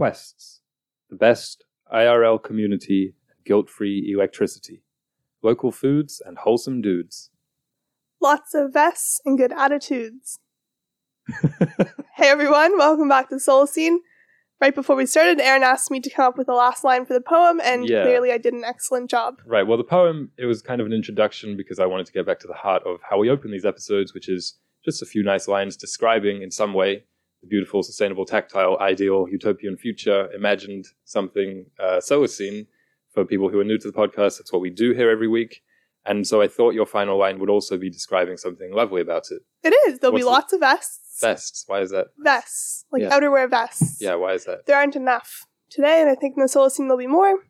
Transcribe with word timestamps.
Quests, 0.00 0.62
the 1.10 1.14
best 1.16 1.66
IRL 1.92 2.42
community 2.42 3.12
and 3.28 3.44
guilt 3.44 3.68
free 3.68 4.10
electricity, 4.10 4.82
local 5.42 5.70
foods 5.70 6.22
and 6.24 6.38
wholesome 6.38 6.80
dudes. 6.80 7.28
Lots 8.18 8.54
of 8.54 8.72
vests 8.72 9.20
and 9.26 9.36
good 9.36 9.52
attitudes. 9.52 10.38
hey 12.16 12.28
everyone, 12.28 12.78
welcome 12.78 13.10
back 13.10 13.28
to 13.28 13.34
Solacene. 13.34 13.98
Right 14.58 14.74
before 14.74 14.96
we 14.96 15.04
started, 15.04 15.38
Aaron 15.38 15.62
asked 15.62 15.90
me 15.90 16.00
to 16.00 16.08
come 16.08 16.24
up 16.24 16.38
with 16.38 16.46
the 16.46 16.54
last 16.54 16.82
line 16.82 17.04
for 17.04 17.12
the 17.12 17.20
poem, 17.20 17.60
and 17.62 17.86
Yeah. 17.86 18.00
clearly 18.04 18.32
I 18.32 18.38
did 18.38 18.54
an 18.54 18.64
excellent 18.64 19.10
job. 19.10 19.42
Right. 19.44 19.66
Well, 19.66 19.76
the 19.76 19.84
poem, 19.84 20.30
it 20.38 20.46
was 20.46 20.62
kind 20.62 20.80
of 20.80 20.86
an 20.86 20.94
introduction 20.94 21.58
because 21.58 21.78
I 21.78 21.84
wanted 21.84 22.06
to 22.06 22.12
get 22.12 22.24
back 22.24 22.38
to 22.40 22.46
the 22.46 22.54
heart 22.54 22.82
of 22.86 23.00
how 23.10 23.18
we 23.18 23.28
open 23.28 23.50
these 23.50 23.66
episodes, 23.66 24.14
which 24.14 24.30
is 24.30 24.56
just 24.82 25.02
a 25.02 25.04
few 25.04 25.22
nice 25.22 25.46
lines 25.46 25.76
describing 25.76 26.40
in 26.40 26.50
some 26.50 26.72
way 26.72 27.04
the 27.42 27.48
beautiful, 27.48 27.82
sustainable, 27.82 28.24
tactile, 28.26 28.76
ideal, 28.80 29.26
utopian 29.30 29.76
future, 29.76 30.30
imagined 30.32 30.86
something 31.04 31.66
uh, 31.78 31.98
Solacene 31.98 32.66
for 33.12 33.24
people 33.24 33.48
who 33.48 33.58
are 33.60 33.64
new 33.64 33.78
to 33.78 33.90
the 33.90 33.96
podcast. 33.96 34.38
That's 34.38 34.52
what 34.52 34.60
we 34.62 34.70
do 34.70 34.92
here 34.92 35.10
every 35.10 35.28
week. 35.28 35.62
And 36.06 36.26
so 36.26 36.40
I 36.40 36.48
thought 36.48 36.74
your 36.74 36.86
final 36.86 37.18
line 37.18 37.38
would 37.40 37.50
also 37.50 37.76
be 37.76 37.90
describing 37.90 38.36
something 38.38 38.72
lovely 38.72 39.00
about 39.02 39.24
it. 39.30 39.42
It 39.62 39.74
is. 39.88 39.98
There'll 39.98 40.16
be 40.16 40.22
What's 40.24 40.24
the- 40.24 40.30
lots 40.30 40.52
of 40.54 40.60
vests. 40.60 41.18
Vests. 41.20 41.64
Why 41.66 41.80
is 41.80 41.90
that? 41.90 42.06
Vests. 42.18 42.84
Like 42.90 43.02
Yeah. 43.02 43.10
outerwear 43.18 43.50
vests. 43.50 43.98
Yeah, 44.00 44.14
why 44.14 44.32
is 44.32 44.44
that? 44.46 44.64
There 44.66 44.76
aren't 44.76 44.96
enough 44.96 45.46
today, 45.68 46.00
and 46.00 46.08
I 46.08 46.14
think 46.14 46.36
in 46.36 46.42
the 46.42 46.48
Solacene 46.48 46.84
there'll 46.86 46.96
be 46.96 47.06
more. 47.06 47.40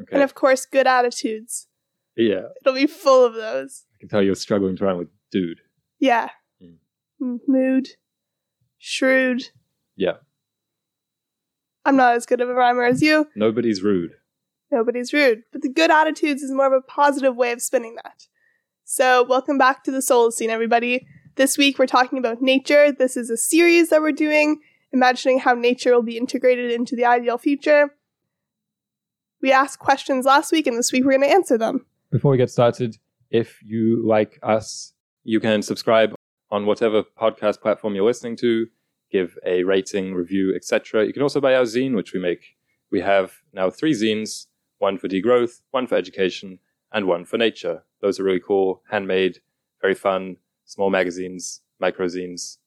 Okay. 0.00 0.12
And 0.12 0.22
of 0.22 0.34
course, 0.34 0.64
good 0.66 0.86
attitudes. 0.86 1.66
yeah. 2.16 2.42
It'll 2.62 2.74
be 2.74 2.86
full 2.86 3.24
of 3.24 3.34
those. 3.34 3.84
I 3.94 3.98
can 3.98 4.08
tell 4.08 4.22
you're 4.22 4.36
struggling 4.36 4.76
to 4.76 4.84
rhyme 4.84 4.98
with 4.98 5.08
dude. 5.32 5.58
Yeah. 5.98 6.30
Mm. 6.62 7.38
Mood. 7.48 7.88
Shrewd. 8.78 9.50
Yeah. 9.96 10.14
I'm 11.84 11.96
not 11.96 12.14
as 12.14 12.26
good 12.26 12.40
of 12.40 12.48
a 12.48 12.54
rhymer 12.54 12.84
as 12.84 13.02
you. 13.02 13.28
Nobody's 13.34 13.82
rude. 13.82 14.12
Nobody's 14.70 15.12
rude. 15.12 15.42
But 15.52 15.62
the 15.62 15.68
good 15.68 15.90
attitudes 15.90 16.42
is 16.42 16.52
more 16.52 16.66
of 16.66 16.72
a 16.72 16.80
positive 16.80 17.36
way 17.36 17.52
of 17.52 17.62
spinning 17.62 17.96
that. 18.04 18.26
So, 18.84 19.24
welcome 19.28 19.58
back 19.58 19.84
to 19.84 19.90
the 19.90 19.98
Solacene, 19.98 20.48
everybody. 20.48 21.06
This 21.36 21.58
week 21.58 21.78
we're 21.78 21.86
talking 21.86 22.18
about 22.18 22.42
nature. 22.42 22.90
This 22.90 23.16
is 23.16 23.30
a 23.30 23.36
series 23.36 23.90
that 23.90 24.00
we're 24.00 24.12
doing, 24.12 24.60
imagining 24.92 25.38
how 25.38 25.54
nature 25.54 25.92
will 25.92 26.02
be 26.02 26.16
integrated 26.16 26.70
into 26.70 26.96
the 26.96 27.04
ideal 27.04 27.38
future. 27.38 27.94
We 29.40 29.52
asked 29.52 29.78
questions 29.78 30.24
last 30.24 30.52
week, 30.52 30.66
and 30.66 30.76
this 30.76 30.90
week 30.90 31.04
we're 31.04 31.12
going 31.12 31.28
to 31.28 31.34
answer 31.34 31.56
them. 31.56 31.86
Before 32.10 32.30
we 32.32 32.38
get 32.38 32.50
started, 32.50 32.96
if 33.30 33.62
you 33.62 34.04
like 34.06 34.38
us, 34.42 34.94
you 35.22 35.38
can 35.38 35.62
subscribe 35.62 36.14
on 36.50 36.66
whatever 36.66 37.02
podcast 37.02 37.60
platform 37.60 37.94
you're 37.94 38.04
listening 38.04 38.36
to, 38.36 38.66
give 39.10 39.38
a 39.44 39.64
rating, 39.64 40.14
review, 40.14 40.54
etc. 40.54 41.06
You 41.06 41.12
can 41.12 41.22
also 41.22 41.40
buy 41.40 41.54
our 41.54 41.64
zine, 41.64 41.94
which 41.94 42.12
we 42.12 42.20
make. 42.20 42.56
We 42.90 43.00
have 43.00 43.32
now 43.52 43.70
three 43.70 43.92
zines 43.92 44.46
one 44.78 44.96
for 44.96 45.08
degrowth, 45.08 45.62
one 45.72 45.86
for 45.86 45.96
education, 45.96 46.60
and 46.92 47.06
one 47.06 47.24
for 47.24 47.36
nature. 47.36 47.82
Those 48.00 48.20
are 48.20 48.24
really 48.24 48.40
cool, 48.40 48.82
handmade, 48.90 49.40
very 49.82 49.94
fun, 49.94 50.36
small 50.64 50.90
magazines, 50.90 51.62
microzines, 51.82 52.58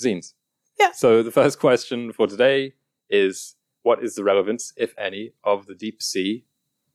zines. 0.00 0.06
zines. 0.06 0.34
Yeah. 0.78 0.92
So 0.92 1.22
the 1.22 1.30
first 1.30 1.58
question 1.58 2.12
for 2.12 2.26
today 2.26 2.74
is 3.10 3.56
what 3.82 4.02
is 4.02 4.14
the 4.14 4.24
relevance, 4.24 4.72
if 4.76 4.94
any, 4.98 5.32
of 5.44 5.66
the 5.66 5.74
deep 5.74 6.02
sea? 6.02 6.44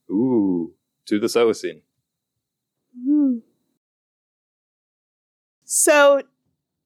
Ooh, 0.10 0.74
to 1.06 1.20
the 1.20 1.28
Solacene. 1.28 1.82
Hmm. 2.96 3.38
So, 5.64 6.22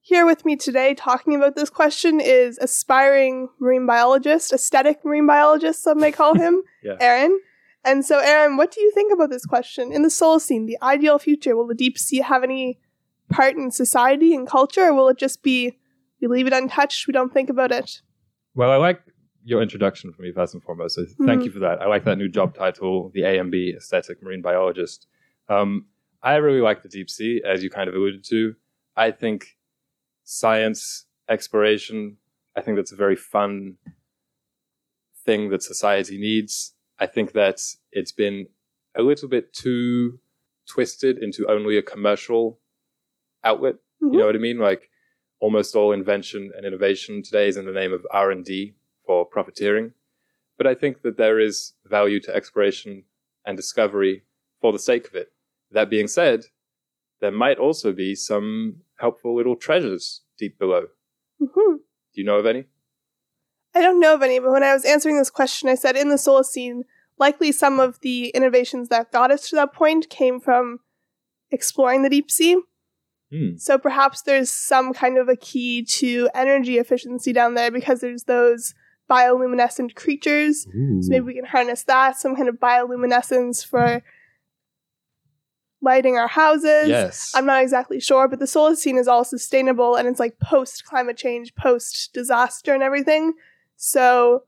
here 0.07 0.25
with 0.25 0.45
me 0.45 0.55
today 0.55 0.93
talking 0.93 1.35
about 1.35 1.53
this 1.55 1.69
question 1.69 2.21
is 2.21 2.57
aspiring 2.59 3.49
marine 3.59 3.85
biologist, 3.85 4.53
aesthetic 4.53 5.03
marine 5.03 5.27
biologist, 5.27 5.83
some 5.83 5.99
may 5.99 6.13
call 6.13 6.33
him, 6.45 6.61
Yeah. 6.81 6.95
Aaron. 7.01 7.37
And 7.83 8.05
so, 8.05 8.19
Aaron, 8.19 8.55
what 8.55 8.71
do 8.71 8.79
you 8.79 8.91
think 8.93 9.11
about 9.13 9.29
this 9.29 9.45
question? 9.45 9.91
In 9.91 10.03
the 10.03 10.07
Solacene, 10.09 10.65
the 10.65 10.77
ideal 10.81 11.19
future, 11.19 11.55
will 11.57 11.67
the 11.67 11.75
deep 11.75 11.97
sea 11.97 12.19
have 12.21 12.41
any 12.43 12.79
part 13.29 13.55
in 13.57 13.69
society 13.69 14.33
and 14.33 14.47
culture, 14.47 14.85
or 14.85 14.93
will 14.93 15.09
it 15.09 15.17
just 15.17 15.43
be 15.43 15.77
we 16.21 16.27
leave 16.27 16.47
it 16.47 16.53
untouched, 16.53 17.05
we 17.05 17.11
don't 17.11 17.33
think 17.33 17.49
about 17.49 17.71
it? 17.73 18.01
Well, 18.55 18.71
I 18.71 18.77
like 18.77 19.01
your 19.43 19.61
introduction 19.61 20.11
for 20.13 20.21
me 20.21 20.31
first 20.31 20.53
and 20.53 20.63
foremost. 20.63 20.95
So 20.95 21.05
thank 21.25 21.41
Mhm. 21.41 21.45
you 21.45 21.51
for 21.51 21.59
that. 21.59 21.81
I 21.81 21.85
like 21.87 22.05
that 22.05 22.17
new 22.17 22.29
job 22.29 22.55
title, 22.55 23.11
the 23.13 23.23
AMB 23.25 23.75
Aesthetic 23.75 24.23
Marine 24.23 24.41
Biologist. 24.41 25.05
Um, 25.49 25.85
I 26.23 26.35
really 26.37 26.61
like 26.61 26.81
the 26.81 26.89
deep 26.89 27.09
sea, 27.09 27.41
as 27.45 27.61
you 27.63 27.69
kind 27.69 27.87
of 27.89 27.95
alluded 27.95 28.23
to. 28.25 28.55
I 28.95 29.11
think 29.11 29.56
science 30.29 31.05
exploration. 31.29 32.17
I 32.53 32.61
think 32.61 32.75
that's 32.75 32.91
a 32.91 32.97
very 32.97 33.15
fun 33.15 33.77
thing 35.25 35.49
that 35.51 35.63
society 35.63 36.17
needs. 36.17 36.73
I 36.99 37.05
think 37.07 37.31
that 37.31 37.61
it's 37.93 38.11
been 38.11 38.47
a 38.93 39.03
little 39.03 39.29
bit 39.29 39.53
too 39.53 40.19
twisted 40.67 41.17
into 41.23 41.49
only 41.49 41.77
a 41.77 41.81
commercial 41.81 42.59
outlet. 43.41 43.75
Mhm. 44.01 44.11
You 44.13 44.19
know 44.19 44.25
what 44.25 44.35
I 44.35 44.39
mean? 44.39 44.57
Like 44.57 44.89
almost 45.39 45.75
all 45.77 45.93
invention 45.93 46.51
and 46.55 46.65
innovation 46.65 47.23
today 47.23 47.47
is 47.47 47.55
in 47.55 47.65
the 47.65 47.71
name 47.71 47.93
of 47.93 48.05
R&D 48.11 48.75
for 49.05 49.25
profiteering. 49.25 49.93
But 50.57 50.67
I 50.67 50.75
think 50.75 51.03
that 51.03 51.15
there 51.15 51.39
is 51.39 51.73
value 51.85 52.19
to 52.21 52.35
exploration 52.35 53.05
and 53.45 53.55
discovery 53.55 54.25
for 54.59 54.73
the 54.73 54.79
sake 54.79 55.07
of 55.07 55.15
it. 55.15 55.31
That 55.71 55.89
being 55.89 56.07
said, 56.09 56.47
there 57.21 57.31
might 57.31 57.59
also 57.59 57.93
be 57.93 58.13
some 58.13 58.81
helpful 58.97 59.35
little 59.35 59.55
treasures 59.55 60.21
deep 60.37 60.57
below. 60.59 60.87
Mhm. 61.41 61.77
Do 61.77 62.21
you 62.21 62.23
know 62.23 62.37
of 62.37 62.45
any? 62.45 62.65
I 63.75 63.81
don't 63.81 63.99
know 63.99 64.15
of 64.15 64.23
any, 64.23 64.39
but 64.39 64.51
when 64.51 64.63
I 64.63 64.73
was 64.73 64.85
answering 64.85 65.17
this 65.17 65.29
question, 65.29 65.69
I 65.69 65.75
said 65.75 65.95
in 65.95 66.09
the 66.09 66.15
Solacene, 66.15 66.81
likely 67.19 67.51
some 67.51 67.79
of 67.79 67.99
the 68.01 68.29
innovations 68.29 68.89
that 68.89 69.11
got 69.11 69.31
us 69.31 69.49
to 69.49 69.55
that 69.55 69.73
point 69.73 70.09
came 70.09 70.39
from 70.39 70.79
exploring 71.51 72.01
the 72.01 72.09
deep 72.09 72.31
sea. 72.31 72.59
Hmm. 73.31 73.57
So 73.57 73.77
perhaps 73.77 74.21
there's 74.21 74.49
some 74.49 74.93
kind 74.93 75.17
of 75.17 75.27
a 75.27 75.35
key 75.35 75.83
to 75.83 76.29
energy 76.33 76.77
efficiency 76.77 77.33
down 77.33 77.55
there 77.55 77.71
because 77.71 77.99
there's 77.99 78.23
those 78.23 78.73
bioluminescent 79.09 79.95
creatures. 79.95 80.63
So 80.63 81.09
maybe 81.09 81.25
we 81.25 81.33
can 81.35 81.45
harness 81.45 81.83
that, 81.83 82.17
some 82.17 82.35
kind 82.35 82.49
of 82.49 82.55
bioluminescence 82.55 83.65
for 83.65 84.03
lighting 85.81 86.17
our 86.17 86.27
houses. 86.27 86.87
Yes. 86.87 87.31
I'm 87.35 87.45
not 87.45 87.61
exactly 87.61 87.99
sure, 87.99 88.27
but 88.27 88.39
the 88.39 88.45
Solacene 88.45 88.99
is 88.99 89.07
all 89.07 89.23
sustainable 89.23 89.95
and 89.95 90.07
it's 90.07 90.19
like 90.19 90.39
post 90.39 90.85
climate 90.85 91.17
change, 91.17 91.53
post 91.55 92.13
disaster, 92.13 92.73
and 92.73 92.83
everything. 92.83 93.33
So 93.75 94.43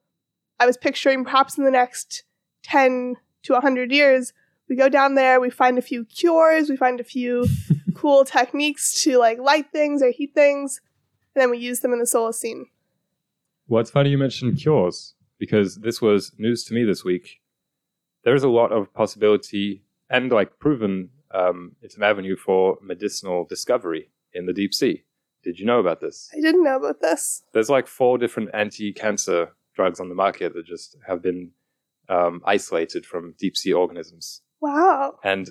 I 0.60 0.66
was 0.66 0.78
picturing 0.78 1.24
perhaps 1.24 1.58
in 1.58 1.64
the 1.64 1.72
next 1.72 2.24
10 2.64 3.16
to 3.44 3.54
100 3.54 3.92
years, 3.92 4.34
we 4.68 4.76
go 4.76 4.90
down 4.90 5.16
there, 5.16 5.40
we 5.40 5.50
find 5.50 5.78
a 5.78 5.82
few 5.82 6.06
cures, 6.06 6.70
we 6.70 6.78
find 6.78 7.00
a 7.00 7.04
few 7.04 7.48
cool 7.96 8.24
techniques 8.24 9.04
to 9.04 9.18
like 9.18 9.40
light 9.40 9.72
things 9.72 10.02
or 10.02 10.12
heat 10.12 10.34
things, 10.34 10.82
and 11.36 11.42
then 11.42 11.50
we 11.50 11.58
use 11.58 11.80
them 11.80 11.94
in 11.94 12.00
the 12.00 12.06
Solacene. 12.06 12.66
Well, 13.68 13.82
it's 13.82 13.92
funny 13.92 14.10
you 14.10 14.18
mentioned 14.18 14.60
cures 14.60 15.14
because 15.38 15.78
this 15.78 16.02
was 16.02 16.34
news 16.38 16.64
to 16.66 16.74
me 16.74 16.84
this 16.84 17.04
week. 17.04 17.42
There 18.24 18.36
is 18.36 18.44
a 18.44 18.50
lot 18.50 18.72
of 18.72 18.94
possibility 18.94 19.84
and 20.10 20.32
like 20.32 20.60
proven 20.60 21.10
um, 21.34 21.76
it's 21.82 21.96
an 21.98 22.04
avenue 22.04 22.36
for 22.36 22.78
medicinal 22.82 23.46
discovery 23.46 24.10
in 24.34 24.46
the 24.46 24.54
deep 24.54 24.74
sea. 24.74 25.04
Did 25.44 25.58
you 25.60 25.66
know 25.66 25.80
about 25.80 26.02
this? 26.02 26.30
I 26.36 26.42
didn't 26.42 26.64
know 26.64 26.78
about 26.78 27.02
this. 27.02 27.44
There's 27.54 27.70
like 27.70 27.88
four 27.88 28.18
different 28.18 28.50
anti-cancer 28.54 29.52
drugs 29.76 30.00
on 30.00 30.10
the 30.10 30.16
market 30.16 30.54
that 30.54 30.66
just 30.66 30.98
have 31.08 31.22
been 31.22 31.52
um, 32.10 32.42
isolated 32.46 33.06
from 33.06 33.36
deep 33.40 33.56
sea 33.56 33.72
organisms 33.74 34.42
Wow. 34.62 35.18
and 35.24 35.50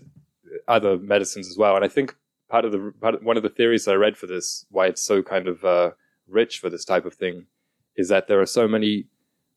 other 0.67 0.99
medicines 0.99 1.49
as 1.49 1.57
well. 1.57 1.75
And 1.77 1.85
I 1.85 1.89
think 1.89 2.15
part 2.51 2.65
of 2.65 2.73
the 2.73 2.93
part 3.01 3.15
of, 3.15 3.23
one 3.23 3.37
of 3.37 3.43
the 3.43 3.49
theories 3.49 3.89
I 3.89 3.95
read 3.95 4.17
for 4.19 4.27
this, 4.27 4.67
why 4.71 4.87
it's 4.89 5.03
so 5.03 5.23
kind 5.23 5.49
of 5.49 5.65
uh, 5.65 5.91
rich 6.27 6.59
for 6.59 6.69
this 6.69 6.85
type 6.85 7.07
of 7.07 7.15
thing, 7.15 7.47
is 7.97 8.09
that 8.09 8.29
there 8.29 8.41
are 8.41 8.47
so 8.47 8.69
many 8.69 9.07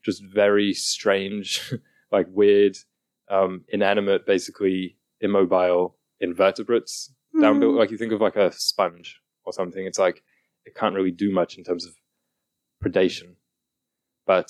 just 0.03 0.23
very 0.23 0.73
strange, 0.73 1.73
like 2.11 2.27
weird, 2.31 2.77
um, 3.29 3.65
inanimate, 3.69 4.25
basically 4.25 4.95
immobile 5.19 5.95
invertebrates 6.21 7.13
down 7.39 7.55
Hmm. 7.55 7.59
below. 7.61 7.71
Like 7.77 7.91
you 7.91 7.97
think 7.97 8.13
of 8.13 8.21
like 8.21 8.35
a 8.37 8.51
sponge 8.51 9.19
or 9.43 9.51
something. 9.53 9.85
It's 9.85 9.99
like 9.99 10.23
it 10.65 10.75
can't 10.75 10.95
really 10.95 11.11
do 11.11 11.31
much 11.31 11.57
in 11.57 11.63
terms 11.63 11.85
of 11.85 11.93
predation, 12.83 13.35
but 14.25 14.49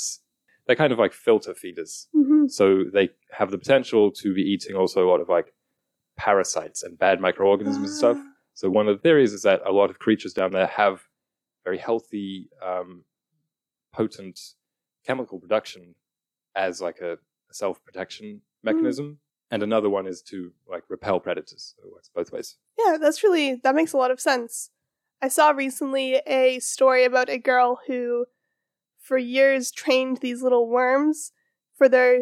they're 0.65 0.75
kind 0.75 0.93
of 0.93 0.99
like 0.99 1.13
filter 1.13 1.53
feeders. 1.53 2.07
Mhm. 2.15 2.49
So 2.51 2.83
they 2.83 3.09
have 3.31 3.49
the 3.51 3.57
potential 3.57 4.11
to 4.11 4.33
be 4.33 4.41
eating 4.41 4.75
also 4.75 5.05
a 5.05 5.09
lot 5.09 5.21
of 5.21 5.29
like 5.29 5.53
parasites 6.17 6.83
and 6.83 6.97
bad 6.99 7.19
microorganisms 7.21 7.77
and 7.89 7.97
stuff. 7.97 8.17
Ah. 8.19 8.33
So 8.53 8.69
one 8.69 8.87
of 8.87 8.95
the 8.97 9.01
theories 9.01 9.33
is 9.33 9.41
that 9.43 9.61
a 9.65 9.71
lot 9.71 9.89
of 9.89 9.97
creatures 9.99 10.33
down 10.33 10.51
there 10.51 10.67
have 10.67 11.07
very 11.63 11.77
healthy, 11.77 12.49
um, 12.61 13.05
potent 13.93 14.39
chemical 15.05 15.39
production 15.39 15.95
as 16.55 16.81
like 16.81 16.99
a, 16.99 17.13
a 17.49 17.53
self 17.53 17.83
protection 17.83 18.41
mechanism. 18.63 19.19
And 19.51 19.61
another 19.61 19.89
one 19.89 20.07
is 20.07 20.21
to 20.23 20.53
like 20.67 20.83
repel 20.87 21.19
predators. 21.19 21.75
So 21.77 21.87
it 21.87 21.91
works 21.91 22.09
both 22.13 22.31
ways. 22.31 22.57
Yeah, 22.79 22.97
that's 22.99 23.21
really 23.21 23.55
that 23.63 23.75
makes 23.75 23.93
a 23.93 23.97
lot 23.97 24.09
of 24.11 24.19
sense. 24.21 24.71
I 25.21 25.27
saw 25.27 25.51
recently 25.51 26.15
a 26.25 26.59
story 26.59 27.03
about 27.03 27.29
a 27.29 27.37
girl 27.37 27.79
who 27.85 28.25
for 28.99 29.17
years 29.17 29.69
trained 29.71 30.17
these 30.17 30.41
little 30.41 30.69
worms 30.69 31.33
for 31.75 31.89
their 31.89 32.21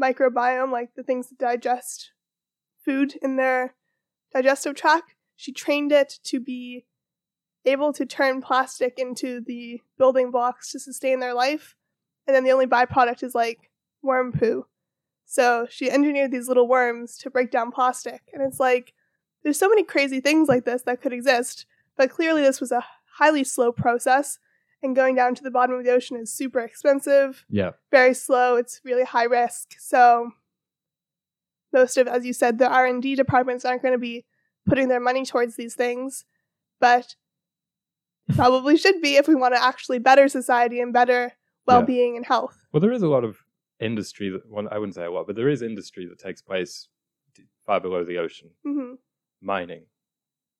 microbiome, 0.00 0.70
like 0.70 0.94
the 0.94 1.02
things 1.02 1.28
that 1.28 1.38
digest 1.38 2.12
food 2.84 3.14
in 3.20 3.36
their 3.36 3.74
digestive 4.32 4.74
tract. 4.74 5.14
She 5.36 5.52
trained 5.52 5.92
it 5.92 6.18
to 6.24 6.38
be 6.38 6.86
able 7.64 7.92
to 7.92 8.06
turn 8.06 8.40
plastic 8.40 8.98
into 8.98 9.40
the 9.40 9.80
building 9.98 10.30
blocks 10.30 10.72
to 10.72 10.80
sustain 10.80 11.20
their 11.20 11.34
life. 11.34 11.74
And 12.26 12.34
then 12.34 12.44
the 12.44 12.52
only 12.52 12.66
byproduct 12.66 13.22
is 13.22 13.34
like 13.34 13.70
worm 14.02 14.32
poo. 14.32 14.66
So 15.30 15.68
she 15.70 15.88
engineered 15.88 16.32
these 16.32 16.48
little 16.48 16.66
worms 16.66 17.16
to 17.18 17.30
break 17.30 17.52
down 17.52 17.70
plastic. 17.70 18.22
And 18.32 18.42
it's 18.42 18.58
like, 18.58 18.94
there's 19.44 19.56
so 19.60 19.68
many 19.68 19.84
crazy 19.84 20.18
things 20.18 20.48
like 20.48 20.64
this 20.64 20.82
that 20.82 21.00
could 21.00 21.12
exist. 21.12 21.66
But 21.96 22.10
clearly, 22.10 22.42
this 22.42 22.60
was 22.60 22.72
a 22.72 22.84
highly 23.12 23.44
slow 23.44 23.70
process. 23.70 24.40
And 24.82 24.96
going 24.96 25.14
down 25.14 25.36
to 25.36 25.42
the 25.44 25.50
bottom 25.52 25.76
of 25.76 25.84
the 25.84 25.92
ocean 25.92 26.16
is 26.16 26.32
super 26.32 26.58
expensive, 26.58 27.44
Yeah. 27.48 27.70
very 27.92 28.12
slow. 28.12 28.56
It's 28.56 28.80
really 28.82 29.04
high 29.04 29.22
risk. 29.22 29.76
So 29.78 30.32
most 31.72 31.96
of, 31.96 32.08
as 32.08 32.26
you 32.26 32.32
said, 32.32 32.58
the 32.58 32.68
R 32.68 32.84
and 32.84 33.00
D 33.00 33.14
departments 33.14 33.64
aren't 33.64 33.82
going 33.82 33.94
to 33.94 33.98
be 33.98 34.24
putting 34.66 34.88
their 34.88 34.98
money 34.98 35.24
towards 35.24 35.54
these 35.54 35.76
things, 35.76 36.24
but 36.80 37.14
probably 38.34 38.76
should 38.76 39.00
be 39.00 39.14
if 39.14 39.28
we 39.28 39.36
want 39.36 39.54
to 39.54 39.62
actually 39.62 40.00
better 40.00 40.26
society 40.26 40.80
and 40.80 40.92
better 40.92 41.34
well-being 41.66 42.16
and 42.16 42.26
health. 42.26 42.66
Well, 42.72 42.80
there 42.80 42.90
is 42.90 43.02
a 43.02 43.08
lot 43.08 43.22
of 43.22 43.44
industry 43.80 44.28
that, 44.30 44.42
well, 44.48 44.68
I 44.70 44.78
wouldn't 44.78 44.94
say 44.94 45.04
a 45.04 45.10
lot, 45.10 45.26
but 45.26 45.36
there 45.36 45.48
is 45.48 45.62
industry 45.62 46.06
that 46.06 46.18
takes 46.18 46.42
place 46.42 46.88
far 47.66 47.80
below 47.80 48.04
the 48.04 48.18
ocean. 48.18 48.50
hmm 48.64 48.94
Mining, 49.42 49.86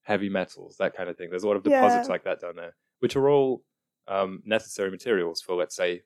heavy 0.02 0.28
metals, 0.31 0.76
that 0.78 0.96
kind 0.96 1.11
of 1.11 1.17
thing. 1.19 1.28
There's 1.31 1.43
a 1.43 1.46
lot 1.49 1.56
of 1.56 1.62
deposits 1.62 2.08
Yeah. 2.08 2.12
like 2.12 2.25
that 2.25 2.40
down 2.40 2.56
there, 2.56 2.75
which 3.00 3.17
are 3.17 3.28
all 3.28 3.62
um, 4.08 4.43
necessary 4.44 4.90
materials 4.90 5.40
for, 5.43 5.55
let's 5.55 5.76
say, 5.76 6.02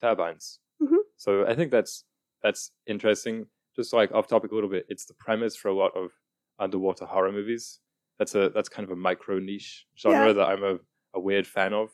turbines. 0.00 0.60
Mhm. 0.82 0.98
So 1.16 1.46
I 1.46 1.54
think 1.56 1.70
that's 1.72 2.04
that's 2.42 2.70
interesting. 2.86 3.46
Just 3.74 3.92
like 3.92 4.12
off 4.12 4.26
topic 4.28 4.52
a 4.52 4.54
little 4.54 4.70
bit, 4.70 4.86
it's 4.88 5.06
the 5.06 5.14
premise 5.14 5.56
for 5.56 5.68
a 5.68 5.74
lot 5.74 5.96
of 5.96 6.12
underwater 6.58 7.06
horror 7.06 7.32
movies. 7.32 7.80
That's 8.18 8.34
a 8.34 8.50
that's 8.50 8.68
kind 8.68 8.84
of 8.84 8.92
a 8.92 8.96
micro 8.96 9.38
niche 9.38 9.86
genre 9.98 10.26
Yeah. 10.28 10.32
that 10.34 10.46
I'm 10.48 10.62
a, 10.62 10.78
a 11.14 11.20
weird 11.20 11.46
fan 11.46 11.72
of 11.72 11.90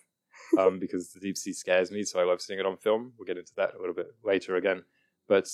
um, 0.58 0.78
because 0.78 1.12
the 1.12 1.20
deep 1.20 1.36
sea 1.36 1.52
scares 1.52 1.90
me, 1.90 2.04
so 2.04 2.20
I 2.20 2.24
love 2.24 2.40
seeing 2.40 2.60
it 2.60 2.66
on 2.66 2.76
film. 2.76 3.12
We'll 3.18 3.26
get 3.26 3.38
into 3.38 3.54
that 3.56 3.74
a 3.74 3.78
little 3.78 3.94
bit 3.94 4.14
later 4.24 4.56
again, 4.56 4.82
but 5.28 5.48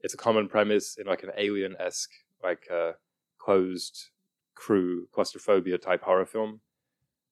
it's 0.00 0.14
a 0.14 0.16
common 0.16 0.48
premise 0.48 0.96
in 0.96 1.06
like 1.06 1.22
an 1.22 1.30
alien 1.36 1.76
esque, 1.78 2.12
like 2.42 2.66
uh, 2.72 2.92
closed 3.38 4.08
crew 4.54 5.06
claustrophobia 5.12 5.78
type 5.78 6.02
horror 6.02 6.26
film 6.26 6.60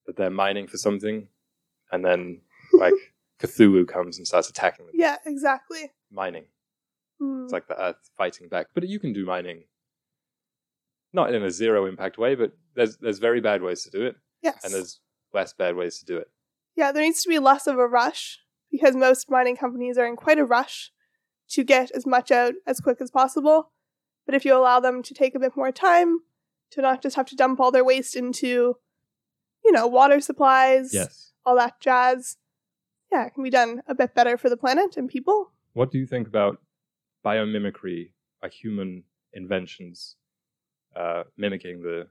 that 0.05 0.15
they're 0.15 0.29
mining 0.29 0.67
for 0.67 0.77
something, 0.77 1.27
and 1.91 2.03
then 2.03 2.41
like 2.73 2.93
Cthulhu 3.39 3.87
comes 3.87 4.17
and 4.17 4.27
starts 4.27 4.49
attacking 4.49 4.85
them. 4.85 4.95
Yeah, 4.97 5.17
exactly. 5.25 5.91
Mining. 6.11 6.45
Mm. 7.21 7.43
It's 7.43 7.53
like 7.53 7.67
the 7.67 7.81
Earth 7.81 8.09
fighting 8.17 8.47
back, 8.47 8.67
but 8.73 8.87
you 8.87 8.99
can 8.99 9.13
do 9.13 9.25
mining. 9.25 9.63
Not 11.11 11.33
in 11.33 11.41
a 11.43 11.51
zero 11.51 11.85
impact 11.85 12.17
way, 12.17 12.35
but 12.35 12.51
there's 12.75 12.97
there's 12.97 13.19
very 13.19 13.41
bad 13.41 13.61
ways 13.61 13.83
to 13.83 13.89
do 13.89 14.05
it, 14.05 14.15
yes. 14.43 14.63
and 14.63 14.73
there's 14.73 14.99
less 15.33 15.53
bad 15.53 15.75
ways 15.75 15.99
to 15.99 16.05
do 16.05 16.17
it. 16.17 16.29
Yeah, 16.79 16.93
there 16.93 17.03
needs 17.03 17.21
to 17.23 17.29
be 17.29 17.39
less 17.39 17.67
of 17.67 17.77
a 17.77 17.85
rush 17.85 18.39
because 18.71 18.95
most 18.95 19.29
mining 19.29 19.57
companies 19.57 19.97
are 19.97 20.05
in 20.05 20.15
quite 20.15 20.39
a 20.39 20.45
rush 20.45 20.91
to 21.49 21.61
get 21.65 21.91
as 21.91 22.05
much 22.05 22.31
out 22.31 22.53
as 22.65 22.79
quick 22.79 23.01
as 23.01 23.11
possible. 23.11 23.71
But 24.25 24.33
if 24.33 24.45
you 24.45 24.55
allow 24.55 24.79
them 24.79 25.03
to 25.03 25.13
take 25.13 25.35
a 25.35 25.39
bit 25.39 25.57
more 25.57 25.73
time, 25.73 26.19
to 26.71 26.81
not 26.81 27.01
just 27.01 27.17
have 27.17 27.25
to 27.25 27.35
dump 27.35 27.59
all 27.59 27.71
their 27.71 27.83
waste 27.83 28.15
into, 28.15 28.77
you 29.65 29.71
know, 29.73 29.87
water 29.87 30.21
supplies, 30.21 30.93
Yes. 30.93 31.33
all 31.45 31.57
that 31.57 31.81
jazz, 31.81 32.37
yeah, 33.11 33.25
it 33.25 33.33
can 33.33 33.43
be 33.43 33.49
done 33.49 33.81
a 33.85 33.93
bit 33.93 34.15
better 34.15 34.37
for 34.37 34.49
the 34.49 34.55
planet 34.55 34.95
and 34.95 35.09
people. 35.09 35.51
What 35.73 35.91
do 35.91 35.97
you 35.97 36.05
think 36.07 36.29
about 36.29 36.61
biomimicry, 37.25 38.11
like 38.41 38.53
human 38.53 39.03
inventions, 39.33 40.15
uh, 40.95 41.23
mimicking 41.35 41.81
the 41.81 42.07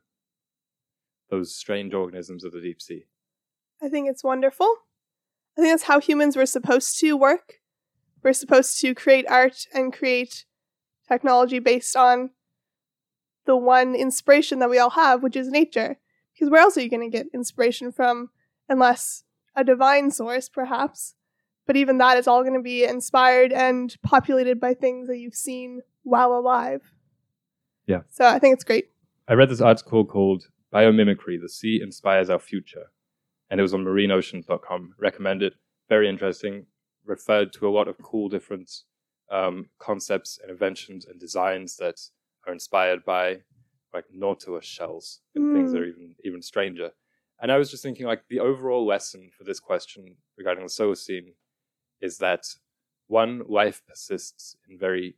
those 1.31 1.55
strange 1.55 1.95
organisms 1.95 2.45
of 2.45 2.53
the 2.53 2.61
deep 2.61 2.83
sea? 2.83 3.07
I 3.83 3.89
think 3.89 4.09
it's 4.09 4.25
wonderful. 4.25 4.73
I 5.57 5.61
think 5.61 5.73
that's 5.73 5.85
how 5.85 6.01
humans 6.01 6.37
were 6.37 6.47
supposed 6.47 6.99
to 7.01 7.17
work. 7.17 7.55
We're 8.23 8.33
supposed 8.33 8.81
to 8.81 8.95
create 8.95 9.27
art 9.29 9.67
and 9.73 9.93
create 9.93 10.45
technology 11.09 11.59
based 11.59 11.97
on 11.97 12.31
the 13.47 13.57
one 13.57 13.95
inspiration 13.95 14.59
that 14.59 14.71
we 14.71 14.79
all 14.79 14.91
have, 14.91 15.23
which 15.23 15.37
is 15.37 15.49
nature. 15.49 15.99
Because 16.35 16.51
where 16.51 16.61
else 16.61 16.77
are 16.77 16.83
you 16.83 16.91
going 16.91 17.11
to 17.11 17.17
get 17.17 17.27
inspiration 17.33 17.91
from 17.93 18.31
unless 18.69 19.25
a 19.57 19.65
divine 19.65 20.11
source, 20.11 20.49
perhaps? 20.49 21.15
But 21.67 21.77
even 21.77 21.99
that 21.99 22.19
is 22.19 22.27
all 22.27 22.43
going 22.43 22.55
to 22.55 22.63
be 22.63 22.85
inspired 22.85 23.53
and 23.53 23.97
populated 24.03 24.61
by 24.61 24.75
things 24.75 25.09
that 25.09 25.19
you've 25.19 25.35
seen 25.35 25.81
while 26.03 26.33
alive. 26.33 26.93
Yeah. 27.87 28.01
So 28.11 28.27
I 28.27 28.39
think 28.39 28.55
it's 28.55 28.65
great. 28.65 28.91
I 29.27 29.35
read 29.35 29.51
this 29.51 29.61
article 29.61 30.05
called 30.05 30.49
Biomimicry: 30.73 31.41
The 31.41 31.49
Sea 31.49 31.81
Inspires 31.83 32.31
Our 32.31 32.39
Future, 32.39 32.91
and 33.51 33.61
it 33.61 33.63
was 33.63 33.75
on 33.75 33.85
marineoceans.com. 33.85 34.95
Recommend 34.99 35.43
it. 35.43 35.55
Very 35.89 36.09
interesting. 36.09 36.67
Referred 37.05 37.53
to 37.55 37.69
a 37.69 37.71
lot 37.71 37.89
of 37.89 37.97
cool 38.03 38.29
different 38.29 38.71
um, 39.31 39.71
concepts 39.79 40.39
and 40.41 40.51
inventions 40.51 41.07
and 41.07 41.19
designs 41.21 41.77
that 41.77 42.01
are 42.47 42.53
inspired 42.53 43.05
by 43.05 43.39
like 43.95 44.05
nautilus 44.13 44.65
shells 44.67 45.21
and 45.35 45.55
things 45.55 45.73
that 45.73 45.81
are 45.81 45.87
even 45.87 46.15
even 46.25 46.43
stranger. 46.43 46.91
And 47.41 47.51
I 47.53 47.57
was 47.57 47.71
just 47.71 47.83
thinking, 47.83 48.07
like 48.07 48.23
the 48.29 48.41
overall 48.41 48.85
lesson 48.85 49.31
for 49.37 49.45
this 49.45 49.61
question 49.61 50.17
regarding 50.37 50.65
the 50.65 50.71
Solacene 50.71 51.35
is 52.01 52.19
that 52.19 52.45
one 53.07 53.43
life 53.49 53.83
persists 53.89 54.57
in 54.69 54.79
very 54.79 55.17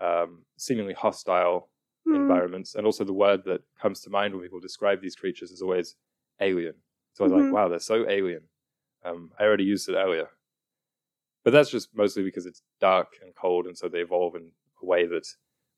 um, 0.00 0.44
seemingly 0.56 0.94
hostile 0.94 1.68
Hmm. 2.06 2.14
environments. 2.14 2.76
And 2.76 2.86
also 2.86 3.02
the 3.02 3.12
word 3.12 3.42
that 3.46 3.62
comes 3.82 4.00
to 4.02 4.10
mind 4.10 4.32
when 4.32 4.42
people 4.44 4.60
describe 4.60 5.00
these 5.02 5.16
creatures 5.16 5.50
is 5.50 5.60
always 5.60 5.96
alien. 6.40 6.74
So 7.16 7.24
I 7.24 7.28
was 7.28 7.32
Mhm. 7.32 7.44
like, 7.46 7.52
wow, 7.54 7.68
they're 7.68 7.78
so 7.78 8.06
alien. 8.06 8.46
Um, 9.02 9.32
I 9.38 9.44
already 9.44 9.64
used 9.64 9.88
it 9.88 9.94
earlier. 9.94 10.28
But 11.44 11.52
that's 11.54 11.70
just 11.70 11.94
mostly 11.96 12.22
because 12.22 12.44
it's 12.44 12.62
dark 12.78 13.18
and 13.22 13.34
cold, 13.34 13.66
and 13.66 13.78
so 13.78 13.88
they 13.88 14.00
evolve 14.00 14.34
in 14.36 14.52
a 14.82 14.84
way 14.84 15.06
that 15.06 15.26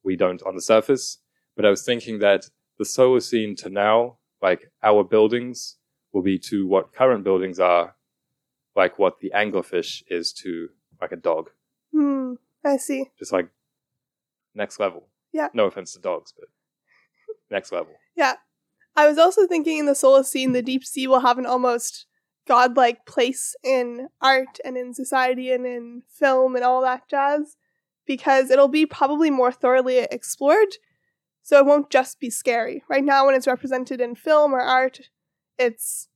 we 0.02 0.17
don't 0.17 0.43
on 0.43 0.56
the 0.56 0.61
surface. 0.62 1.19
But 1.55 1.64
I 1.64 1.70
was 1.70 1.85
thinking 1.85 2.19
that 2.19 2.50
the 2.76 2.85
Solacene 2.85 3.56
to 3.58 3.69
now, 3.69 4.19
like 4.43 4.73
our 4.82 5.05
buildings, 5.05 5.76
will 6.12 6.23
be 6.23 6.40
to 6.40 6.67
what 6.67 6.93
current 6.93 7.23
buildings 7.23 7.61
are, 7.61 7.94
like 8.75 8.99
what 8.99 9.20
the 9.20 9.31
anglerfish 9.32 10.02
is 10.08 10.32
to 10.32 10.70
like 11.00 11.12
a 11.12 11.17
dog. 11.17 11.50
Hmm. 11.93 12.34
I 12.65 12.79
see. 12.79 13.12
Just 13.17 13.31
like 13.32 13.48
next 14.55 14.81
level. 14.81 15.08
Yeah. 15.32 15.51
No 15.53 15.67
offense 15.67 15.93
to 15.93 16.01
dogs, 16.01 16.32
but 16.36 16.48
next 17.48 17.70
level. 17.70 17.94
Yeah. 18.17 18.34
I 18.98 19.06
was 19.06 19.17
also 19.17 19.46
thinking 19.46 19.78
in 19.78 19.86
the 19.86 19.93
Solacene, 19.93 20.52
the 20.52 20.60
deep 20.60 20.84
sea 20.84 21.06
will 21.06 21.20
have 21.20 21.38
an 21.38 21.46
almost 21.46 22.06
godlike 22.48 23.06
place 23.06 23.55
in 23.62 24.08
art 24.20 24.58
and 24.64 24.76
in 24.76 24.93
society 24.93 25.52
and 25.52 25.64
in 25.64 26.02
film 26.08 26.56
and 26.56 26.64
all 26.64 26.82
that 26.82 27.08
jazz 27.08 27.56
because 28.06 28.50
it'll 28.50 28.67
be 28.67 28.86
probably 28.86 29.31
more 29.31 29.52
thoroughly 29.52 29.98
explored. 29.98 30.78
So 31.44 31.58
it 31.58 31.64
won't 31.64 31.90
just 31.90 32.19
be 32.19 32.28
scary. 32.28 32.82
Right 32.90 33.05
now, 33.05 33.26
when 33.26 33.36
it's 33.36 33.46
represented 33.46 34.00
in 34.00 34.17
film 34.17 34.52
or 34.52 34.60
art, 34.60 35.10
it's 35.60 36.08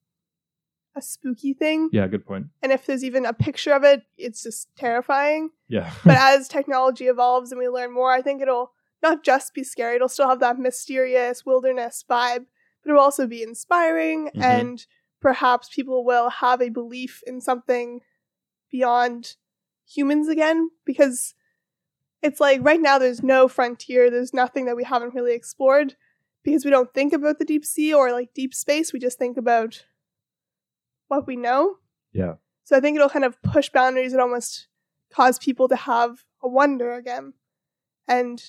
a 0.97 1.03
spooky 1.03 1.55
thing. 1.55 1.89
Yeah, 1.93 2.09
good 2.09 2.27
point. 2.27 2.47
And 2.65 2.73
if 2.73 2.85
there's 2.85 3.05
even 3.05 3.25
a 3.25 3.33
picture 3.33 3.75
of 3.75 3.85
it, 3.85 4.03
it's 4.19 4.43
just 4.43 4.75
terrifying. 4.77 5.51
Yeah. 5.69 5.93
But 6.05 6.17
as 6.19 6.49
technology 6.49 7.07
evolves 7.07 7.53
and 7.53 7.61
we 7.61 7.69
learn 7.69 7.95
more, 7.95 8.11
I 8.11 8.23
think 8.23 8.43
it'll 8.43 8.73
not 9.05 9.23
just 9.23 9.55
be 9.55 9.63
scary, 9.63 9.95
it'll 9.95 10.09
still 10.09 10.29
have 10.29 10.41
that 10.41 10.59
mysterious 10.59 11.47
wilderness 11.47 12.05
vibe, 12.11 12.47
but 12.83 12.91
it 12.91 12.93
will 12.95 13.01
also 13.01 13.27
be 13.27 13.43
inspiring 13.43 14.29
Mhm. 14.35 14.43
and 14.43 14.87
perhaps 15.21 15.69
people 15.75 16.05
will 16.05 16.29
have 16.31 16.61
a 16.61 16.69
belief 16.69 17.23
in 17.27 17.41
something 17.41 18.01
beyond 18.71 19.37
humans 19.87 20.29
again 20.29 20.71
because 20.85 21.35
it's 22.23 22.41
like 22.41 22.61
right 22.63 22.81
now 22.81 22.99
there's 22.99 23.23
no 23.23 23.49
frontier, 23.49 24.11
there's 24.11 24.33
nothing 24.35 24.65
that 24.67 24.77
we 24.77 24.85
haven't 24.85 25.15
really 25.15 25.35
explored 25.35 25.97
because 26.43 26.65
we 26.65 26.71
don't 26.71 26.93
think 26.95 27.13
about 27.13 27.39
the 27.39 27.45
deep 27.45 27.65
sea 27.65 27.93
or 27.95 28.11
like 28.13 28.33
deep 28.35 28.55
space, 28.55 28.93
we 28.93 28.99
just 28.99 29.19
think 29.19 29.37
about 29.37 29.85
what 31.09 31.27
we 31.27 31.37
know. 31.37 31.79
yeah. 32.13 32.35
So 32.65 32.77
I 32.77 32.81
think 32.81 32.95
it'll 32.97 33.09
kind 33.09 33.25
of 33.25 33.41
push 33.43 33.69
boundaries 33.71 34.13
and 34.13 34.23
almost 34.23 34.69
cause 35.11 35.39
people 35.39 35.69
to 35.69 35.77
have 35.77 36.25
a 36.43 36.49
wonder 36.49 36.95
again. 36.95 37.35
And 38.09 38.43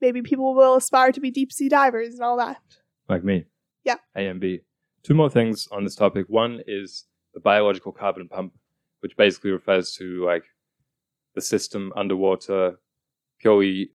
maybe 0.00 0.20
people 0.20 0.54
will 0.54 0.74
aspire 0.76 1.12
to 1.12 1.20
be 1.20 1.30
deep 1.30 1.52
sea 1.52 1.68
divers 1.68 2.14
and 2.14 2.22
all 2.22 2.36
that. 2.38 2.60
Like 3.08 3.22
me. 3.24 3.46
Yeah. 3.84 3.96
A 4.16 4.26
and 4.26 4.40
B. 4.40 4.60
Two 5.02 5.14
more 5.14 5.30
things 5.30 5.68
on 5.72 5.84
this 5.84 5.94
topic. 5.96 6.26
One 6.28 6.60
is 6.66 7.06
the 7.34 7.40
biological 7.40 7.92
carbon 7.92 8.28
pump, 8.28 8.52
which 9.00 9.16
basically 9.16 9.50
refers 9.50 9.92
to 9.96 10.24
like 10.24 10.44
the 11.34 11.40
system 11.40 11.92
underwater 11.96 12.78
purely 13.40 13.90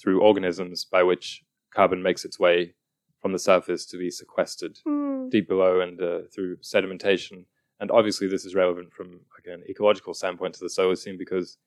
through 0.00 0.20
organisms 0.22 0.84
by 0.84 1.02
which 1.02 1.44
carbon 1.72 2.02
makes 2.02 2.24
its 2.24 2.38
way 2.38 2.74
from 3.20 3.32
the 3.32 3.38
surface 3.38 3.84
to 3.86 3.98
be 3.98 4.10
sequestered 4.10 4.78
Hmm. 4.84 5.28
deep 5.28 5.48
below 5.48 5.80
and 5.80 6.00
uh, 6.00 6.20
through 6.32 6.56
sedimentation 6.58 7.44
And 7.80 7.90
obviously, 7.90 8.26
this 8.26 8.44
is 8.44 8.54
relevant 8.54 8.92
from 8.92 9.20
like 9.36 9.46
an 9.46 9.62
ecological 9.68 10.14
standpoint 10.14 10.54
to 10.54 10.60
the 10.60 10.66
Solacene 10.70 11.16
because 11.18 11.58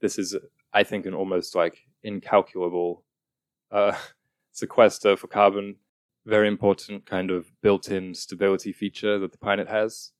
this 0.00 0.18
is, 0.18 0.36
I 0.72 0.82
think, 0.82 1.06
an 1.06 1.14
almost 1.14 1.54
like 1.54 1.86
incalculable 2.02 3.04
uh, 3.70 3.96
sequester 4.52 5.16
for 5.16 5.28
carbon. 5.28 5.76
Very 6.26 6.48
important 6.48 7.06
kind 7.06 7.30
of 7.30 7.50
built-in 7.62 8.14
stability 8.14 8.72
feature 8.72 9.18
that 9.18 9.32
the 9.32 9.38
planet 9.38 9.68
has. 9.68 10.12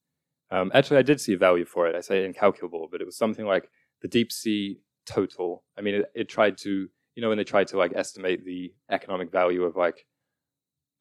Um, 0.51 0.71
actually, 0.75 0.97
I 0.99 1.03
did 1.03 1.21
see 1.21 1.35
a 1.35 1.39
value 1.39 1.65
for 1.65 1.87
it. 1.87 1.95
I 1.95 2.01
say 2.01 2.25
incalculable, 2.25 2.89
but 2.91 3.01
it 3.01 3.05
was 3.05 3.17
something 3.17 3.47
like 3.47 3.71
the 4.03 4.09
deep 4.09 4.33
sea 4.33 4.81
total. 5.07 5.63
I 5.79 5.83
mean, 5.83 5.95
it, 5.97 6.11
it 6.15 6.29
tried 6.29 6.57
to, 6.59 6.89
you 7.15 7.23
know, 7.23 7.29
when 7.29 7.39
they 7.39 7.45
tried 7.45 7.69
to 7.69 7.77
like 7.79 7.93
estimate 7.95 8.45
the 8.45 8.73
economic 8.91 9.31
value 9.31 9.63
of 9.65 9.77
like 9.77 10.07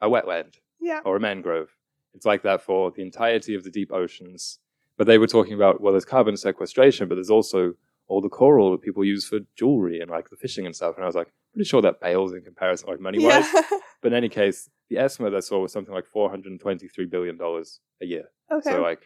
a 0.02 0.10
wetland 0.10 0.56
Yeah. 0.80 1.00
or 1.06 1.16
a 1.16 1.20
mangrove. 1.20 1.70
It's 2.14 2.26
like 2.26 2.44
that 2.44 2.62
for 2.62 2.92
the 2.92 3.02
entirety 3.02 3.56
of 3.56 3.64
the 3.64 3.70
deep 3.72 3.92
oceans. 3.92 4.60
But 4.98 5.08
they 5.08 5.18
were 5.18 5.28
talking 5.28 5.54
about, 5.54 5.80
well, 5.82 5.94
there's 5.94 6.06
carbon 6.06 6.36
sequestration, 6.36 7.08
but 7.08 7.16
there's 7.16 7.30
also 7.30 7.74
all 8.08 8.22
the 8.22 8.30
coral 8.30 8.72
that 8.72 8.82
people 8.82 9.06
use 9.06 9.26
for 9.26 9.40
jewelry 9.56 10.02
and 10.02 10.12
like 10.12 10.30
the 10.30 10.36
fishing 10.36 10.66
and 10.66 10.76
stuff. 10.76 10.96
And 10.96 11.04
I 11.04 11.08
was 11.08 11.16
like, 11.16 11.32
pretty 11.54 11.68
sure 11.68 11.82
that 11.84 12.02
pales 12.02 12.34
in 12.34 12.42
comparison, 12.42 12.90
like 12.90 13.00
money 13.00 13.20
wise. 13.24 13.46
Yeah. 13.54 13.62
But 14.02 14.14
in 14.14 14.18
any 14.18 14.30
case, 14.30 14.70
the 14.90 14.98
estimate 14.98 15.34
I 15.34 15.40
saw 15.40 15.60
was 15.60 15.72
something 15.72 15.94
like 15.94 16.06
$423 16.14 17.10
billion 17.10 17.40
a 17.42 18.06
year. 18.06 18.26
okay. 18.52 18.72
So, 18.72 18.82
like, 18.82 19.04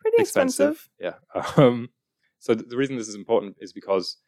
Pretty 0.00 0.20
expensive. 0.22 0.88
Yeah. 1.00 1.14
Um, 1.56 1.90
so 2.38 2.54
th- 2.54 2.68
the 2.68 2.76
reason 2.76 2.96
this 2.96 3.08
is 3.08 3.14
important 3.14 3.56
is 3.60 3.72
because 3.72 4.18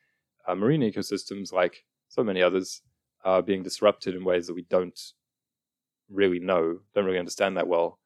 uh, 0.47 0.55
marine 0.55 0.81
ecosystems, 0.83 1.53
like 1.53 1.85
so 2.09 2.25
many 2.25 2.43
others, 2.43 2.83
are 3.25 3.43
being 3.43 3.63
disrupted 3.63 4.15
in 4.15 4.25
ways 4.25 4.47
that 4.47 4.55
we 4.55 4.63
don't 4.63 4.99
really 6.11 6.39
know, 6.41 6.81
don't 6.95 7.05
really 7.05 7.19
understand 7.19 7.57
that 7.57 7.69
well. 7.69 7.99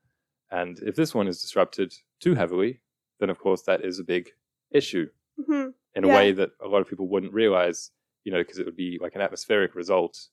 And 0.50 0.78
if 0.81 0.97
this 0.97 1.14
one 1.14 1.28
is 1.28 1.40
disrupted 1.40 1.95
too 2.21 2.35
heavily, 2.35 2.83
then 3.21 3.31
of 3.31 3.38
course 3.38 3.62
that 3.62 3.85
is 3.85 3.99
a 3.99 4.04
big 4.04 4.31
issue 4.71 5.09
hmm 5.47 5.69
in 5.95 6.04
a 6.04 6.09
Yeah. 6.09 6.16
way 6.16 6.33
that 6.33 6.50
a 6.61 6.69
lot 6.69 6.81
of 6.83 6.88
people 6.88 7.09
wouldn't 7.09 7.33
realize, 7.33 7.90
you 8.25 8.33
know, 8.33 8.38
because 8.42 8.59
it 8.59 8.66
would 8.66 8.76
be 8.76 8.99
like 9.00 9.14
an 9.14 9.21
atmospheric 9.21 9.75
result 9.75 10.28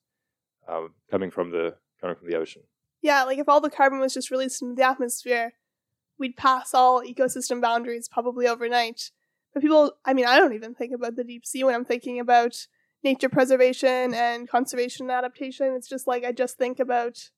um, 0.67 0.95
coming 1.11 1.31
from 1.31 1.51
the 1.51 1.77
coming 1.99 2.15
from 2.15 2.29
the 2.29 2.37
ocean. 2.37 2.63
Yeah, 3.01 3.23
like 3.23 3.37
if 3.37 3.47
all 3.47 3.61
the 3.61 3.69
carbon 3.69 3.99
was 3.99 4.13
just 4.13 4.31
released 4.31 4.61
into 4.61 4.75
the 4.75 4.87
atmosphere, 4.87 5.53
we'd 6.17 6.35
pass 6.35 6.73
all 6.73 7.01
ecosystem 7.01 7.61
boundaries 7.61 8.09
probably 8.09 8.47
overnight. 8.47 9.11
But 9.53 9.63
people, 9.63 9.93
I 10.05 10.13
mean, 10.13 10.25
I 10.25 10.37
don't 10.37 10.53
even 10.53 10.75
think 10.75 10.93
about 10.93 11.15
the 11.15 11.23
deep 11.23 11.45
sea 11.45 11.63
when 11.63 11.75
I'm 11.75 11.85
thinking 11.85 12.19
about 12.19 12.67
nature 13.03 13.29
preservation 13.29 14.13
and 14.13 14.49
conservation 14.49 15.05
and 15.05 15.11
adaptation. 15.11 15.73
It's 15.75 15.87
just 15.87 16.07
like 16.07 16.25
I 16.25 16.31
just 16.31 16.57
think 16.57 16.79
about 16.79 17.29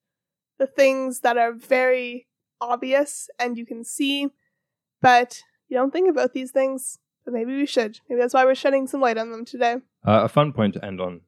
the 0.58 0.68
things 0.68 1.22
that 1.22 1.38
are 1.38 1.54
very 1.54 2.28
obvious 2.60 3.30
and 3.40 3.58
you 3.58 3.66
can 3.66 3.84
see, 3.84 4.28
but 5.02 5.42
you 5.68 5.78
don't 5.78 5.92
think 5.94 6.10
about 6.10 6.34
these 6.34 6.52
things. 6.52 6.98
But 7.24 7.36
maybe 7.36 7.56
we 7.56 7.68
should. 7.68 8.00
Maybe 8.10 8.20
that's 8.20 8.34
why 8.34 8.46
we're 8.46 8.56
shedding 8.56 8.88
some 8.88 9.00
light 9.00 9.18
on 9.18 9.32
them 9.32 9.46
today. 9.46 9.76
Uh, 10.06 10.22
a 10.24 10.28
fun 10.28 10.54
point 10.54 10.74
to 10.74 10.84
end 10.84 11.00
on. 11.00 11.22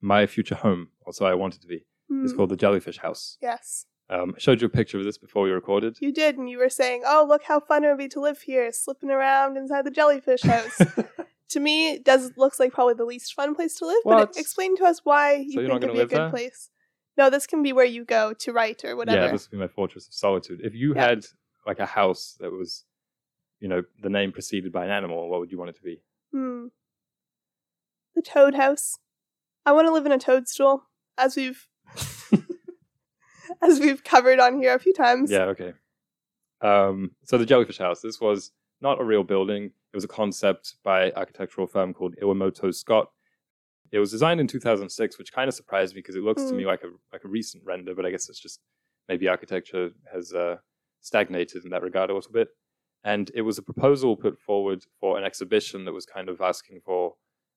My 0.00 0.26
future 0.26 0.54
home, 0.54 0.88
or 1.00 1.12
so 1.12 1.24
I 1.24 1.34
want 1.34 1.54
it 1.54 1.62
to 1.62 1.66
be, 1.66 1.86
is 2.10 2.32
Hmm, 2.32 2.36
called 2.36 2.50
the 2.50 2.56
Jellyfish 2.56 2.98
House. 2.98 3.36
Yes. 3.40 3.86
Um, 4.10 4.32
I 4.36 4.38
showed 4.38 4.60
you 4.62 4.66
a 4.66 4.70
picture 4.70 4.98
of 4.98 5.04
this 5.04 5.18
before 5.18 5.42
we 5.42 5.50
recorded. 5.50 5.98
You 6.00 6.12
did, 6.12 6.38
and 6.38 6.48
you 6.48 6.58
were 6.58 6.70
saying, 6.70 7.02
"Oh, 7.06 7.26
look 7.28 7.42
how 7.44 7.60
fun 7.60 7.84
it 7.84 7.88
would 7.88 7.98
be 7.98 8.08
to 8.08 8.20
live 8.20 8.40
here, 8.40 8.70
slipping 8.72 9.10
around 9.10 9.56
inside 9.58 9.84
the 9.84 9.90
jellyfish 9.90 10.42
house." 10.42 10.78
to 11.50 11.60
me, 11.60 11.90
it 11.92 12.04
does 12.04 12.32
looks 12.36 12.58
like 12.58 12.72
probably 12.72 12.94
the 12.94 13.04
least 13.04 13.34
fun 13.34 13.54
place 13.54 13.74
to 13.76 13.86
live. 13.86 14.02
But 14.04 14.36
explain 14.36 14.76
to 14.78 14.84
us 14.84 15.00
why 15.04 15.34
you 15.34 15.52
So 15.52 15.60
think 15.66 15.82
it'd 15.82 15.92
be 15.92 16.00
a 16.00 16.06
good 16.06 16.16
there? 16.16 16.30
place. 16.30 16.70
No, 17.18 17.28
this 17.28 17.46
can 17.46 17.62
be 17.62 17.72
where 17.72 17.84
you 17.84 18.04
go 18.04 18.32
to 18.32 18.52
write 18.52 18.82
or 18.84 18.96
whatever. 18.96 19.24
Yeah, 19.26 19.32
this 19.32 19.50
would 19.50 19.56
be 19.56 19.60
my 19.60 19.68
fortress 19.68 20.06
of 20.08 20.14
solitude. 20.14 20.60
If 20.62 20.74
you 20.74 20.94
Yeah. 20.94 21.06
had 21.08 21.26
like 21.66 21.80
a 21.80 21.86
house 21.86 22.36
that 22.40 22.50
was, 22.50 22.84
you 23.60 23.68
know, 23.68 23.82
the 24.00 24.08
name 24.08 24.32
preceded 24.32 24.72
by 24.72 24.84
an 24.86 24.90
animal, 24.90 25.28
what 25.28 25.40
would 25.40 25.50
you 25.52 25.58
want 25.58 25.70
it 25.70 25.76
to 25.76 25.82
be? 25.82 26.00
Hmm. 26.32 26.68
The 28.14 28.22
Toad 28.22 28.54
House. 28.54 28.98
I 29.66 29.72
want 29.72 29.86
to 29.86 29.92
live 29.92 30.06
in 30.06 30.12
a 30.12 30.18
toadstool, 30.18 30.84
as 31.18 31.36
we've 31.36 31.66
as 33.62 33.80
we've 33.80 34.04
covered 34.04 34.40
on 34.40 34.60
here 34.60 34.74
a 34.74 34.78
few 34.78 34.92
times. 34.92 35.30
Yeah, 35.30 35.44
okay. 35.44 35.72
Um, 36.60 37.12
so 37.24 37.38
the 37.38 37.46
Jellyfish 37.46 37.78
House. 37.78 38.00
This 38.00 38.20
was 38.20 38.52
not 38.80 39.00
a 39.00 39.04
real 39.04 39.24
building. 39.24 39.64
It 39.64 39.96
was 39.96 40.04
a 40.04 40.08
concept 40.08 40.74
by 40.84 41.10
architectural 41.12 41.66
firm 41.66 41.94
called 41.94 42.14
Iwamoto 42.22 42.74
Scott. 42.74 43.10
It 43.90 43.98
was 43.98 44.10
designed 44.10 44.40
in 44.40 44.46
2006, 44.46 45.18
which 45.18 45.32
kind 45.32 45.48
of 45.48 45.54
surprised 45.54 45.94
me 45.94 46.00
because 46.00 46.14
it 46.16 46.22
looks 46.22 46.42
to 46.44 46.52
Mm. 46.52 46.56
me 46.58 46.66
like 46.66 46.82
a 46.82 46.88
like 47.12 47.24
a 47.24 47.28
recent 47.28 47.64
render, 47.64 47.94
but 47.94 48.04
I 48.04 48.10
guess 48.10 48.28
it's 48.28 48.38
just 48.40 48.60
maybe 49.08 49.28
architecture 49.28 49.90
has 50.12 50.34
uh, 50.34 50.56
stagnated 51.00 51.64
in 51.64 51.70
that 51.70 51.82
regard 51.82 52.10
a 52.10 52.14
little 52.14 52.32
bit. 52.32 52.48
And 53.04 53.30
it 53.34 53.42
was 53.42 53.56
a 53.56 53.62
proposal 53.62 54.16
put 54.16 54.38
forward 54.38 54.84
for 55.00 55.16
an 55.16 55.24
exhibition 55.24 55.84
that 55.86 55.92
was 55.92 56.04
kind 56.04 56.28
of 56.28 56.40
asking 56.42 56.80
for 56.84 57.14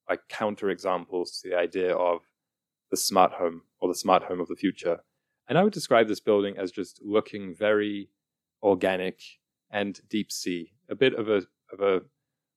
like 0.08 0.20
counter 0.28 0.70
examples 0.70 1.40
to 1.40 1.50
the 1.50 1.56
idea 1.58 1.94
of 1.94 2.22
the 2.90 2.96
smart 2.96 3.32
home 3.32 3.62
or 3.82 3.88
the 3.88 3.94
smart 3.94 4.22
home 4.22 4.40
of 4.40 4.46
the 4.46 4.54
future. 4.56 5.00
And 5.48 5.58
I 5.58 5.64
would 5.64 5.72
describe 5.72 6.06
this 6.06 6.20
building 6.20 6.56
as 6.56 6.70
just 6.70 7.00
looking 7.04 7.52
very 7.54 8.08
organic 8.62 9.20
and 9.70 10.00
deep 10.08 10.30
sea. 10.30 10.72
A 10.88 10.94
bit 10.94 11.14
of 11.14 11.28
a 11.28 11.42
of 11.72 11.80
a 11.80 12.02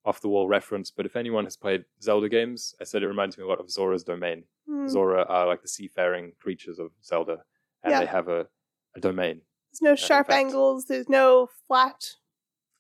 off 0.06 0.22
the 0.22 0.30
wall 0.30 0.48
reference, 0.48 0.92
but 0.92 1.08
if 1.08 1.16
anyone 1.16 1.46
has 1.46 1.58
played 1.58 1.84
Zelda 2.00 2.30
games, 2.30 2.76
I 2.80 2.84
said 2.84 3.02
it 3.02 3.08
reminds 3.08 3.40
me 3.40 3.44
a 3.44 3.48
lot 3.48 3.60
of 3.60 3.72
Zora's 3.72 4.04
domain. 4.04 4.44
Hmm. 4.70 4.88
Zora 4.88 5.24
are 5.28 5.48
like 5.48 5.64
the 5.64 5.68
seafaring 5.68 6.34
creatures 6.40 6.78
of 6.78 6.92
Zelda, 7.04 7.44
and 7.84 7.92
Yeah. 7.92 8.02
they 8.02 8.06
have 8.06 8.28
a, 8.28 8.46
a 8.96 9.00
domain. 9.00 9.42
There's 9.72 9.82
no 9.82 9.96
sharp 9.96 10.30
angles. 10.30 10.86
There's 10.86 11.10
no 11.10 11.50
flat. 11.68 12.06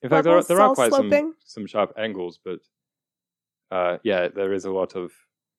In 0.03 0.09
fact, 0.09 0.25
there 0.25 0.37
are, 0.37 0.43
there 0.43 0.61
are 0.61 0.75
quite 0.75 0.91
some, 0.91 1.09
sloping. 1.09 1.33
some 1.43 1.65
sharp 1.65 1.93
angles, 1.97 2.39
but 2.45 2.59
uh, 3.71 3.97
yeah, 4.03 4.27
there 4.27 4.53
is 4.53 4.65
a 4.65 4.71
lot 4.71 4.95
of 4.95 5.11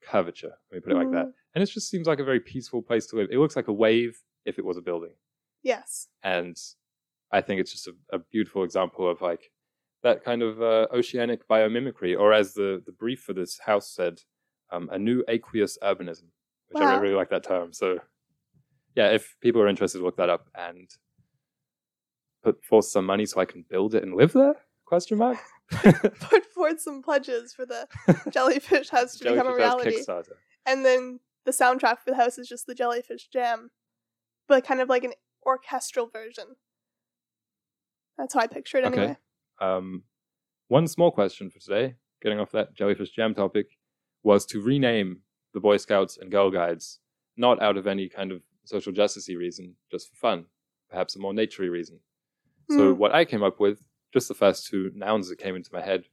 curvature. 0.02 0.54
Let 0.70 0.76
me 0.76 0.80
put 0.80 0.92
it 0.92 0.96
like 0.96 1.10
that. 1.10 1.32
And 1.56 1.62
it 1.62 1.66
just 1.70 1.88
seems 1.88 2.06
like 2.06 2.20
a 2.20 2.24
very 2.24 2.38
peaceful 2.38 2.82
place 2.82 3.06
to 3.06 3.16
live. 3.16 3.28
It 3.32 3.38
looks 3.38 3.56
like 3.56 3.66
a 3.68 3.72
wave 3.72 4.20
if 4.44 4.58
it 4.58 4.64
was 4.64 4.76
a 4.76 4.82
building. 4.82 5.14
Yes. 5.62 6.08
and 6.22 6.54
I 7.32 7.40
think 7.40 7.60
it's 7.60 7.72
just 7.72 7.88
a, 7.88 7.94
a 8.12 8.18
beautiful 8.18 8.62
example 8.62 9.10
of 9.10 9.20
like 9.22 9.50
that 10.04 10.22
kind 10.22 10.42
of 10.42 10.60
uh, 10.62 10.86
oceanic 10.92 11.48
biomimicry, 11.48 12.16
or 12.16 12.32
as 12.34 12.52
the 12.52 12.82
the 12.86 12.92
brief 12.92 13.20
for 13.20 13.32
this 13.32 13.58
house 13.58 13.90
said, 13.90 14.20
um, 14.70 14.88
a 14.92 14.98
new 14.98 15.24
aqueous 15.26 15.76
urbanism, 15.82 16.28
which 16.68 16.80
I 16.80 16.84
Wow. 16.84 16.90
really, 16.90 17.00
really 17.04 17.14
like 17.16 17.30
that 17.30 17.42
term. 17.42 17.72
So, 17.72 17.98
yeah, 18.94 19.08
if 19.08 19.34
people 19.40 19.60
are 19.62 19.66
interested, 19.68 20.02
look 20.02 20.18
that 20.18 20.28
up 20.28 20.46
and 20.54 20.88
put 22.44 22.62
forth 22.64 22.84
some 22.84 23.06
money 23.06 23.26
so 23.26 23.40
I 23.40 23.44
can 23.46 23.64
build 23.68 23.94
it 23.94 24.02
and 24.04 24.14
live 24.14 24.32
there? 24.34 24.54
Question 24.84 25.18
mark. 25.18 25.38
Put 25.72 26.46
forth 26.54 26.80
some 26.80 27.02
pledges 27.02 27.52
for 27.52 27.66
the 27.66 27.88
jellyfish 28.30 28.90
house 28.90 29.16
to 29.16 29.24
become 29.24 29.48
a 29.48 29.54
reality. 29.56 29.98
Kickstarter. 29.98 30.34
And 30.64 30.84
then 30.84 31.18
the 31.46 31.52
soundtrack 31.52 32.00
for 32.00 32.10
the 32.10 32.16
house 32.16 32.36
is 32.38 32.48
just 32.48 32.66
the 32.66 32.74
jellyfish 32.74 33.28
jam, 33.28 33.70
but 34.48 34.66
kind 34.66 34.80
of 34.80 34.88
like 34.88 35.04
an 35.04 35.14
orchestral 35.46 36.08
version. 36.08 36.56
That's 38.18 38.34
how 38.34 38.40
I 38.40 38.46
picture 38.46 38.78
it 38.78 38.84
Okay. 38.84 38.98
anyway. 38.98 39.16
Um, 39.60 40.04
one 40.68 40.88
small 40.88 41.10
question 41.10 41.50
for 41.50 41.58
today, 41.60 41.94
getting 42.22 42.40
off 42.40 42.50
that 42.52 42.74
jellyfish 42.74 43.10
jam 43.10 43.34
topic, 43.34 43.66
was 44.22 44.44
to 44.46 44.60
rename 44.60 45.22
the 45.54 45.60
Boy 45.60 45.76
Scouts 45.76 46.18
and 46.18 46.30
Girl 46.30 46.50
Guides, 46.50 46.98
not 47.36 47.62
out 47.62 47.76
of 47.76 47.86
any 47.86 48.08
kind 48.08 48.32
of 48.32 48.42
social 48.64 48.92
justice 48.92 49.28
reason, 49.28 49.76
just 49.90 50.10
for 50.10 50.16
fun, 50.16 50.46
perhaps 50.90 51.14
a 51.14 51.18
more 51.20 51.32
naturey 51.32 51.70
reason. 51.70 52.00
So 52.68 52.92
Hmm. 52.92 52.98
what 52.98 53.14
I 53.14 53.24
came 53.24 53.44
up 53.44 53.60
with, 53.60 53.84
just 54.12 54.28
the 54.28 54.34
first 54.34 54.66
two 54.66 54.90
nouns 54.94 55.28
that 55.28 55.38
came 55.38 55.54
into 55.54 55.72
my 55.72 55.82
head, 55.82 56.08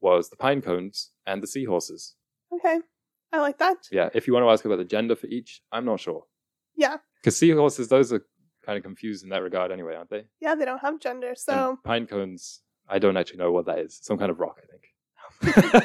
was 0.00 0.28
the 0.30 0.36
pine 0.36 0.62
cones 0.62 1.10
and 1.26 1.42
the 1.42 1.46
seahorses. 1.48 2.14
Okay, 2.52 2.78
I 3.32 3.40
like 3.40 3.58
that. 3.58 3.76
Yeah, 3.92 4.08
if 4.14 4.26
you 4.26 4.32
want 4.32 4.44
to 4.44 4.50
ask 4.50 4.64
about 4.64 4.78
the 4.78 4.84
gender 4.84 5.14
for 5.16 5.26
each, 5.26 5.60
I'm 5.70 5.84
not 5.84 6.00
sure. 6.00 6.24
Yeah, 6.76 6.98
Because 7.20 7.36
seahorses, 7.36 7.88
those 7.88 8.12
are 8.12 8.24
kind 8.64 8.76
of 8.78 8.84
confused 8.84 9.24
in 9.24 9.30
that 9.30 9.42
regard 9.42 9.72
anyway, 9.72 9.94
aren't 9.96 10.10
they? 10.10 10.24
yeah, 10.40 10.54
they 10.54 10.64
don't 10.64 10.78
have 10.80 11.00
gender, 11.00 11.34
so 11.36 11.70
And 11.70 11.82
pine 11.82 12.06
cones, 12.06 12.62
I 12.88 12.98
don't 12.98 13.16
actually 13.16 13.38
know 13.38 13.50
what 13.52 13.66
that 13.66 13.78
is. 13.80 13.98
Some 14.00 14.16
kind 14.18 14.30
of 14.30 14.38
rock, 14.38 14.60
I 14.62 14.66
think. 14.70 15.84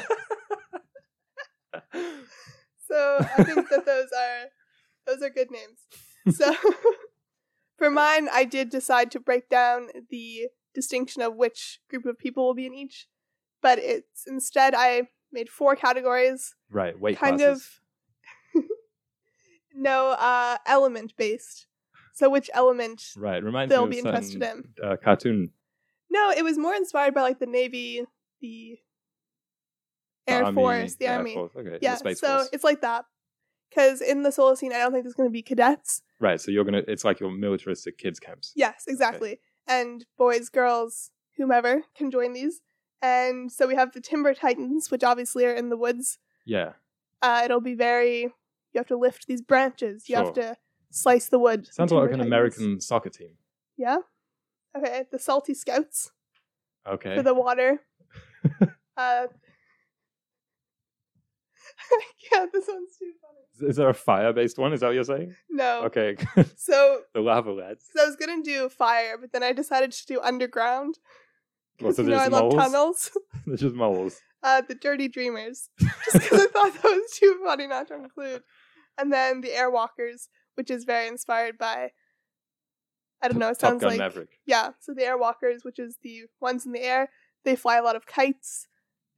so 2.88 3.18
I 3.36 3.42
think 3.44 3.68
that 3.70 3.84
those 3.86 4.08
are 4.16 4.48
those 5.06 5.22
are 5.22 5.30
good 5.30 5.48
names. 5.50 6.36
So 6.36 6.54
for 7.78 7.90
mine, 7.90 8.28
I 8.32 8.44
did 8.44 8.70
decide 8.70 9.10
to 9.12 9.20
break 9.20 9.48
down 9.48 9.88
the 10.10 10.48
distinction 10.74 11.22
of 11.22 11.36
which 11.36 11.80
group 11.90 12.06
of 12.06 12.18
people 12.18 12.46
will 12.46 12.54
be 12.54 12.66
in 12.66 12.74
each, 12.74 13.08
but 13.62 13.78
it's 13.78 14.24
instead 14.26 14.74
I 14.74 15.08
made 15.32 15.48
four 15.50 15.76
categories, 15.76 16.54
right, 16.74 16.98
weight 16.98 17.18
kind 17.18 17.38
classes. 17.38 17.80
of 18.54 18.62
no 19.74 20.10
uh, 20.10 20.58
element 20.66 21.14
based. 21.16 21.66
So 22.14 22.30
which 22.30 22.48
element? 22.54 23.02
Right, 23.16 23.42
reminds 23.42 23.70
they'll 23.70 23.86
me 23.86 23.96
be 23.96 23.98
of 24.00 24.06
interested 24.06 24.40
certain, 24.42 24.74
Uh, 24.82 24.96
cartoon. 25.02 25.50
No, 26.10 26.30
it 26.30 26.44
was 26.44 26.58
more 26.58 26.74
inspired 26.74 27.12
by 27.14 27.22
like 27.22 27.38
the 27.40 27.46
Navy, 27.46 28.02
the 28.40 28.78
Air 30.28 30.44
Army, 30.44 30.54
Force, 30.54 30.94
the 30.94 31.06
Air 31.06 31.18
Army. 31.18 31.34
Force, 31.34 31.52
Okay, 31.56 31.78
Yeah, 31.82 31.96
so 31.96 32.04
Force. 32.14 32.48
it's 32.52 32.64
like 32.64 32.80
that. 32.82 33.04
Because 33.68 34.00
in 34.00 34.22
the 34.22 34.30
Solacene, 34.30 34.72
I 34.72 34.78
don't 34.78 34.92
think 34.92 35.02
there's 35.04 35.14
going 35.14 35.28
to 35.28 35.32
be 35.32 35.42
cadets. 35.42 36.02
Right, 36.20 36.40
so 36.40 36.52
you're 36.52 36.62
gonna. 36.64 36.82
It's 36.86 37.04
like 37.04 37.18
your 37.18 37.32
militaristic 37.32 37.98
kids 37.98 38.20
camps. 38.20 38.52
Yes, 38.54 38.84
exactly. 38.86 39.40
And 39.66 40.06
boys, 40.16 40.48
girls, 40.48 41.10
whomever 41.36 41.82
can 41.96 42.12
join 42.12 42.32
these. 42.34 42.60
And 43.02 43.50
so 43.50 43.66
we 43.66 43.74
have 43.74 43.92
the 43.92 44.00
Timber 44.00 44.32
Titans, 44.32 44.92
which 44.92 45.02
obviously 45.02 45.44
are 45.44 45.52
in 45.52 45.70
the 45.70 45.76
woods. 45.76 46.18
Yeah. 46.44 46.72
Uh, 47.22 47.42
it'll 47.44 47.60
be 47.60 47.74
very, 47.74 48.20
you 48.22 48.30
have 48.76 48.86
to 48.88 48.96
lift 48.96 49.26
these 49.26 49.42
branches, 49.42 50.08
you 50.08 50.16
have 50.16 50.32
to 50.34 50.56
slice 50.90 51.28
the 51.28 51.38
wood. 51.38 51.66
Sounds 51.72 51.92
like 51.92 52.12
an. 52.12 52.20
American 52.20 52.80
soccer 52.80 53.10
team. 53.10 53.30
Yeah. 53.76 53.98
Okay, 54.76 55.04
the 55.10 55.18
Salty 55.18 55.54
Scouts 55.54 56.10
Okay. 56.86 57.16
for 57.16 57.22
the 57.22 57.34
water. 57.34 57.80
uh, 58.96 59.26
yeah, 62.32 62.46
this 62.52 62.64
one's 62.68 62.96
too 62.98 63.12
funny. 63.20 63.68
Is 63.70 63.76
there 63.76 63.88
a 63.88 63.94
fire-based 63.94 64.58
one? 64.58 64.72
Is 64.72 64.80
that 64.80 64.86
what 64.88 64.94
you're 64.94 65.04
saying? 65.04 65.34
No. 65.48 65.82
Okay. 65.84 66.16
So, 66.56 67.02
the 67.14 67.20
lava 67.20 67.52
lads. 67.52 67.86
so 67.94 68.02
I 68.02 68.06
was 68.06 68.16
gonna 68.16 68.42
do 68.42 68.68
fire, 68.68 69.16
but 69.18 69.32
then 69.32 69.42
I 69.42 69.52
decided 69.52 69.92
to 69.92 70.06
do 70.06 70.20
underground. 70.20 70.98
Well, 71.80 71.92
so 71.92 72.02
you 72.02 72.08
know 72.08 72.16
there's 72.16 72.28
I 72.28 72.32
love 72.32 72.42
moles? 72.52 72.54
tunnels. 72.54 73.10
They're 73.46 73.56
just 73.56 73.74
moles. 73.74 74.20
Uh, 74.44 74.60
the 74.60 74.74
Dirty 74.74 75.08
Dreamers, 75.08 75.70
just 75.80 76.12
because 76.12 76.40
I 76.42 76.46
thought 76.46 76.74
that 76.74 76.84
was 76.84 77.10
too 77.18 77.40
funny 77.44 77.66
not 77.66 77.88
to 77.88 77.94
include. 77.94 78.42
And 78.98 79.10
then 79.12 79.40
the 79.40 79.48
Airwalkers, 79.48 80.28
which 80.54 80.70
is 80.70 80.84
very 80.84 81.08
inspired 81.08 81.56
by. 81.58 81.90
I 83.22 83.28
don't 83.28 83.38
know. 83.38 83.48
It 83.48 83.58
Top 83.58 83.70
sounds 83.70 83.80
Gun 83.80 83.90
like 83.92 83.98
Maverick. 83.98 84.28
yeah. 84.46 84.70
So 84.80 84.92
the 84.92 85.00
Airwalkers, 85.02 85.64
which 85.64 85.78
is 85.78 85.96
the 86.02 86.24
ones 86.40 86.66
in 86.66 86.72
the 86.72 86.82
air, 86.82 87.08
they 87.44 87.56
fly 87.56 87.78
a 87.78 87.82
lot 87.82 87.96
of 87.96 88.04
kites. 88.06 88.68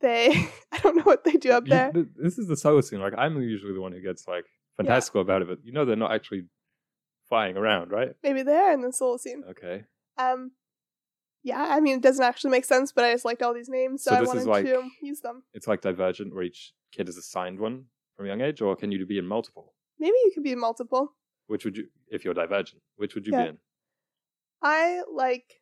They 0.01 0.29
I 0.73 0.79
don't 0.79 0.97
know 0.97 1.03
what 1.03 1.25
they 1.25 1.33
do 1.33 1.51
up 1.51 1.65
You- 1.67 1.71
there. 1.71 1.93
th- 1.93 2.07
this 2.17 2.39
is 2.39 2.47
the 2.47 2.55
Solacene. 2.55 3.01
Like 3.01 3.15
I'm 3.19 3.41
usually 3.43 3.73
the 3.75 3.81
one 3.81 3.93
who 3.93 4.01
gets 4.01 4.29
like 4.29 4.45
fantastical 4.77 5.21
about 5.23 5.43
it, 5.43 5.49
but 5.49 5.59
you 5.65 5.73
know 5.73 5.85
they're 5.85 5.97
not 5.97 6.13
actually 6.13 6.45
flying 7.29 7.57
around, 7.57 7.91
right? 7.91 8.11
Maybe 8.23 8.43
they're 8.43 8.73
in 8.73 8.83
the 8.83 8.89
Solacene. 8.89 9.49
Okay. 9.51 9.85
Um, 10.19 10.53
yeah. 11.47 11.67
I 11.77 11.81
mean, 11.81 11.97
it 11.97 12.03
doesn't 12.03 12.25
actually 12.25 12.51
make 12.51 12.65
sense, 12.65 12.93
but 12.93 13.05
I 13.05 13.13
just 13.13 13.25
liked 13.25 13.43
all 13.43 13.55
these 13.55 13.69
names, 13.69 14.03
so, 14.05 14.11
So 14.11 14.17
I 14.17 14.23
wanted 14.23 14.47
like- 14.47 14.67
to 14.67 14.83
use 15.01 15.21
them. 15.21 15.43
It's 15.55 15.67
like 15.71 15.81
Divergent, 15.81 16.35
where 16.35 16.43
each 16.45 16.73
kid 16.93 17.09
is 17.09 17.17
assigned 17.17 17.59
one 17.61 17.85
from 18.17 18.27
a 18.27 18.29
young 18.29 18.41
age, 18.41 18.61
or 18.61 18.75
can 18.77 18.91
you 18.93 19.05
be 19.07 19.19
in 19.19 19.27
multiple? 19.27 19.75
Maybe 19.99 20.17
you 20.25 20.31
could 20.35 20.43
be 20.43 20.53
in 20.53 20.59
multiple. 20.61 21.15
Which 21.47 21.65
would 21.65 21.77
you, 21.77 21.87
if 22.09 22.25
you're 22.25 22.35
Divergent, 22.35 22.83
which 22.97 23.15
would 23.15 23.27
you 23.27 23.33
Yeah. 23.33 23.43
be 23.45 23.49
in? 23.51 23.59
I 24.63 25.03
like 25.13 25.61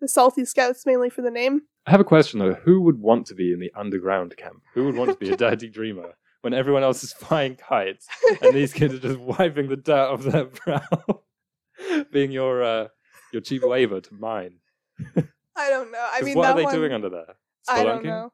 the 0.00 0.08
Salty 0.08 0.44
Scouts 0.44 0.84
mainly 0.84 1.08
for 1.10 1.22
the 1.22 1.30
name. 1.30 1.62
I 1.86 1.90
have 1.92 2.00
a 2.00 2.04
question 2.04 2.38
though. 2.40 2.54
Who 2.54 2.80
would 2.82 2.98
want 3.00 3.26
to 3.28 3.34
be 3.34 3.52
in 3.52 3.58
the 3.60 3.72
underground 3.74 4.36
camp? 4.36 4.62
Who 4.74 4.84
would 4.84 4.96
want 4.96 5.10
to 5.12 5.16
be 5.16 5.30
a 5.30 5.36
dirty 5.46 5.68
dreamer 5.68 6.14
when 6.42 6.52
everyone 6.54 6.82
else 6.82 7.02
is 7.04 7.12
flying 7.12 7.56
kites 7.56 8.06
and 8.42 8.52
these 8.54 8.72
kids 8.72 8.94
are 8.94 8.98
just 8.98 9.18
wiping 9.18 9.68
the 9.68 9.76
dirt 9.76 10.08
off 10.12 10.22
their 10.24 10.44
brow, 10.64 11.22
being 12.12 12.30
your 12.32 12.62
uh, 12.62 12.88
your 13.32 13.42
cheap 13.42 13.62
waiver 13.64 14.00
to 14.00 14.14
mine? 14.14 14.56
I 15.56 15.70
don't 15.70 15.90
know. 15.90 16.06
I 16.12 16.22
mean, 16.22 16.36
what 16.36 16.50
are 16.50 16.56
they 16.56 16.64
one, 16.64 16.74
doing 16.74 16.92
under 16.92 17.10
there? 17.10 17.34
I 17.68 17.84
don't 17.84 18.04
know. 18.04 18.32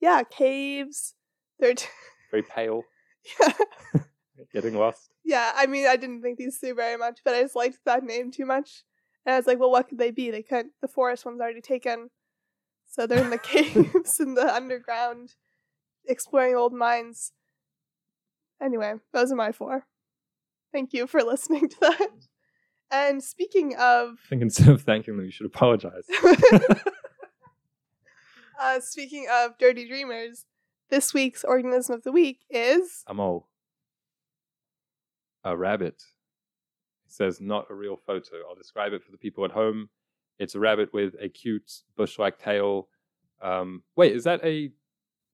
Yeah, 0.00 0.22
caves. 0.22 1.14
They're 1.58 1.74
t- 1.74 1.86
Very 2.30 2.42
pale, 2.42 2.82
yeah. 3.40 3.52
getting 4.52 4.74
lost. 4.74 5.10
yeah. 5.24 5.52
I 5.54 5.66
mean, 5.66 5.86
I 5.86 5.96
didn't 5.96 6.22
think 6.22 6.38
these 6.38 6.58
through 6.58 6.74
very 6.74 6.96
much, 6.96 7.20
but 7.24 7.34
I 7.34 7.42
just 7.42 7.56
liked 7.56 7.78
that 7.86 8.02
name 8.02 8.30
too 8.30 8.44
much. 8.44 8.82
And 9.24 9.34
I 9.34 9.38
was 9.38 9.46
like, 9.46 9.58
well, 9.58 9.70
what 9.70 9.88
could 9.88 9.98
they 9.98 10.10
be? 10.10 10.30
They 10.30 10.42
couldn't. 10.42 10.72
The 10.82 10.88
forest 10.88 11.24
one's 11.24 11.40
already 11.40 11.60
taken, 11.60 12.10
so 12.90 13.06
they're 13.06 13.22
in 13.24 13.30
the 13.30 13.38
caves 13.38 14.20
in 14.20 14.34
the 14.34 14.52
underground, 14.52 15.34
exploring 16.06 16.56
old 16.56 16.74
mines. 16.74 17.32
Anyway, 18.62 18.94
those 19.12 19.32
are 19.32 19.36
my 19.36 19.52
four. 19.52 19.86
Thank 20.72 20.92
you 20.92 21.06
for 21.06 21.22
listening 21.22 21.68
to 21.68 21.76
that. 21.80 22.10
And 22.90 23.22
speaking 23.22 23.74
of 23.74 24.10
I 24.26 24.28
think 24.28 24.42
instead 24.42 24.68
of 24.68 24.82
thanking 24.82 25.16
them, 25.16 25.24
you 25.24 25.30
should 25.30 25.46
apologize. 25.46 26.04
uh, 28.60 28.80
speaking 28.80 29.26
of 29.30 29.58
dirty 29.58 29.86
dreamers, 29.88 30.44
this 30.90 31.12
week's 31.14 31.44
organism 31.44 31.94
of 31.94 32.02
the 32.04 32.12
week 32.12 32.40
is 32.50 33.02
A 33.06 33.14
mole. 33.14 33.48
A 35.44 35.56
rabbit. 35.56 36.02
It 37.06 37.12
says 37.12 37.40
not 37.40 37.66
a 37.70 37.74
real 37.74 37.96
photo. 37.96 38.36
I'll 38.48 38.54
describe 38.54 38.92
it 38.92 39.02
for 39.02 39.10
the 39.10 39.18
people 39.18 39.44
at 39.44 39.50
home. 39.50 39.88
It's 40.38 40.54
a 40.54 40.60
rabbit 40.60 40.92
with 40.92 41.14
a 41.20 41.28
cute 41.28 41.70
bush-like 41.96 42.38
tail. 42.38 42.88
Um, 43.42 43.82
wait, 43.96 44.12
is 44.12 44.24
that 44.24 44.44
a 44.44 44.70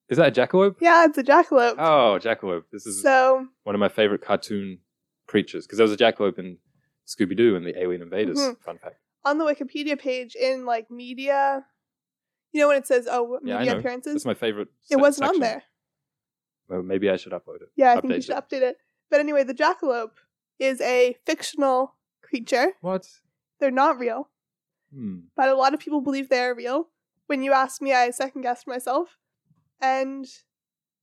is 0.09 0.17
that 0.17 0.37
a 0.37 0.41
jackalope? 0.41 0.75
yeah, 0.81 1.05
it's 1.05 1.17
a 1.17 1.23
jackalope. 1.23 1.75
Oh, 1.77 2.19
jackalope. 2.21 2.63
This 2.71 2.85
is 2.85 3.01
so 3.01 3.45
one 3.63 3.75
of 3.75 3.79
my 3.79 3.87
favorite 3.87 4.21
cartoon 4.21 4.79
creatures 5.27 5.65
because 5.65 5.77
there 5.77 5.87
was 5.87 5.93
a 5.93 5.97
jackalope 5.97 6.37
in 6.37 6.57
Scooby 7.13 7.35
Doo 7.35 7.55
and 7.55 7.65
the 7.65 7.77
Alien 7.81 8.01
Invaders. 8.01 8.37
Mhm. 8.39 8.59
Fun 8.61 8.77
fact. 8.77 8.97
on 9.23 9.37
the 9.37 9.45
Wikipedia 9.45 9.99
page 9.99 10.35
in 10.35 10.65
like 10.65 10.89
media, 10.89 11.63
you 12.51 12.59
know 12.59 12.67
when 12.69 12.77
it 12.77 12.87
says 12.87 13.07
oh 13.09 13.39
Yeah, 13.43 13.59
media 13.59 13.73
know. 13.73 13.79
appearances, 13.79 14.15
It's 14.15 14.25
my 14.25 14.33
favorite. 14.33 14.69
it 14.89 14.97
wasn't 14.97 15.29
on 15.29 15.39
there. 15.39 15.63
Well, 16.67 16.81
maybe 16.81 17.07
I 17.09 17.17
should 17.17 17.31
upload 17.33 17.61
it. 17.61 17.69
Yeah, 17.75 17.91
I 17.91 18.01
think 18.01 18.13
you 18.13 18.21
should 18.21 18.35
it. 18.37 18.43
update 18.49 18.61
it. 18.63 18.77
But 19.11 19.19
anyway, 19.19 19.43
the 19.43 19.53
jackalope 19.53 20.17
is 20.57 20.79
a 20.81 21.17
fictional 21.25 21.95
creature. 22.21 22.73
What? 22.81 23.07
They're 23.59 23.69
not 23.71 23.99
real, 23.99 24.29
Hmm. 24.91 25.19
but 25.35 25.49
a 25.49 25.55
lot 25.55 25.73
of 25.75 25.79
people 25.79 26.01
believe 26.01 26.29
they 26.29 26.39
are 26.41 26.55
real. 26.55 26.89
When 27.27 27.43
you 27.43 27.51
asked 27.53 27.81
me, 27.81 27.93
I 27.93 28.09
second 28.11 28.41
guessed 28.41 28.65
myself. 28.67 29.17
And 29.81 30.25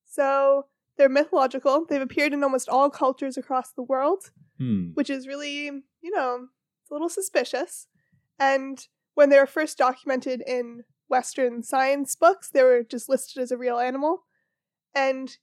so 0.05 0.67
they're 0.97 1.09
mythological. 1.09 1.85
They've 1.87 2.03
appeared 2.03 2.33
in 2.33 2.43
almost 2.43 2.69
all 2.69 2.91
cultures 2.91 3.37
across 3.37 3.71
the 3.73 3.83
world. 3.83 4.33
Hmm. 4.59 4.89
which 4.95 5.09
is 5.09 5.29
really, 5.29 5.67
you 5.67 6.11
know, 6.11 6.49
it's 6.83 6.91
a 6.91 6.95
little 6.95 7.09
suspicious. 7.09 7.87
And 8.39 8.85
when 9.15 9.31
they 9.31 9.39
were 9.39 9.47
first 9.47 9.79
documented 9.79 10.43
in 10.47 10.85
Western 11.09 11.63
science 11.63 12.17
books, 12.17 12.51
they 12.51 12.63
were 12.63 12.83
just 12.83 13.09
listed 13.09 13.43
as 13.43 13.51
a 13.51 13.57
real 13.57 13.79
animal. 13.79 14.25
And 14.95 15.37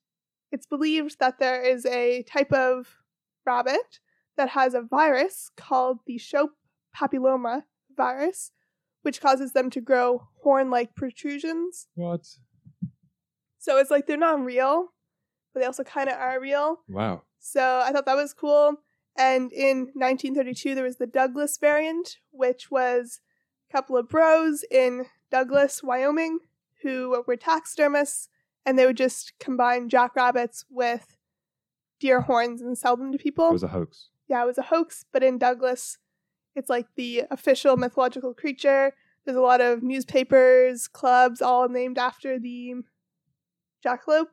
it's 0.51 0.65
believed 0.65 1.17
that 1.19 1.39
there 1.39 1.61
is 1.61 1.85
a 1.85 2.23
type 2.23 2.51
of 2.51 2.97
rabbit 3.45 3.99
that 4.37 4.49
has 4.49 4.73
a 4.73 4.81
virus 4.81 5.49
called 5.55 5.99
the 6.05 6.17
Shope 6.17 6.51
papilloma 6.95 7.63
virus, 7.95 8.51
which 9.01 9.21
causes 9.21 9.53
them 9.53 9.69
to 9.69 9.81
grow 9.81 10.27
horn 10.43 10.69
like 10.69 10.95
protrusions. 10.95 11.87
What? 11.95 12.27
So 13.59 13.77
it's 13.77 13.91
like 13.91 14.07
they're 14.07 14.17
not 14.17 14.43
real, 14.43 14.93
but 15.53 15.61
they 15.61 15.65
also 15.65 15.83
kind 15.83 16.09
of 16.09 16.17
are 16.17 16.39
real. 16.39 16.81
Wow. 16.87 17.23
So 17.39 17.81
I 17.83 17.91
thought 17.91 18.05
that 18.05 18.15
was 18.15 18.33
cool. 18.33 18.75
And 19.17 19.51
in 19.53 19.91
1932, 19.93 20.75
there 20.75 20.83
was 20.83 20.97
the 20.97 21.07
Douglas 21.07 21.57
variant, 21.57 22.17
which 22.31 22.69
was 22.69 23.21
a 23.69 23.71
couple 23.71 23.97
of 23.97 24.09
bros 24.09 24.63
in 24.69 25.05
Douglas, 25.31 25.81
Wyoming, 25.81 26.39
who 26.81 27.23
were 27.25 27.37
taxidermists, 27.37 28.29
and 28.65 28.77
they 28.77 28.85
would 28.85 28.97
just 28.97 29.33
combine 29.39 29.89
jackrabbits 29.89 30.65
with 30.69 31.15
deer 31.99 32.21
horns 32.21 32.61
and 32.61 32.77
sell 32.77 32.97
them 32.97 33.11
to 33.11 33.17
people. 33.17 33.49
It 33.49 33.53
was 33.53 33.63
a 33.63 33.69
hoax. 33.69 34.09
yeah, 34.27 34.43
it 34.43 34.47
was 34.47 34.57
a 34.57 34.63
hoax, 34.63 35.05
but 35.11 35.23
in 35.23 35.37
Douglas, 35.37 35.97
it's 36.55 36.69
like 36.69 36.87
the 36.95 37.23
official 37.31 37.77
mythological 37.77 38.33
creature. 38.33 38.93
There's 39.23 39.37
a 39.37 39.41
lot 39.41 39.61
of 39.61 39.81
newspapers, 39.81 40.87
clubs, 40.87 41.41
all 41.41 41.67
named 41.69 41.97
after 41.97 42.37
the 42.37 42.75
jackalope. 43.85 44.27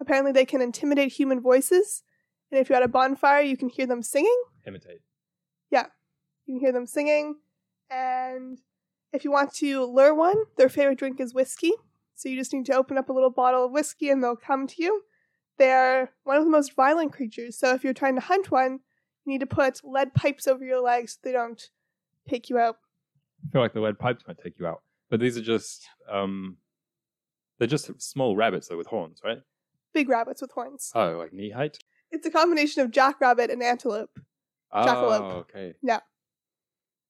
Apparently, 0.00 0.32
they 0.32 0.44
can 0.44 0.60
intimidate 0.60 1.12
human 1.12 1.40
voices, 1.40 2.02
and 2.50 2.60
if 2.60 2.68
you're 2.68 2.76
at 2.76 2.82
a 2.82 2.88
bonfire, 2.88 3.42
you 3.42 3.56
can 3.56 3.68
hear 3.68 3.86
them 3.86 4.02
singing. 4.02 4.42
Imitate. 4.66 5.00
Yeah. 5.70 5.86
You 6.46 6.54
can 6.54 6.60
hear 6.60 6.72
them 6.72 6.86
singing, 6.86 7.36
and 7.90 8.58
if 9.12 9.24
you 9.24 9.30
want 9.32 9.52
to 9.54 9.84
lure 9.84 10.14
one, 10.14 10.36
their 10.56 10.68
favorite 10.68 10.98
drink 10.98 11.20
is 11.20 11.34
whiskey. 11.34 11.72
So 12.14 12.28
you 12.28 12.36
just 12.36 12.52
need 12.52 12.66
to 12.66 12.74
open 12.76 12.96
up 12.96 13.08
a 13.08 13.12
little 13.12 13.30
bottle 13.30 13.64
of 13.64 13.72
whiskey, 13.72 14.10
and 14.10 14.22
they'll 14.22 14.36
come 14.36 14.66
to 14.68 14.82
you. 14.82 15.02
They 15.58 15.72
are 15.72 16.10
one 16.24 16.36
of 16.36 16.44
the 16.44 16.50
most 16.50 16.74
violent 16.74 17.12
creatures. 17.12 17.58
So 17.58 17.72
if 17.74 17.82
you're 17.82 17.94
trying 17.94 18.14
to 18.14 18.20
hunt 18.20 18.50
one, 18.50 18.80
you 19.24 19.32
need 19.32 19.40
to 19.40 19.46
put 19.46 19.80
lead 19.84 20.14
pipes 20.14 20.46
over 20.46 20.64
your 20.64 20.80
legs 20.80 21.14
so 21.14 21.20
they 21.24 21.32
don't 21.32 21.62
take 22.28 22.48
you 22.48 22.58
out. 22.58 22.76
I 23.46 23.52
feel 23.52 23.62
like 23.62 23.72
the 23.72 23.80
lead 23.80 23.98
pipes 23.98 24.24
might 24.26 24.38
take 24.42 24.58
you 24.58 24.66
out. 24.66 24.82
But 25.10 25.20
these 25.20 25.36
are 25.36 25.42
just 25.42 25.88
um 26.10 26.58
they're 27.58 27.68
just 27.68 27.90
small 28.02 28.36
rabbits 28.36 28.68
though 28.68 28.76
with 28.76 28.86
horns, 28.88 29.20
right? 29.24 29.38
Big 29.92 30.08
rabbits 30.08 30.42
with 30.42 30.50
horns. 30.52 30.92
Oh, 30.94 31.12
like 31.12 31.32
knee 31.32 31.50
height? 31.50 31.78
It's 32.16 32.26
a 32.26 32.30
combination 32.30 32.80
of 32.82 32.90
jackrabbit 32.90 33.50
and 33.50 33.62
antelope. 33.62 34.08
Jackalope. 34.74 35.20
Oh, 35.20 35.44
okay. 35.44 35.74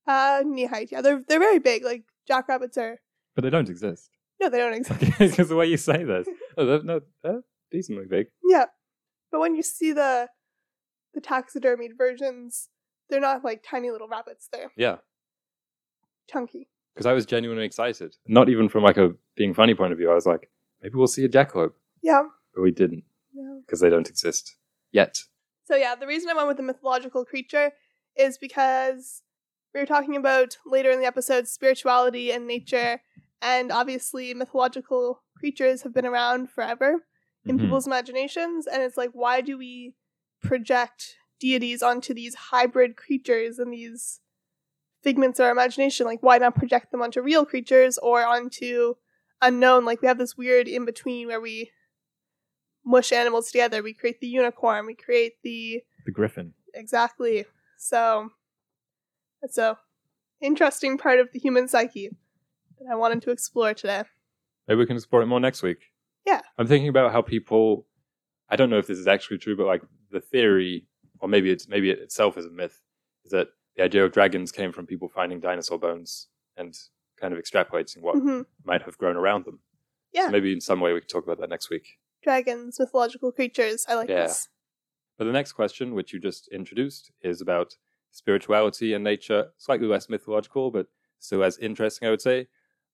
Uh, 0.06 0.42
knee 0.44 0.66
height. 0.66 0.90
Yeah, 0.90 1.00
they're 1.00 1.22
they're 1.28 1.38
very 1.38 1.60
big. 1.60 1.84
Like 1.84 2.02
jackrabbits 2.26 2.76
are. 2.76 2.98
But 3.36 3.42
they 3.42 3.50
don't 3.50 3.68
exist. 3.68 4.10
No, 4.40 4.48
they 4.50 4.58
don't 4.58 4.74
exist. 4.74 5.00
Because 5.18 5.48
the 5.52 5.56
way 5.56 5.66
you 5.66 5.76
say 5.76 6.02
this. 6.04 6.26
Oh, 6.56 6.66
they're, 6.66 6.82
no, 6.82 7.00
they're 7.22 7.42
decently 7.70 8.06
big. 8.08 8.26
Yeah, 8.44 8.66
but 9.30 9.40
when 9.40 9.54
you 9.54 9.62
see 9.62 9.92
the 9.92 10.28
the 11.14 11.20
taxidermied 11.20 11.96
versions, 11.96 12.68
they're 13.08 13.20
not 13.20 13.44
like 13.44 13.64
tiny 13.68 13.90
little 13.90 14.08
rabbits. 14.08 14.48
They're 14.52 14.70
Yeah. 14.76 14.96
chunky. 16.30 16.68
Because 16.94 17.06
I 17.06 17.12
was 17.12 17.26
genuinely 17.26 17.64
excited. 17.64 18.16
Not 18.26 18.48
even 18.48 18.68
from 18.68 18.82
like 18.82 18.96
a 18.96 19.14
being 19.36 19.54
funny 19.54 19.74
point 19.74 19.92
of 19.92 19.98
view. 19.98 20.10
I 20.10 20.14
was 20.14 20.26
like, 20.26 20.50
maybe 20.82 20.94
we'll 20.96 21.06
see 21.06 21.24
a 21.24 21.28
jackalope. 21.28 21.74
Yeah. 22.02 22.22
But 22.54 22.62
we 22.62 22.70
didn't, 22.70 23.04
yeah. 23.34 23.58
because 23.66 23.80
they 23.80 23.90
don't 23.90 24.08
exist. 24.08 24.56
Yet. 24.92 25.18
So 25.64 25.76
yeah, 25.76 25.94
the 25.94 26.06
reason 26.06 26.30
I 26.30 26.34
went 26.34 26.48
with 26.48 26.56
the 26.56 26.62
mythological 26.62 27.24
creature 27.24 27.72
is 28.16 28.38
because 28.38 29.22
we 29.74 29.80
were 29.80 29.86
talking 29.86 30.16
about 30.16 30.56
later 30.64 30.90
in 30.90 31.00
the 31.00 31.06
episode 31.06 31.48
spirituality 31.48 32.30
and 32.30 32.46
nature, 32.46 33.02
and 33.42 33.70
obviously 33.70 34.32
mythological 34.32 35.22
creatures 35.36 35.82
have 35.82 35.92
been 35.92 36.06
around 36.06 36.50
forever 36.50 37.04
in 37.44 37.56
Mhm. 37.58 37.62
people's 37.62 37.86
imaginations, 37.86 38.66
and 38.66 38.82
it's 38.82 38.96
like, 38.96 39.10
why 39.12 39.40
do 39.40 39.58
we 39.58 39.94
project 40.40 41.16
deities 41.38 41.82
onto 41.82 42.14
these 42.14 42.34
hybrid 42.34 42.96
creatures 42.96 43.58
and 43.58 43.72
these 43.72 44.20
figments 45.02 45.38
of 45.38 45.44
our 45.46 45.52
imagination? 45.52 46.06
Like, 46.06 46.22
why 46.22 46.38
not 46.38 46.54
project 46.54 46.90
them 46.90 47.02
onto 47.02 47.20
real 47.20 47.44
creatures 47.44 47.98
or 47.98 48.24
onto 48.24 48.94
unknown? 49.42 49.84
Like, 49.84 50.00
we 50.00 50.08
have 50.08 50.18
this 50.18 50.36
weird 50.36 50.68
in 50.68 50.84
between 50.84 51.26
where 51.28 51.40
we 51.40 51.70
mush 52.86 53.12
animals 53.12 53.50
together. 53.50 53.82
We 53.82 53.92
create 53.92 54.20
the 54.20 54.28
unicorn, 54.28 54.86
we 54.86 54.94
create 54.94 55.34
the 55.42 55.82
The 56.06 56.12
Griffin. 56.12 56.54
exactly. 56.72 57.44
So 57.78 58.30
that's 59.42 59.58
a 59.58 59.76
interesting 60.40 60.96
part 60.96 61.18
of 61.20 61.28
the 61.32 61.38
human 61.38 61.68
psyche 61.68 62.10
that 62.78 62.90
I 62.90 62.94
wanted 62.94 63.22
to 63.22 63.30
explore 63.30 63.74
today. 63.74 64.04
Maybe 64.68 64.78
we 64.78 64.86
can 64.86 64.96
explore 64.96 65.22
it 65.22 65.26
more 65.26 65.40
next 65.40 65.62
week. 65.62 65.78
Yeah. 66.26 66.40
I'm 66.58 66.66
thinking 66.66 66.88
about 66.88 67.12
how 67.12 67.22
people. 67.22 67.86
I 68.48 68.56
don't 68.56 68.70
know 68.70 68.78
if 68.78 68.86
this 68.86 68.98
is 68.98 69.08
actually 69.08 69.38
true, 69.38 69.56
but 69.56 69.66
like 69.66 69.82
the 70.10 70.20
theory, 70.20 70.86
or 71.20 71.28
maybe 71.28 71.50
it's 71.50 71.68
maybe 71.68 71.90
it 71.90 71.98
itself 71.98 72.38
is 72.38 72.46
a 72.46 72.50
myth, 72.50 72.80
is 73.24 73.32
that 73.32 73.48
the 73.76 73.82
idea 73.82 74.04
of 74.04 74.12
dragons 74.12 74.52
came 74.52 74.72
from 74.72 74.86
people 74.86 75.08
finding 75.08 75.40
dinosaur 75.40 75.78
bones 75.78 76.28
and 76.56 76.74
kind 77.20 77.34
of 77.34 77.40
extrapolating 77.40 78.00
what 78.02 78.16
hmm 78.16 78.42
might 78.64 78.82
have 78.82 78.96
grown 78.98 79.16
around 79.16 79.44
them. 79.44 79.60
Yeah. 80.12 80.26
So 80.26 80.30
maybe 80.32 80.52
in 80.52 80.60
some 80.60 80.80
way 80.80 80.92
we 80.92 81.00
could 81.00 81.08
talk 81.08 81.24
about 81.24 81.40
that 81.40 81.50
next 81.50 81.70
week. 81.70 81.86
Dragons, 82.30 82.80
mythological 82.80 83.30
creatures. 83.30 83.86
I 83.88 83.94
like 83.94 84.08
Yeah. 84.08 84.26
this. 84.26 84.48
But 85.16 85.26
the 85.26 85.32
next 85.32 85.52
question, 85.52 85.94
which 85.94 86.12
you 86.12 86.18
just 86.18 86.48
introduced, 86.48 87.12
is 87.22 87.40
about 87.40 87.76
spirituality 88.10 88.94
and 88.94 89.04
nature, 89.04 89.52
slightly 89.58 89.86
less 89.86 90.08
mythological, 90.08 90.72
but 90.72 90.88
still 91.20 91.44
as 91.44 91.56
interesting, 91.58 92.08
I 92.08 92.10
would 92.10 92.20
say. 92.20 92.48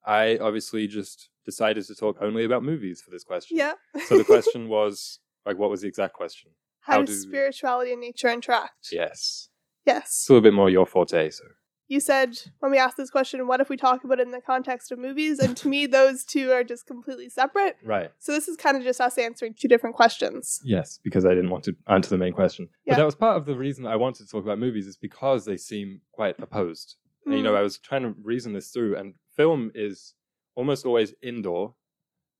I 0.04 0.36
obviously 0.36 0.86
just 0.86 1.30
decided 1.46 1.86
to 1.86 1.94
talk 1.94 2.18
only 2.20 2.44
about 2.44 2.62
movies 2.62 3.00
for 3.00 3.10
this 3.10 3.24
question. 3.24 3.56
Yeah. 3.56 3.72
So 4.06 4.18
the 4.18 4.24
question 4.34 4.68
was 4.68 5.18
like, 5.46 5.56
what 5.56 5.70
was 5.70 5.80
the 5.80 5.88
exact 5.88 6.12
question? 6.12 6.50
How, 6.80 6.94
how 6.98 7.02
does 7.04 7.24
do- 7.24 7.30
spirituality 7.30 7.92
and 7.92 8.02
nature 8.02 8.28
interact? 8.28 8.88
Yes. 8.92 9.48
Yes. 9.86 10.04
It's 10.08 10.28
a 10.28 10.32
little 10.34 10.42
bit 10.42 10.52
more 10.54 10.68
your 10.68 10.84
forte. 10.84 11.30
So 11.30 11.44
You 11.88 12.00
said 12.00 12.38
when 12.60 12.72
we 12.72 12.78
asked 12.78 12.96
this 12.96 13.10
question, 13.10 13.46
what 13.46 13.60
if 13.60 13.68
we 13.68 13.76
talk 13.76 14.02
about 14.04 14.18
it 14.18 14.22
in 14.26 14.30
the 14.30 14.40
context 14.40 14.90
of 14.92 14.98
movies? 14.98 15.38
And 15.38 15.54
to 15.58 15.68
me, 15.68 15.86
those 15.98 16.24
two 16.24 16.50
are 16.52 16.64
just 16.64 16.86
completely 16.86 17.28
separate. 17.28 17.76
right. 17.84 18.10
So 18.18 18.32
this 18.32 18.48
is 18.48 18.56
kind 18.56 18.76
of 18.76 18.82
just 18.82 19.00
us 19.00 19.18
answering 19.18 19.54
two 19.54 19.68
different 19.68 19.94
questions. 19.96 20.60
Yes, 20.64 20.98
because 21.02 21.26
I 21.26 21.30
didn't 21.30 21.50
want 21.50 21.64
to 21.64 21.76
answer 21.88 22.08
the 22.10 22.18
main 22.18 22.32
question. 22.32 22.68
Yeah. 22.86 22.94
But 22.94 22.98
that 22.98 23.04
was 23.06 23.14
part 23.14 23.36
of 23.36 23.44
the 23.46 23.56
reason 23.56 23.86
I 23.86 23.96
wanted 23.96 24.24
to 24.24 24.30
talk 24.30 24.42
about 24.44 24.58
movies 24.58 24.86
is 24.86 24.96
because 24.96 25.44
they 25.44 25.56
seem 25.58 26.00
quite 26.12 26.38
opposed. 26.40 26.96
And, 27.26 27.36
you 27.36 27.42
know, 27.42 27.52
Mm. 27.52 27.58
I 27.58 27.62
was 27.62 27.78
trying 27.78 28.02
to 28.02 28.14
reason 28.22 28.52
this 28.52 28.70
through, 28.70 28.96
and 28.96 29.14
film 29.36 29.70
is 29.74 30.14
almost 30.54 30.84
always 30.86 31.14
indoor, 31.22 31.74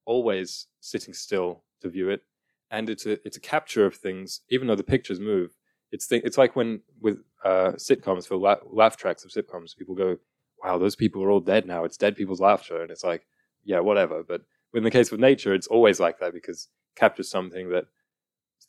always 0.05 0.67
sitting 0.81 1.15
still 1.15 1.65
to 1.81 1.89
view 1.89 2.09
it, 2.11 2.23
and 2.71 2.89
it's 2.91 3.07
a 3.07 3.13
it's 3.27 3.37
a 3.37 3.41
capture 3.41 3.87
of 3.87 3.95
things, 3.95 4.41
even 4.49 4.67
though 4.67 4.75
the 4.75 4.83
pictures 4.83 5.21
move. 5.21 5.53
It's 5.93 6.07
th- 6.09 6.25
it's 6.25 6.39
like 6.39 6.57
when 6.57 6.81
with 7.01 7.19
uh, 7.45 7.73
sitcoms 7.77 8.27
for 8.27 8.37
la- 8.37 8.57
laugh 8.71 8.97
tracks 8.97 9.25
of 9.25 9.31
sitcoms, 9.31 9.77
people 9.77 9.95
go, 9.95 10.19
"Wow, 10.65 10.79
those 10.79 10.97
people 10.97 11.23
are 11.23 11.31
all 11.31 11.41
dead 11.41 11.67
now. 11.67 11.85
It's 11.85 11.99
dead 11.99 12.17
people's 12.17 12.41
laughter," 12.41 12.83
and 12.83 12.91
it's 12.91 13.05
like, 13.05 13.27
yeah, 13.65 13.81
whatever. 13.81 14.23
But 14.25 14.43
in 14.75 14.85
the 14.85 14.91
case 14.91 15.11
with 15.11 15.21
nature, 15.21 15.55
it's 15.55 15.67
always 15.69 16.01
like 16.01 16.19
that 16.21 16.33
because 16.35 16.69
it 16.97 17.01
captures 17.01 17.31
something 17.31 17.71
that 17.71 17.85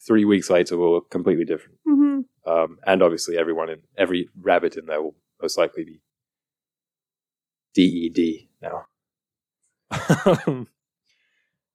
three 0.06 0.26
weeks 0.26 0.50
later 0.50 0.78
will 0.78 0.94
look 0.94 1.10
completely 1.10 1.46
different. 1.46 1.80
hmm 1.86 2.22
Um, 2.46 2.78
and 2.86 3.02
obviously, 3.02 3.38
everyone 3.38 3.70
in 3.70 3.82
every 3.98 4.30
rabbit 4.40 4.76
in 4.78 4.86
there 4.86 5.02
will 5.02 5.16
most 5.42 5.58
likely 5.58 5.86
be 5.86 6.02
DED 7.74 8.48
now. 8.62 8.86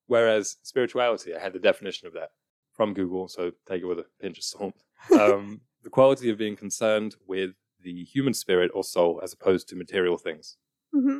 Whereas 0.07 0.57
spirituality, 0.63 1.35
I 1.35 1.39
had 1.39 1.53
the 1.53 1.59
definition 1.59 2.07
of 2.07 2.13
that 2.13 2.31
from 2.79 2.93
Google, 2.93 3.27
so 3.27 3.51
take 3.67 3.81
it 3.81 3.85
with 3.85 3.99
a 3.99 4.05
pinch 4.21 4.37
of 4.37 4.45
salt. 4.45 4.83
Um, 5.19 5.59
the 5.83 5.89
quality 5.89 6.29
of 6.29 6.37
being 6.37 6.55
concerned 6.55 7.17
with 7.27 7.51
the 7.81 8.05
human 8.05 8.33
spirit 8.33 8.71
or 8.73 8.85
soul 8.85 9.19
as 9.21 9.33
opposed 9.33 9.67
to 9.67 9.75
material 9.75 10.17
things. 10.17 10.55
hmm 10.93 11.19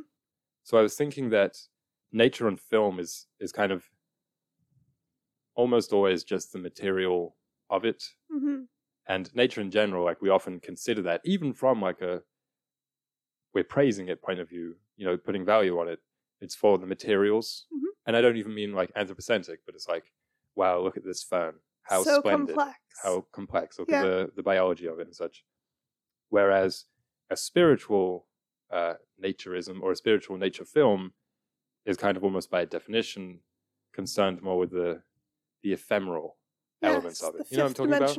So 0.64 0.78
I 0.78 0.82
was 0.82 0.96
thinking 0.96 1.32
that 1.32 1.58
nature 2.14 2.48
and 2.48 2.58
film 2.58 2.98
is 2.98 3.28
is 3.42 3.52
kind 3.52 3.74
of 3.74 3.90
almost 5.56 5.94
always 5.94 6.24
just 6.24 6.54
the 6.54 6.60
material 6.60 7.36
of 7.70 7.86
it 7.86 8.04
hmm 8.32 8.64
and 9.08 9.34
nature 9.36 9.62
in 9.62 9.72
general 9.72 10.06
like 10.06 10.22
we 10.22 10.30
often 10.30 10.60
consider 10.60 11.02
that 11.02 11.22
even 11.26 11.54
from 11.54 11.82
like 11.82 12.02
a 12.02 12.24
we're 13.54 13.64
praising 13.64 14.08
it 14.10 14.22
point 14.22 14.40
of 14.40 14.50
view 14.50 14.76
you 14.96 15.06
know 15.06 15.18
putting 15.18 15.46
value 15.46 15.80
on 15.80 15.88
it 15.88 16.00
it's 16.42 16.56
for 16.56 16.78
the 16.78 16.86
materials 16.86 17.66
Mhm. 17.72 17.92
and 18.06 18.16
i 18.16 18.22
don't 18.22 18.38
even 18.38 18.54
mean 18.54 18.74
like 18.74 18.92
anthropocentric 18.96 19.62
but 19.66 19.76
it's 19.76 19.88
like 19.88 20.12
wow 20.60 20.76
look 20.86 20.98
at 20.98 21.06
this 21.06 21.24
fern 21.24 21.56
how 21.84 22.04
so 22.04 22.20
splendid 22.20 22.56
complex. 22.56 22.80
how 23.04 23.16
complex 23.38 23.80
look 23.80 23.90
Yeah. 23.90 24.02
at 24.04 24.04
the, 24.10 24.32
the 24.38 24.44
biology 24.52 24.88
of 24.88 25.00
it 25.00 25.08
and 25.08 25.16
such 25.24 25.44
whereas 26.30 26.86
a 27.30 27.38
spiritual 27.38 28.28
uh, 28.78 28.96
naturism 29.24 29.82
or 29.82 29.92
a 29.92 29.96
spiritual 30.04 30.38
nature 30.38 30.66
film 30.66 31.02
is 31.86 31.98
kind 31.98 32.16
of 32.18 32.24
almost 32.24 32.52
by 32.52 32.66
definition 32.66 33.40
concerned 33.94 34.42
more 34.42 34.58
with 34.64 34.72
the 34.72 35.02
the 35.64 35.74
ephemeral 35.74 36.38
elements 36.82 37.22
of 37.24 37.36
it 37.36 37.48
you 37.50 37.58
know 37.58 37.64
what 37.64 37.70
i'm 37.70 37.74
talking 37.76 37.94
about 37.94 38.10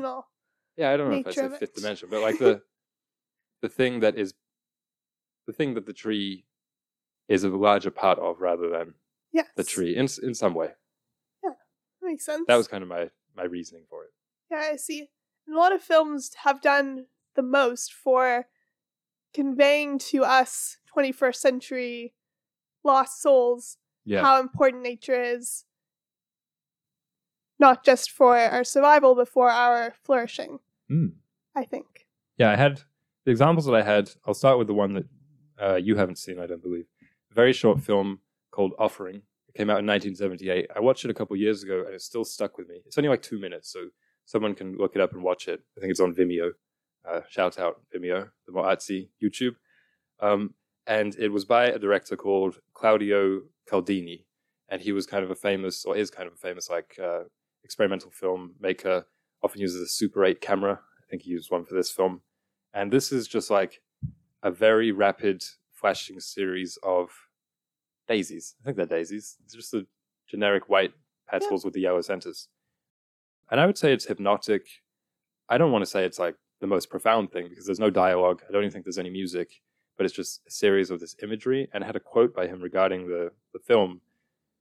yeah, 0.77 0.91
I 0.93 0.97
don't 0.97 1.11
know 1.11 1.17
if 1.17 1.39
I 1.39 1.43
of 1.47 1.59
fifth 1.59 1.75
dimension, 1.75 2.09
but 2.11 2.23
like 2.23 2.39
the 2.39 2.63
the 3.61 3.69
thing 3.69 4.01
that 4.01 4.17
is 4.17 4.33
the 5.47 5.53
thing 5.53 5.75
that 5.75 5.85
the 5.85 5.93
tree 5.93 6.47
is 7.29 7.45
a 7.45 7.49
larger 7.51 7.91
part 7.91 8.19
of 8.19 8.41
rather 8.41 8.69
than 8.71 8.95
Yes. 9.33 9.49
the 9.57 9.65
tree 9.65 9.95
in 9.97 10.09
in 10.23 10.35
some 10.35 10.55
way. 10.55 10.71
Makes 12.11 12.27
sense. 12.27 12.45
That 12.49 12.57
was 12.57 12.67
kind 12.69 12.83
of 12.83 12.89
my 12.89 13.11
my 13.37 13.45
reasoning 13.45 13.85
for 13.89 14.05
it. 14.05 14.11
Yeah, 14.51 14.71
I 14.73 14.77
see. 14.77 15.09
And 15.47 15.57
a 15.57 15.59
lot 15.59 15.73
of 15.73 15.81
films 15.83 16.33
have 16.45 16.61
done 16.61 17.07
the 17.37 17.43
most 17.43 17.93
for 17.93 18.47
conveying 19.33 19.99
to 20.11 20.25
us 20.25 20.79
21st 20.97 21.37
century 21.37 22.15
lost 22.83 23.23
souls 23.23 23.79
Yeah, 24.05 24.23
how 24.23 24.41
important 24.41 24.83
nature 24.83 25.21
is, 25.23 25.65
not 27.59 27.85
just 27.85 28.11
for 28.11 28.37
our 28.37 28.65
survival, 28.65 29.15
but 29.15 29.29
for 29.29 29.51
our 29.51 29.95
flourishing, 30.05 30.59
Hmm. 30.89 31.09
I 31.55 31.65
think. 31.65 32.07
yeah. 32.39 32.51
I 32.51 32.57
had 32.57 32.83
the 33.25 33.31
examples 33.31 33.67
that 33.67 33.75
I 33.75 33.83
had. 33.83 34.11
I'll 34.27 34.35
start 34.35 34.59
with 34.59 34.67
the 34.67 34.75
one 34.75 34.95
that 34.95 35.07
uh, 35.63 35.75
you 35.77 35.97
haven't 35.97 36.17
seen, 36.19 36.41
I 36.41 36.47
don't 36.47 36.63
believe. 36.63 36.87
A 37.31 37.35
very 37.35 37.53
short 37.53 37.81
film 37.81 38.21
called 38.51 38.73
Offering. 38.79 39.23
It 39.53 39.59
came 39.59 39.71
out 39.71 39.81
in 39.81 39.87
1978. 39.87 40.71
I 40.75 40.81
watched 40.81 41.05
it 41.05 41.11
a 41.11 41.15
couple 41.15 41.37
years 41.37 41.65
ago, 41.65 41.83
and 41.85 41.95
it 41.95 42.03
still 42.03 42.25
stuck 42.25 42.57
with 42.57 42.69
me. 42.69 42.77
It's 42.87 42.97
only 42.97 43.09
like 43.09 43.23
two 43.23 43.41
minutes, 43.41 43.73
so 43.73 43.89
someone 44.25 44.55
can 44.55 44.77
look 44.77 44.95
it 44.95 45.01
up 45.01 45.13
and 45.13 45.25
watch 45.25 45.49
it. 45.49 45.61
I 45.77 45.81
think 45.81 45.91
it's 45.91 45.99
on 45.99 46.15
Vimeo. 46.15 46.53
Uh, 47.09 47.23
shout 47.29 47.59
out 47.59 47.81
Vimeo, 47.93 48.31
the 48.47 48.53
artsy 48.53 49.09
YouTube. 49.21 49.57
Um, 50.21 50.55
and 50.87 51.17
it 51.17 51.31
was 51.31 51.45
by 51.45 51.65
a 51.65 51.81
director 51.81 52.17
called 52.17 52.59
Claudio 52.75 53.43
Caldini, 53.69 54.25
and 54.69 54.81
he 54.81 54.93
was 54.93 55.07
kind 55.07 55.25
of 55.25 55.33
a 55.33 55.35
famous, 55.35 55.85
or 55.85 55.97
is 55.97 56.11
kind 56.11 56.29
of 56.29 56.35
a 56.35 56.37
famous, 56.37 56.71
like 56.71 56.97
uh, 57.03 57.25
experimental 57.65 58.13
filmmaker. 58.13 59.05
Often 59.43 59.63
uses 59.63 59.83
a 59.83 59.89
Super 59.89 60.25
8 60.25 60.41
camera. 60.41 60.75
I 60.75 61.11
think 61.11 61.23
he 61.23 61.31
used 61.31 61.51
one 61.51 61.65
for 61.65 61.75
this 61.75 61.91
film. 61.91 62.21
And 62.73 62.93
this 62.93 63.11
is 63.11 63.27
just 63.27 63.51
like 63.51 63.83
a 64.45 64.53
very 64.53 64.93
rapid 64.93 65.43
flashing 65.73 66.21
series 66.21 66.79
of 66.85 67.11
daisies. 68.11 68.57
I 68.61 68.65
think 68.65 68.77
they're 68.77 68.99
daisies. 68.99 69.37
It's 69.45 69.55
just 69.55 69.71
the 69.71 69.87
generic 70.29 70.69
white 70.69 70.93
petals 71.29 71.65
with 71.65 71.75
the 71.75 71.81
yellow 71.81 72.01
centers. 72.01 72.49
And 73.51 73.61
I 73.61 73.67
would 73.67 73.79
say 73.79 73.93
it's 73.93 74.07
hypnotic. 74.07 74.67
I 75.49 75.59
don't 75.59 75.73
want 75.73 75.83
to 75.83 75.91
say 75.91 76.05
it's 76.05 76.19
like 76.19 76.35
the 76.61 76.67
most 76.67 76.91
profound 76.91 77.31
thing 77.31 77.49
because 77.49 77.67
there's 77.67 77.87
no 77.87 77.91
dialogue. 77.91 78.43
I 78.49 78.53
don't 78.53 78.63
even 78.63 78.73
think 78.73 78.85
there's 78.85 78.99
any 78.99 79.11
music, 79.11 79.49
but 79.97 80.07
it's 80.07 80.15
just 80.15 80.41
a 80.47 80.51
series 80.51 80.91
of 80.91 80.99
this 80.99 81.15
imagery. 81.23 81.69
And 81.73 81.85
I 81.85 81.87
had 81.87 81.97
a 81.97 82.01
quote 82.01 82.35
by 82.35 82.49
him 82.49 82.61
regarding 82.61 83.09
the, 83.09 83.31
the 83.53 83.61
film. 83.61 84.01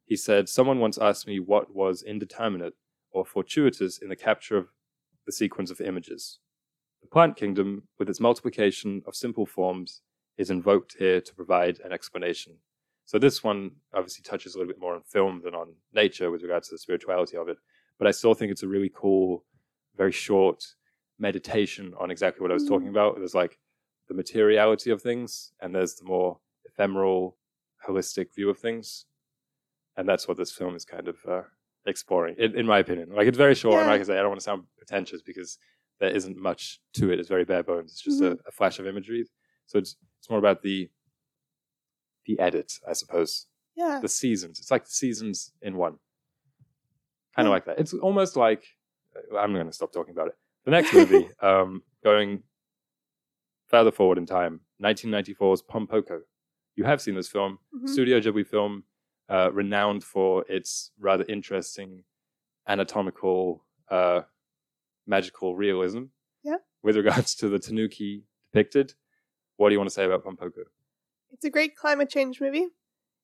He 0.06 0.16
said, 0.16 0.48
Someone 0.48 0.80
once 0.80 0.98
asked 0.98 1.28
me 1.28 1.40
what 1.40 1.76
was 1.76 2.04
indeterminate 2.04 2.76
or 3.12 3.26
fortuitous 3.26 3.98
in 3.98 4.10
the 4.10 4.16
capture 4.16 4.58
of 4.58 4.68
the 5.26 5.32
sequence 5.32 5.72
of 5.72 5.82
images. 5.82 6.40
The 7.02 7.08
plant 7.08 7.36
kingdom, 7.36 7.84
with 7.98 8.10
its 8.10 8.20
multiplication 8.20 9.02
of 9.08 9.16
simple 9.16 9.46
forms, 9.46 10.02
is 10.38 10.50
invoked 10.50 10.96
here 11.00 11.20
to 11.22 11.36
provide 11.36 11.80
an 11.84 11.92
explanation. 11.92 12.58
So 13.10 13.18
this 13.18 13.44
one 13.44 13.72
obviously 13.92 14.22
touches 14.22 14.54
a 14.54 14.60
little 14.60 14.72
bit 14.72 14.80
more 14.80 14.94
on 14.94 15.02
film 15.02 15.42
than 15.44 15.56
on 15.56 15.74
nature 15.96 16.30
with 16.30 16.44
regards 16.44 16.68
to 16.68 16.76
the 16.76 16.78
spirituality 16.78 17.38
of 17.38 17.50
it. 17.50 17.58
But 17.98 18.08
I 18.08 18.12
still 18.12 18.36
think 18.36 18.52
it's 18.52 18.62
a 18.62 18.68
really 18.68 18.92
cool, 18.96 19.44
very 19.98 20.12
short 20.12 20.64
meditation 21.18 21.92
on 22.00 22.12
exactly 22.12 22.44
what 22.44 22.52
I 22.52 22.54
was 22.54 22.66
Mm. 22.66 22.68
talking 22.68 22.88
about. 22.90 23.16
There's 23.18 23.34
like 23.34 23.58
the 24.10 24.14
materiality 24.14 24.92
of 24.92 25.02
things, 25.02 25.54
and 25.60 25.74
there's 25.74 25.96
the 25.96 26.04
more 26.06 26.40
ephemeral, 26.66 27.36
holistic 27.84 28.32
view 28.36 28.48
of 28.48 28.60
things. 28.60 29.08
And 29.98 30.08
that's 30.08 30.28
what 30.28 30.38
this 30.38 30.52
film 30.52 30.76
is 30.76 30.86
kind 30.86 31.08
of 31.08 31.18
uh, 31.28 31.42
exploring, 31.88 32.36
in, 32.38 32.56
in 32.56 32.68
my 32.68 32.78
opinion. 32.78 33.10
Like 33.10 33.26
it's 33.26 33.40
very 33.40 33.56
short, 33.56 33.80
and 33.80 33.88
like 33.88 34.02
I 34.02 34.04
say, 34.04 34.20
I 34.20 34.22
don't 34.22 34.30
want 34.30 34.40
to 34.42 34.44
sound 34.44 34.66
pretentious 34.78 35.24
because 35.24 35.58
there 36.00 36.12
isn't 36.12 36.38
much 36.38 36.80
to 36.94 37.12
it. 37.12 37.20
It's 37.20 37.28
very 37.28 37.44
bare 37.44 37.64
bones. 37.64 37.92
It's 37.94 38.04
just 38.04 38.22
a, 38.22 38.38
a 38.48 38.52
flash 38.52 38.78
of 38.78 38.86
imagery. 38.86 39.26
So 39.66 39.80
it's 39.80 39.96
it's 40.20 40.30
more 40.30 40.38
about 40.38 40.62
the 40.62 40.92
the 42.26 42.40
edit, 42.40 42.74
I 42.88 42.94
suppose. 42.94 43.48
Yeah. 43.76 44.00
The 44.02 44.08
seasons. 44.10 44.60
It's 44.60 44.72
like 44.72 44.86
the 44.86 44.92
seasons 44.92 45.52
in 45.62 45.78
one. 45.78 45.98
Kind 47.36 47.48
of 47.48 47.52
Yeah. 47.52 47.56
like 47.56 47.66
that. 47.66 47.80
It's 47.80 47.94
almost 47.94 48.36
like 48.36 48.64
uh, 49.16 49.38
I'm 49.38 49.54
going 49.54 49.66
to 49.68 49.74
stop 49.74 49.92
talking 49.94 50.14
about 50.14 50.28
it. 50.28 50.34
The 50.66 50.72
next 50.72 50.94
movie, 50.94 51.30
um, 51.42 51.84
going 52.04 52.44
further 53.68 53.92
forward 53.92 54.18
in 54.18 54.26
time, 54.26 54.62
1994's 54.84 55.62
Pompoko. 55.64 56.20
You 56.76 56.84
have 56.86 57.02
seen 57.02 57.16
this 57.16 57.28
film, 57.28 57.60
Mhm. 57.76 57.90
Studio 57.90 58.20
Ghibli 58.20 58.46
film, 58.46 58.84
uh, 59.30 59.52
renowned 59.52 60.04
for 60.04 60.46
its 60.50 60.92
rather 61.00 61.26
interesting 61.28 62.04
anatomical, 62.68 63.66
uh, 63.90 64.22
magical 65.08 65.56
realism. 65.56 66.06
Yeah. 66.44 66.58
With 66.84 66.96
regards 66.98 67.36
to 67.36 67.50
the 67.50 67.60
Tanuki 67.60 68.24
depicted, 68.52 68.94
what 69.58 69.70
do 69.70 69.74
you 69.74 69.80
want 69.80 69.90
to 69.90 69.94
say 69.94 70.06
about 70.06 70.24
Pompoko? 70.24 70.64
It's 71.40 71.46
a 71.46 71.50
great 71.50 71.78
climate 71.78 72.10
change 72.10 72.42
movie. 72.42 72.68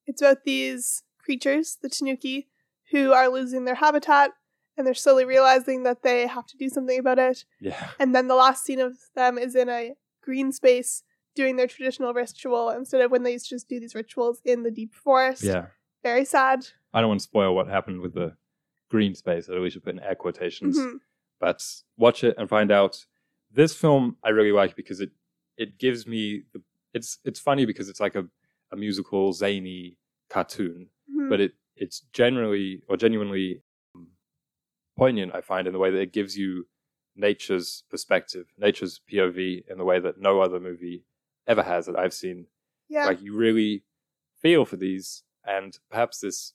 It's 0.08 0.22
about 0.22 0.46
these 0.46 1.04
creatures, 1.20 1.78
the 1.82 1.90
Tanuki, 1.90 2.48
who 2.92 3.12
are 3.12 3.28
losing 3.28 3.66
their 3.66 3.76
habitat 3.76 4.32
and 4.78 4.88
they're 4.88 4.94
slowly 4.94 5.26
realizing 5.26 5.84
that 5.84 6.02
they 6.02 6.26
have 6.26 6.46
to 6.48 6.56
do 6.58 6.70
something 6.70 6.98
about 6.98 7.20
it. 7.20 7.44
Yeah. 7.60 7.90
And 8.00 8.16
then 8.16 8.30
the 8.30 8.36
last 8.36 8.64
scene 8.64 8.80
of 8.80 8.94
them 9.16 9.38
is 9.38 9.54
in 9.54 9.68
a 9.68 9.96
green 10.24 10.54
space 10.54 11.04
doing 11.36 11.58
their 11.58 11.68
traditional 11.68 12.14
ritual 12.14 12.70
instead 12.70 13.02
of 13.02 13.12
when 13.12 13.24
they 13.24 13.34
used 13.34 13.50
to 13.50 13.56
just 13.56 13.68
do 13.68 13.82
these 13.82 13.94
rituals 13.96 14.40
in 14.46 14.64
the 14.64 14.72
deep 14.72 14.94
forest. 14.96 15.44
Yeah. 15.44 15.66
Very 16.02 16.24
sad. 16.24 16.66
I 16.94 17.02
don't 17.02 17.10
want 17.10 17.20
to 17.20 17.26
spoil 17.26 17.54
what 17.54 17.68
happened 17.68 18.00
with 18.00 18.14
the 18.14 18.38
green 18.90 19.14
space, 19.14 19.48
so 19.48 19.62
we 19.62 19.70
should 19.70 19.84
put 19.84 19.96
in 19.96 20.00
air 20.00 20.16
quotations. 20.16 20.78
Mhm. 20.78 21.00
But 21.42 21.62
watch 21.98 22.24
it 22.24 22.36
and 22.38 22.48
find 22.48 22.72
out. 22.72 23.06
This 23.52 23.76
film 23.76 24.18
I 24.24 24.30
really 24.30 24.54
like 24.54 24.78
because 24.78 25.02
it 25.02 25.12
it 25.58 25.78
gives 25.78 26.06
me 26.08 26.44
the 26.54 26.62
it's 26.96 27.20
it's 27.24 27.40
funny 27.40 27.66
because 27.66 27.88
it's 27.90 28.00
like 28.00 28.16
a, 28.16 28.26
a 28.72 28.76
musical 28.76 29.34
zany 29.34 29.98
cartoon, 30.30 30.90
Mhm. 31.12 31.30
but 31.30 31.40
it 31.46 31.54
it's 31.76 32.00
generally 32.14 32.82
or 32.90 32.96
genuinely 32.98 33.62
um, 33.96 34.08
poignant. 34.98 35.36
I 35.36 35.42
find 35.42 35.68
in 35.68 35.74
the 35.74 35.80
way 35.80 35.92
that 35.92 36.02
it 36.08 36.14
gives 36.14 36.38
you 36.38 36.68
nature's 37.16 37.84
perspective, 37.90 38.46
nature's 38.58 39.00
POV 39.12 39.64
in 39.70 39.78
the 39.78 39.86
way 39.86 40.00
that 40.00 40.20
no 40.20 40.42
other 40.42 40.60
movie 40.60 41.04
ever 41.48 41.64
has 41.64 41.86
that 41.86 41.98
I've 41.98 42.14
seen 42.14 42.48
yeah. 42.90 43.06
like 43.06 43.22
you 43.22 43.36
really 43.36 43.84
feel 44.42 44.66
for 44.66 44.78
these 44.78 45.24
and 45.46 45.78
perhaps 45.92 46.20
this 46.20 46.54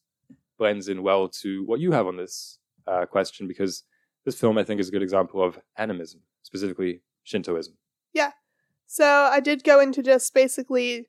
blends 0.59 0.89
in 0.89 1.03
well 1.03 1.29
to 1.29 1.65
what 1.65 1.81
you 1.81 1.93
have 1.93 2.07
on 2.07 2.17
this 2.17 2.59
uh, 2.87 3.07
question 3.07 3.47
because 3.49 3.85
this 4.25 4.39
film 4.39 4.59
i 4.59 4.65
think 4.65 4.81
is 4.81 4.89
a 4.89 4.93
good 4.93 5.03
example 5.03 5.43
of 5.43 5.59
animism 5.77 6.21
specifically 6.43 7.01
shintoism 7.25 7.75
So 8.93 9.07
I 9.07 9.39
did 9.39 9.63
go 9.63 9.79
into 9.79 10.03
just 10.03 10.35
basically 10.35 11.07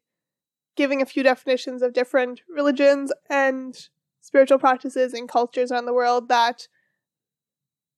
giving 0.75 1.01
a 1.01 1.05
few 1.05 1.23
definitions 1.23 1.81
of 1.81 1.93
different 1.93 2.41
religions 2.47 3.11
and 3.27 3.75
spiritual 4.19 4.59
practices 4.59 5.15
and 5.15 5.27
cultures 5.27 5.71
around 5.71 5.85
the 5.85 5.93
world 5.93 6.29
that 6.29 6.67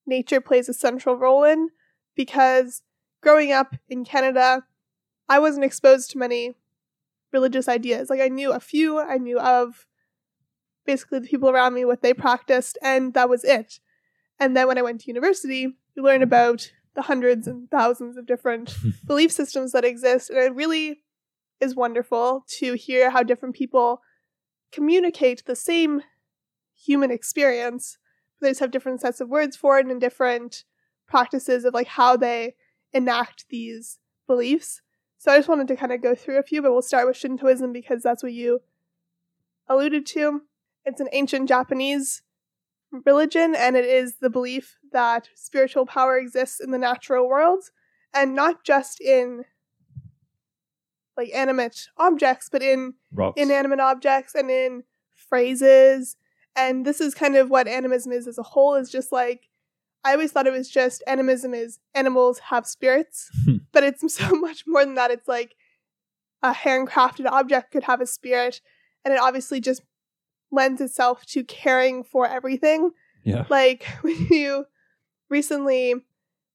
nature 0.07 0.39
plays 0.39 0.69
a 0.69 0.73
central 0.73 1.17
role 1.17 1.43
in 1.43 1.67
because 2.15 2.81
growing 3.21 3.51
up 3.51 3.75
in 3.89 4.05
Canada, 4.05 4.63
I 5.27 5.39
wasn't 5.39 5.65
exposed 5.65 6.11
to 6.11 6.17
many 6.17 6.53
religious 7.33 7.67
ideas. 7.67 8.09
Like 8.09 8.21
I 8.21 8.29
knew 8.29 8.53
a 8.53 8.61
few, 8.61 9.01
I 9.01 9.17
knew 9.17 9.37
of 9.37 9.85
basically 10.85 11.19
the 11.19 11.27
people 11.27 11.49
around 11.49 11.73
me, 11.73 11.83
what 11.83 12.01
they 12.01 12.13
practiced, 12.13 12.77
and 12.81 13.13
that 13.15 13.27
was 13.27 13.43
it. 13.43 13.81
And 14.39 14.55
then 14.55 14.65
when 14.65 14.77
I 14.77 14.81
went 14.81 15.01
to 15.01 15.07
university, 15.07 15.75
we 15.93 16.01
learned 16.01 16.23
about 16.23 16.71
the 16.95 17.03
hundreds 17.03 17.47
and 17.47 17.69
thousands 17.69 18.17
of 18.17 18.25
different 18.25 18.75
belief 19.05 19.31
systems 19.31 19.71
that 19.71 19.85
exist. 19.85 20.29
And 20.29 20.39
it 20.39 20.53
really 20.53 21.03
is 21.59 21.75
wonderful 21.75 22.45
to 22.59 22.73
hear 22.73 23.09
how 23.09 23.23
different 23.23 23.55
people 23.55 24.01
communicate 24.71 25.43
the 25.45 25.55
same 25.55 26.01
human 26.75 27.11
experience. 27.11 27.97
They 28.41 28.49
just 28.49 28.59
have 28.59 28.71
different 28.71 29.01
sets 29.01 29.21
of 29.21 29.29
words 29.29 29.55
for 29.55 29.79
it 29.79 29.85
and 29.85 30.01
different 30.01 30.65
practices 31.07 31.65
of 31.65 31.73
like 31.73 31.87
how 31.87 32.17
they 32.17 32.55
enact 32.91 33.45
these 33.49 33.99
beliefs. 34.27 34.81
So 35.17 35.31
I 35.31 35.37
just 35.37 35.49
wanted 35.49 35.67
to 35.69 35.75
kind 35.75 35.93
of 35.93 36.01
go 36.01 36.15
through 36.15 36.39
a 36.39 36.43
few, 36.43 36.61
but 36.61 36.73
we'll 36.73 36.81
start 36.81 37.07
with 37.07 37.17
Shintoism 37.17 37.71
because 37.71 38.03
that's 38.03 38.23
what 38.23 38.33
you 38.33 38.59
alluded 39.69 40.05
to. 40.07 40.41
It's 40.85 40.99
an 40.99 41.07
ancient 41.13 41.47
Japanese 41.47 42.21
religion, 43.05 43.55
and 43.55 43.75
it 43.75 43.85
is 43.85 44.15
the 44.21 44.29
belief 44.29 44.77
that 44.91 45.29
spiritual 45.35 45.85
power 45.85 46.17
exists 46.17 46.59
in 46.59 46.71
the 46.71 46.77
natural 46.77 47.27
world 47.27 47.65
and 48.13 48.35
not 48.35 48.63
just 48.63 49.01
in 49.01 49.45
like 51.17 51.29
animate 51.33 51.89
objects, 51.97 52.49
but 52.51 52.61
in 52.61 52.93
rocks 53.11 53.39
inanimate 53.39 53.79
objects 53.79 54.35
and 54.35 54.49
in 54.49 54.83
phrases. 55.13 56.15
And 56.55 56.85
this 56.85 57.01
is 57.01 57.13
kind 57.13 57.35
of 57.35 57.49
what 57.49 57.67
animism 57.67 58.11
is 58.11 58.27
as 58.27 58.37
a 58.37 58.43
whole 58.43 58.75
is 58.75 58.89
just 58.89 59.11
like 59.11 59.49
I 60.03 60.13
always 60.13 60.31
thought 60.31 60.47
it 60.47 60.53
was 60.53 60.69
just 60.69 61.01
animism 61.07 61.53
is 61.53 61.79
animals 61.95 62.39
have 62.49 62.67
spirits, 62.67 63.29
hmm. 63.45 63.57
but 63.71 63.83
it's 63.83 64.13
so 64.15 64.31
much 64.35 64.63
more 64.67 64.85
than 64.85 64.95
that. 64.95 65.11
It's 65.11 65.27
like 65.27 65.55
a 66.41 66.53
handcrafted 66.53 67.25
object 67.25 67.71
could 67.71 67.83
have 67.83 68.01
a 68.01 68.05
spirit, 68.05 68.61
and 69.05 69.13
it 69.13 69.19
obviously 69.19 69.61
just 69.61 69.81
lends 70.53 70.79
itself 70.79 71.25
to 71.25 71.43
caring 71.43 72.03
for 72.03 72.27
everything. 72.27 72.91
yeah 73.23 73.45
Like 73.49 73.85
when 74.01 74.27
you 74.29 74.65
recently, 75.29 75.95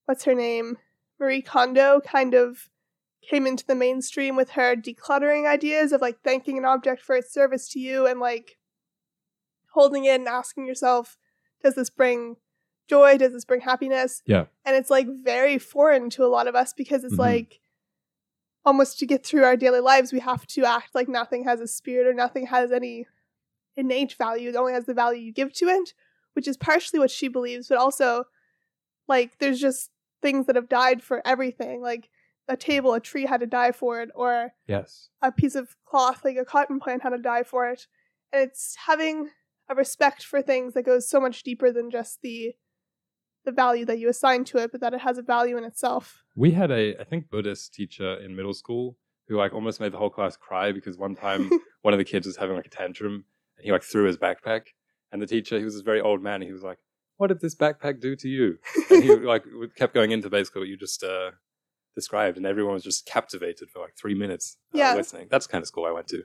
what's 0.06 0.24
her 0.24 0.34
name? 0.34 0.78
Marie 1.20 1.42
Kondo 1.42 2.00
kind 2.00 2.32
of 2.34 2.70
came 3.28 3.46
into 3.46 3.66
the 3.66 3.74
mainstream 3.74 4.36
with 4.36 4.50
her 4.50 4.74
decluttering 4.76 5.46
ideas 5.46 5.92
of 5.92 6.00
like 6.00 6.20
thanking 6.22 6.56
an 6.56 6.64
object 6.64 7.02
for 7.02 7.16
its 7.16 7.32
service 7.32 7.68
to 7.70 7.80
you 7.80 8.06
and 8.06 8.20
like 8.20 8.56
holding 9.72 10.04
it 10.04 10.14
and 10.20 10.28
asking 10.28 10.66
yourself, 10.66 11.18
does 11.62 11.74
this 11.74 11.90
bring 11.90 12.36
joy? 12.88 13.18
Does 13.18 13.32
this 13.32 13.44
bring 13.44 13.60
happiness? 13.62 14.22
Yeah. 14.26 14.46
And 14.64 14.76
it's 14.76 14.90
like 14.90 15.08
very 15.24 15.58
foreign 15.58 16.08
to 16.10 16.24
a 16.24 16.26
lot 16.36 16.46
of 16.46 16.54
us 16.54 16.72
because 16.72 17.04
it's 17.04 17.16
Mhm. 17.16 17.18
like 17.30 17.60
almost 18.64 18.98
to 19.00 19.06
get 19.06 19.24
through 19.26 19.44
our 19.44 19.56
daily 19.56 19.80
lives, 19.80 20.12
we 20.12 20.20
have 20.20 20.46
to 20.46 20.64
act 20.64 20.94
like 20.94 21.08
nothing 21.08 21.44
has 21.44 21.60
a 21.60 21.66
spirit 21.66 22.06
or 22.06 22.14
nothing 22.14 22.46
has 22.46 22.70
any 22.72 23.06
innate 23.78 24.14
value. 24.14 24.50
It 24.50 24.56
only 24.56 24.72
has 24.74 24.84
the 24.86 24.94
value 24.94 25.20
you 25.22 25.32
give 25.32 25.52
to 25.54 25.66
it, 25.66 25.94
which 26.34 26.48
is 26.48 26.56
partially 26.56 26.98
what 26.98 27.10
she 27.10 27.28
believes, 27.28 27.68
but 27.68 27.78
also 27.78 28.24
like 29.06 29.38
there's 29.38 29.60
just 29.60 29.90
things 30.20 30.46
that 30.46 30.56
have 30.56 30.68
died 30.68 31.02
for 31.02 31.22
everything. 31.26 31.80
Like 31.80 32.10
a 32.48 32.56
table, 32.56 32.92
a 32.92 33.00
tree 33.00 33.26
had 33.26 33.40
to 33.40 33.46
die 33.46 33.72
for 33.72 34.02
it, 34.02 34.10
or 34.14 34.52
yes 34.66 35.08
a 35.22 35.30
piece 35.32 35.54
of 35.54 35.76
cloth, 35.86 36.24
like 36.24 36.36
a 36.36 36.44
cotton 36.44 36.80
plant, 36.80 37.02
had 37.02 37.10
to 37.10 37.18
die 37.18 37.44
for 37.44 37.68
it. 37.70 37.86
And 38.32 38.42
it's 38.42 38.76
having 38.86 39.30
a 39.70 39.74
respect 39.74 40.22
for 40.24 40.42
things 40.42 40.74
that 40.74 40.82
goes 40.84 41.08
so 41.08 41.20
much 41.20 41.42
deeper 41.42 41.70
than 41.72 41.90
just 41.90 42.20
the 42.22 42.52
the 43.44 43.52
value 43.52 43.84
that 43.86 43.98
you 43.98 44.08
assign 44.10 44.44
to 44.44 44.58
it, 44.58 44.72
but 44.72 44.80
that 44.82 44.92
it 44.92 45.00
has 45.00 45.16
a 45.16 45.22
value 45.22 45.56
in 45.56 45.64
itself. 45.64 46.22
we 46.36 46.50
had 46.50 46.70
a 46.70 47.00
i 47.00 47.04
think 47.04 47.30
buddhist 47.30 47.72
teacher 47.72 48.14
in 48.24 48.36
middle 48.36 48.52
school 48.54 48.96
who 49.28 49.36
like 49.36 49.52
almost 49.54 49.80
made 49.80 49.92
the 49.92 49.98
whole 49.98 50.10
class 50.10 50.36
cry 50.36 50.72
because 50.72 50.96
one 50.98 51.14
time 51.14 51.50
one 51.82 51.94
of 51.94 51.98
the 51.98 52.04
kids 52.04 52.26
was 52.26 52.36
having 52.36 52.56
like 52.56 52.66
a 52.66 52.70
tantrum 52.70 53.24
he 53.62 53.72
like 53.72 53.82
threw 53.82 54.04
his 54.04 54.16
backpack 54.16 54.62
and 55.12 55.20
the 55.22 55.26
teacher 55.26 55.58
he 55.58 55.64
was 55.64 55.74
this 55.74 55.82
very 55.82 56.00
old 56.00 56.22
man 56.22 56.42
he 56.42 56.52
was 56.52 56.62
like 56.62 56.78
what 57.16 57.26
did 57.28 57.40
this 57.40 57.54
backpack 57.56 58.00
do 58.00 58.14
to 58.16 58.28
you 58.28 58.58
and 58.90 59.02
he 59.02 59.14
like 59.34 59.44
kept 59.76 59.94
going 59.94 60.10
into 60.12 60.30
basically 60.30 60.60
what 60.60 60.68
you 60.68 60.76
just 60.76 61.02
uh 61.02 61.30
described 61.94 62.36
and 62.36 62.46
everyone 62.46 62.74
was 62.74 62.84
just 62.84 63.06
captivated 63.06 63.68
for 63.70 63.80
like 63.80 63.94
three 64.00 64.14
minutes 64.14 64.56
uh, 64.74 64.78
Yeah. 64.78 64.94
listening 64.94 65.26
that's 65.30 65.46
kind 65.46 65.62
of 65.62 65.66
school 65.68 65.84
i 65.86 65.90
went 65.90 66.06
to 66.08 66.22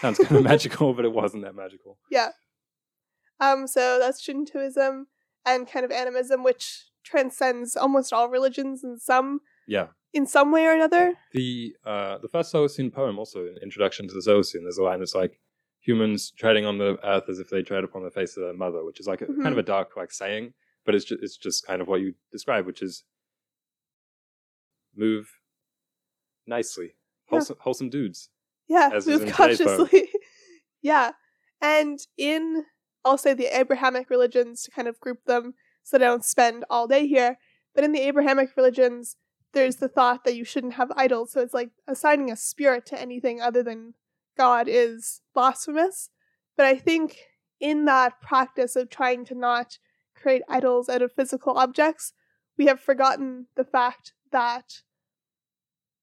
sounds 0.00 0.18
kind 0.18 0.36
of 0.36 0.42
magical 0.52 0.92
but 0.92 1.04
it 1.04 1.12
wasn't 1.12 1.42
that 1.44 1.54
magical 1.54 1.98
Yeah. 2.10 2.30
Um, 3.40 3.66
so 3.66 3.98
that's 3.98 4.22
Shintoism 4.22 5.06
and 5.44 5.70
kind 5.70 5.84
of 5.84 5.90
animism, 5.92 6.42
which 6.42 6.86
transcends 7.04 7.76
almost 7.76 8.12
all 8.12 8.28
religions 8.28 8.82
in 8.82 8.98
some 8.98 9.40
yeah 9.68 9.88
in 10.14 10.26
some 10.26 10.50
way 10.50 10.64
or 10.64 10.72
another. 10.72 11.14
the 11.32 11.76
uh 11.84 12.16
the 12.18 12.28
first 12.28 12.50
Zoroastrian 12.50 12.90
poem 12.90 13.18
also 13.18 13.40
in 13.46 13.56
introduction 13.62 14.08
to 14.08 14.14
the 14.14 14.22
Zoroastrian 14.22 14.64
there's 14.64 14.78
a 14.78 14.82
line 14.82 14.98
that's 15.00 15.14
like 15.14 15.38
humans 15.86 16.32
treading 16.36 16.66
on 16.66 16.78
the 16.78 16.98
earth 17.04 17.28
as 17.28 17.38
if 17.38 17.48
they 17.48 17.62
tread 17.62 17.84
upon 17.84 18.02
the 18.02 18.10
face 18.10 18.36
of 18.36 18.42
their 18.42 18.52
mother 18.54 18.84
which 18.84 18.98
is 18.98 19.06
like 19.06 19.22
a, 19.22 19.26
kind 19.26 19.38
of 19.38 19.44
mm-hmm. 19.44 19.58
a 19.60 19.62
dark 19.62 19.96
like 19.96 20.12
saying 20.12 20.52
but 20.84 20.94
it's 20.94 21.04
just 21.04 21.22
it's 21.22 21.36
just 21.36 21.66
kind 21.66 21.80
of 21.80 21.86
what 21.86 22.00
you 22.00 22.14
describe 22.32 22.66
which 22.66 22.82
is 22.82 23.04
move 24.96 25.30
nicely 26.46 26.94
Yeah. 27.30 27.38
wholesome, 27.38 27.56
wholesome 27.60 27.90
dudes 27.90 28.30
Yeah, 28.68 28.90
move 29.06 29.30
consciously. 29.30 30.08
yeah. 30.82 31.12
And 31.60 31.98
in 32.16 32.64
I'll 33.04 33.18
say 33.18 33.34
the 33.34 33.56
Abrahamic 33.56 34.10
religions 34.10 34.64
to 34.64 34.70
kind 34.70 34.88
of 34.88 34.98
group 34.98 35.24
them 35.26 35.54
so 35.84 35.96
I 35.96 36.00
don't 36.00 36.24
spend 36.24 36.64
all 36.68 36.88
day 36.88 37.06
here. 37.06 37.38
But 37.74 37.84
in 37.84 37.92
the 37.92 38.00
Abrahamic 38.00 38.56
religions, 38.56 39.16
there's 39.52 39.76
the 39.76 39.88
thought 39.88 40.24
that 40.24 40.34
you 40.34 40.44
shouldn't 40.44 40.74
have 40.74 40.90
idols. 40.96 41.30
So 41.32 41.40
it's 41.40 41.54
like 41.54 41.70
assigning 41.86 42.32
a 42.32 42.36
spirit 42.36 42.84
to 42.86 43.00
anything 43.00 43.40
other 43.40 43.62
than 43.62 43.94
God 44.36 44.68
is 44.68 45.22
blasphemous. 45.34 46.10
But 46.56 46.66
I 46.66 46.76
think 46.76 47.18
in 47.60 47.84
that 47.86 48.20
practice 48.20 48.76
of 48.76 48.90
trying 48.90 49.24
to 49.26 49.34
not 49.34 49.78
create 50.14 50.42
idols 50.48 50.88
out 50.88 51.02
of 51.02 51.12
physical 51.12 51.56
objects, 51.56 52.12
we 52.58 52.66
have 52.66 52.80
forgotten 52.80 53.46
the 53.56 53.64
fact 53.64 54.12
that 54.32 54.82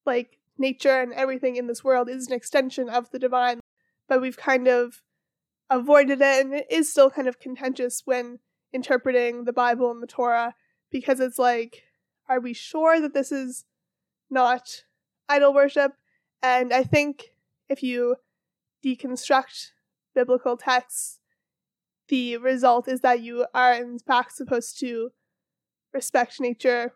like 0.05 0.39
nature 0.57 1.01
and 1.01 1.13
everything 1.13 1.55
in 1.55 1.67
this 1.67 1.83
world 1.83 2.09
is 2.09 2.27
an 2.27 2.33
extension 2.33 2.89
of 2.89 3.09
the 3.11 3.19
divine, 3.19 3.59
but 4.07 4.21
we've 4.21 4.37
kind 4.37 4.67
of 4.67 5.01
avoided 5.69 6.21
it, 6.21 6.45
and 6.45 6.53
it 6.53 6.67
is 6.69 6.91
still 6.91 7.09
kind 7.09 7.27
of 7.27 7.39
contentious 7.39 8.03
when 8.05 8.39
interpreting 8.71 9.45
the 9.45 9.53
Bible 9.53 9.91
and 9.91 10.01
the 10.01 10.07
Torah 10.07 10.53
because 10.91 11.19
it's 11.19 11.39
like, 11.39 11.83
are 12.29 12.39
we 12.39 12.53
sure 12.53 13.01
that 13.01 13.13
this 13.13 13.31
is 13.31 13.65
not 14.29 14.83
idol 15.27 15.53
worship? 15.53 15.93
And 16.41 16.73
I 16.73 16.83
think 16.83 17.31
if 17.69 17.81
you 17.81 18.17
deconstruct 18.83 19.71
biblical 20.13 20.57
texts, 20.57 21.19
the 22.09 22.37
result 22.37 22.87
is 22.87 23.01
that 23.01 23.21
you 23.21 23.45
are 23.53 23.73
in 23.73 23.99
fact 23.99 24.35
supposed 24.35 24.79
to 24.79 25.11
respect 25.93 26.39
nature 26.39 26.93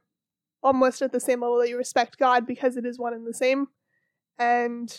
almost 0.62 1.02
at 1.02 1.12
the 1.12 1.20
same 1.20 1.42
level 1.42 1.60
that 1.60 1.70
you 1.70 1.78
respect 1.78 2.18
God 2.18 2.46
because 2.46 2.78
it 2.78 2.86
is 2.86 3.00
one 3.00 3.14
and 3.14 3.26
the 3.26 3.34
same. 3.34 3.68
And 4.38 4.90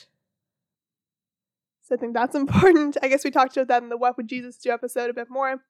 so 1.83 1.95
I 1.95 1.99
think 1.99 2.15
that's 2.15 2.35
important. 2.43 2.97
I 3.03 3.09
guess 3.09 3.25
we 3.25 3.31
talked 3.31 3.57
about 3.57 3.69
that 3.69 3.83
in 3.83 3.89
the 3.89 3.97
What 3.97 4.17
Would 4.17 4.29
Jesus 4.29 4.57
Do 4.57 4.71
episode 4.71 5.11
a 5.11 5.15
bit 5.15 5.31
more. 5.31 5.63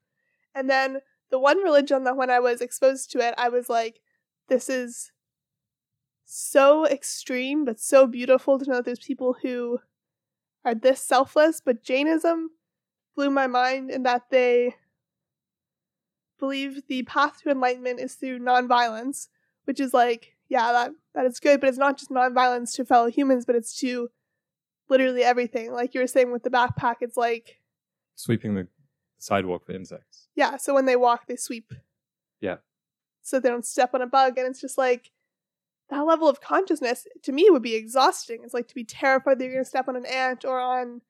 And 0.54 0.68
then 0.68 0.98
the 1.31 1.38
one 1.38 1.59
religion 1.59 2.04
that 2.04 2.16
when 2.16 2.31
I 2.31 2.40
was 2.40 2.61
exposed 2.61 3.11
to 3.12 3.18
it, 3.18 3.35
I 3.37 3.48
was 3.48 3.68
like, 3.68 4.00
this 4.48 4.68
is 4.68 5.12
so 6.24 6.87
extreme, 6.87 7.64
but 7.64 7.81
so 7.81 8.07
beautiful 8.07 8.59
to 8.59 8.68
know 8.68 8.76
that 8.76 8.85
there's 8.85 8.98
people 8.98 9.37
who 9.42 9.81
are 10.64 10.74
this 10.74 11.00
selfless. 11.00 11.60
But 11.60 11.82
Jainism 11.82 12.50
blew 13.16 13.30
my 13.30 13.46
mind 13.46 13.90
in 13.90 14.02
that 14.04 14.30
they 14.30 14.76
believe 16.38 16.86
the 16.86 17.02
path 17.02 17.42
to 17.42 17.50
enlightenment 17.50 18.00
is 18.00 18.14
through 18.14 18.38
nonviolence, 18.38 19.28
which 19.64 19.80
is 19.80 19.92
like, 19.92 20.34
yeah, 20.48 20.72
that 20.72 20.92
that 21.14 21.26
is 21.26 21.40
good, 21.40 21.60
but 21.60 21.68
it's 21.68 21.78
not 21.78 21.98
just 21.98 22.10
nonviolence 22.10 22.74
to 22.76 22.84
fellow 22.84 23.10
humans, 23.10 23.44
but 23.44 23.56
it's 23.56 23.78
to 23.80 24.08
literally 24.88 25.22
everything. 25.22 25.72
Like 25.72 25.94
you 25.94 26.00
were 26.00 26.06
saying 26.06 26.32
with 26.32 26.42
the 26.42 26.50
backpack, 26.50 26.96
it's 27.00 27.16
like 27.16 27.60
sweeping 28.14 28.54
the 28.54 28.68
sidewalk 29.18 29.66
for 29.66 29.72
insects. 29.72 30.28
Yeah, 30.34 30.56
so 30.56 30.74
when 30.74 30.86
they 30.86 30.96
walk, 30.96 31.26
they 31.26 31.36
sweep. 31.36 31.72
Yeah. 32.40 32.56
So 33.22 33.40
they 33.40 33.48
don't 33.48 33.66
step 33.66 33.94
on 33.94 34.00
a 34.00 34.06
bug, 34.06 34.38
and 34.38 34.46
it's 34.46 34.60
just 34.60 34.78
like 34.78 35.10
that 35.90 36.07
level 36.07 36.29
of 36.29 36.40
consciousness 36.40 37.07
to 37.22 37.33
me 37.33 37.48
would 37.51 37.62
be 37.62 37.74
exhausting. 37.74 38.40
It's 38.42 38.55
like 38.55 38.68
to 38.68 38.74
be 38.74 38.85
terrified 38.85 39.38
that 39.38 39.44
you're 39.44 39.55
going 39.55 39.64
to 39.64 39.68
step 39.68 39.88
on 39.88 39.96
an 39.96 40.07
ant 40.07 40.44
or 40.44 40.61
on 40.61 41.01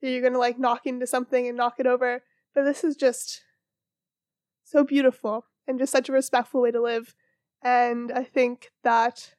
that 0.00 0.10
you're 0.10 0.20
going 0.20 0.32
to 0.32 0.38
like 0.38 0.58
knock 0.58 0.86
into 0.86 1.06
something 1.06 1.48
and 1.48 1.56
knock 1.56 1.74
it 1.78 1.86
over. 1.86 2.22
But 2.54 2.64
this 2.64 2.84
is 2.84 2.96
just 2.96 3.42
so 4.64 4.84
beautiful 4.84 5.46
and 5.66 5.78
just 5.78 5.92
such 5.92 6.08
a 6.08 6.12
respectful 6.12 6.60
way 6.62 6.70
to 6.70 6.80
live. 6.80 7.14
And 7.62 8.12
I 8.12 8.24
think 8.24 8.70
that 8.84 9.34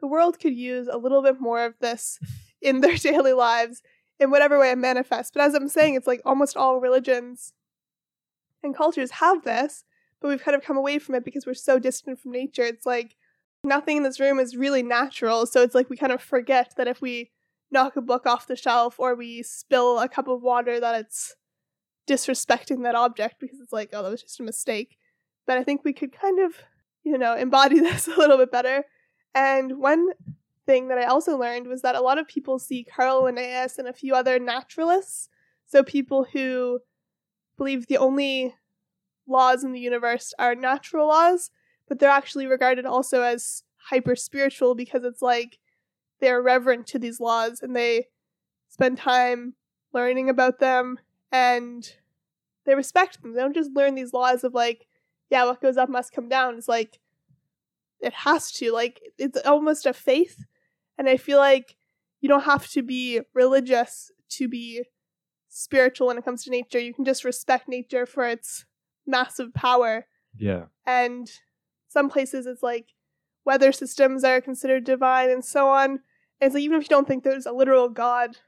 the 0.00 0.06
world 0.06 0.38
could 0.38 0.54
use 0.54 0.88
a 0.88 0.96
little 0.96 1.22
bit 1.22 1.40
more 1.40 1.64
of 1.64 1.74
this 1.80 2.18
in 2.62 2.80
their 2.80 2.96
daily 2.96 3.32
lives 3.32 3.82
in 4.20 4.30
whatever 4.30 4.58
way 4.58 4.70
it 4.70 4.78
manifests. 4.78 5.32
But 5.32 5.42
as 5.42 5.54
I'm 5.54 5.68
saying, 5.68 5.94
it's 5.94 6.06
like 6.06 6.22
almost 6.24 6.56
all 6.56 6.80
religions 6.80 7.52
and 8.62 8.76
cultures 8.76 9.12
have 9.12 9.42
this, 9.42 9.84
but 10.20 10.28
we've 10.28 10.42
kind 10.42 10.54
of 10.54 10.62
come 10.62 10.76
away 10.76 11.00
from 11.00 11.16
it 11.16 11.24
because 11.24 11.46
we're 11.46 11.54
so 11.54 11.80
distant 11.80 12.20
from 12.20 12.30
nature. 12.30 12.62
It's 12.62 12.86
like 12.86 13.16
nothing 13.64 13.98
in 13.98 14.02
this 14.02 14.20
room 14.20 14.38
is 14.38 14.56
really 14.56 14.82
natural. 14.82 15.46
So 15.46 15.62
it's 15.62 15.74
like 15.74 15.88
we 15.88 15.96
kind 15.96 16.12
of 16.12 16.22
forget 16.22 16.74
that 16.76 16.88
if 16.88 17.00
we 17.00 17.30
knock 17.70 17.96
a 17.96 18.02
book 18.02 18.26
off 18.26 18.46
the 18.46 18.56
shelf 18.56 18.96
or 18.98 19.14
we 19.14 19.42
spill 19.42 19.98
a 19.98 20.08
cup 20.08 20.28
of 20.28 20.42
water, 20.42 20.80
that 20.80 21.00
it's 21.00 21.36
disrespecting 22.08 22.82
that 22.82 22.94
object 22.94 23.36
because 23.40 23.60
it's 23.60 23.72
like, 23.72 23.90
oh, 23.92 24.02
that 24.02 24.10
was 24.10 24.22
just 24.22 24.40
a 24.40 24.44
mistake. 24.44 24.98
But 25.46 25.58
I 25.58 25.64
think 25.64 25.84
we 25.84 25.92
could 25.92 26.12
kind 26.12 26.40
of, 26.40 26.54
you 27.04 27.16
know, 27.16 27.36
embody 27.36 27.80
this 27.80 28.08
a 28.08 28.16
little 28.16 28.38
bit 28.38 28.50
better. 28.50 28.84
And 29.34 29.78
one 29.78 30.08
thing 30.66 30.88
that 30.88 30.98
I 30.98 31.04
also 31.04 31.36
learned 31.36 31.66
was 31.66 31.82
that 31.82 31.94
a 31.94 32.00
lot 32.00 32.18
of 32.18 32.28
people 32.28 32.58
see 32.58 32.84
Carl 32.84 33.24
Linnaeus 33.24 33.78
and 33.78 33.88
a 33.88 33.92
few 33.92 34.14
other 34.14 34.38
naturalists, 34.38 35.28
so 35.66 35.82
people 35.82 36.26
who 36.32 36.80
believe 37.56 37.86
the 37.86 37.96
only 37.96 38.54
laws 39.26 39.64
in 39.64 39.72
the 39.72 39.80
universe 39.80 40.34
are 40.38 40.54
natural 40.54 41.08
laws, 41.08 41.50
but 41.92 41.98
they're 41.98 42.08
actually 42.08 42.46
regarded 42.46 42.86
also 42.86 43.20
as 43.20 43.64
hyper 43.76 44.16
spiritual 44.16 44.74
because 44.74 45.04
it's 45.04 45.20
like 45.20 45.58
they're 46.22 46.40
reverent 46.40 46.86
to 46.86 46.98
these 46.98 47.20
laws 47.20 47.60
and 47.60 47.76
they 47.76 48.06
spend 48.70 48.96
time 48.96 49.52
learning 49.92 50.30
about 50.30 50.58
them 50.58 50.98
and 51.30 51.96
they 52.64 52.74
respect 52.74 53.20
them. 53.20 53.34
They 53.34 53.42
don't 53.42 53.52
just 53.52 53.74
learn 53.74 53.94
these 53.94 54.14
laws 54.14 54.42
of 54.42 54.54
like, 54.54 54.86
yeah, 55.28 55.44
what 55.44 55.60
goes 55.60 55.76
up 55.76 55.90
must 55.90 56.14
come 56.14 56.30
down. 56.30 56.56
It's 56.56 56.66
like 56.66 56.98
it 58.00 58.14
has 58.14 58.50
to. 58.52 58.72
Like 58.72 59.02
it's 59.18 59.38
almost 59.44 59.84
a 59.84 59.92
faith. 59.92 60.46
And 60.96 61.10
I 61.10 61.18
feel 61.18 61.36
like 61.36 61.76
you 62.22 62.28
don't 62.30 62.44
have 62.44 62.68
to 62.68 62.82
be 62.82 63.20
religious 63.34 64.10
to 64.30 64.48
be 64.48 64.84
spiritual 65.50 66.06
when 66.06 66.16
it 66.16 66.24
comes 66.24 66.42
to 66.44 66.50
nature. 66.50 66.78
You 66.78 66.94
can 66.94 67.04
just 67.04 67.22
respect 67.22 67.68
nature 67.68 68.06
for 68.06 68.26
its 68.26 68.64
massive 69.06 69.52
power. 69.52 70.06
Yeah. 70.38 70.68
And 70.86 71.30
some 71.92 72.08
places 72.08 72.46
it's 72.46 72.62
like 72.62 72.86
weather 73.44 73.72
systems 73.72 74.24
are 74.24 74.40
considered 74.40 74.84
divine 74.84 75.30
and 75.30 75.44
so 75.44 75.68
on. 75.68 75.90
And 75.90 76.00
it's 76.40 76.54
like 76.54 76.62
even 76.62 76.78
if 76.78 76.84
you 76.84 76.88
don't 76.88 77.06
think 77.06 77.22
there's 77.22 77.46
a 77.46 77.52
literal 77.52 77.88
god 77.88 78.38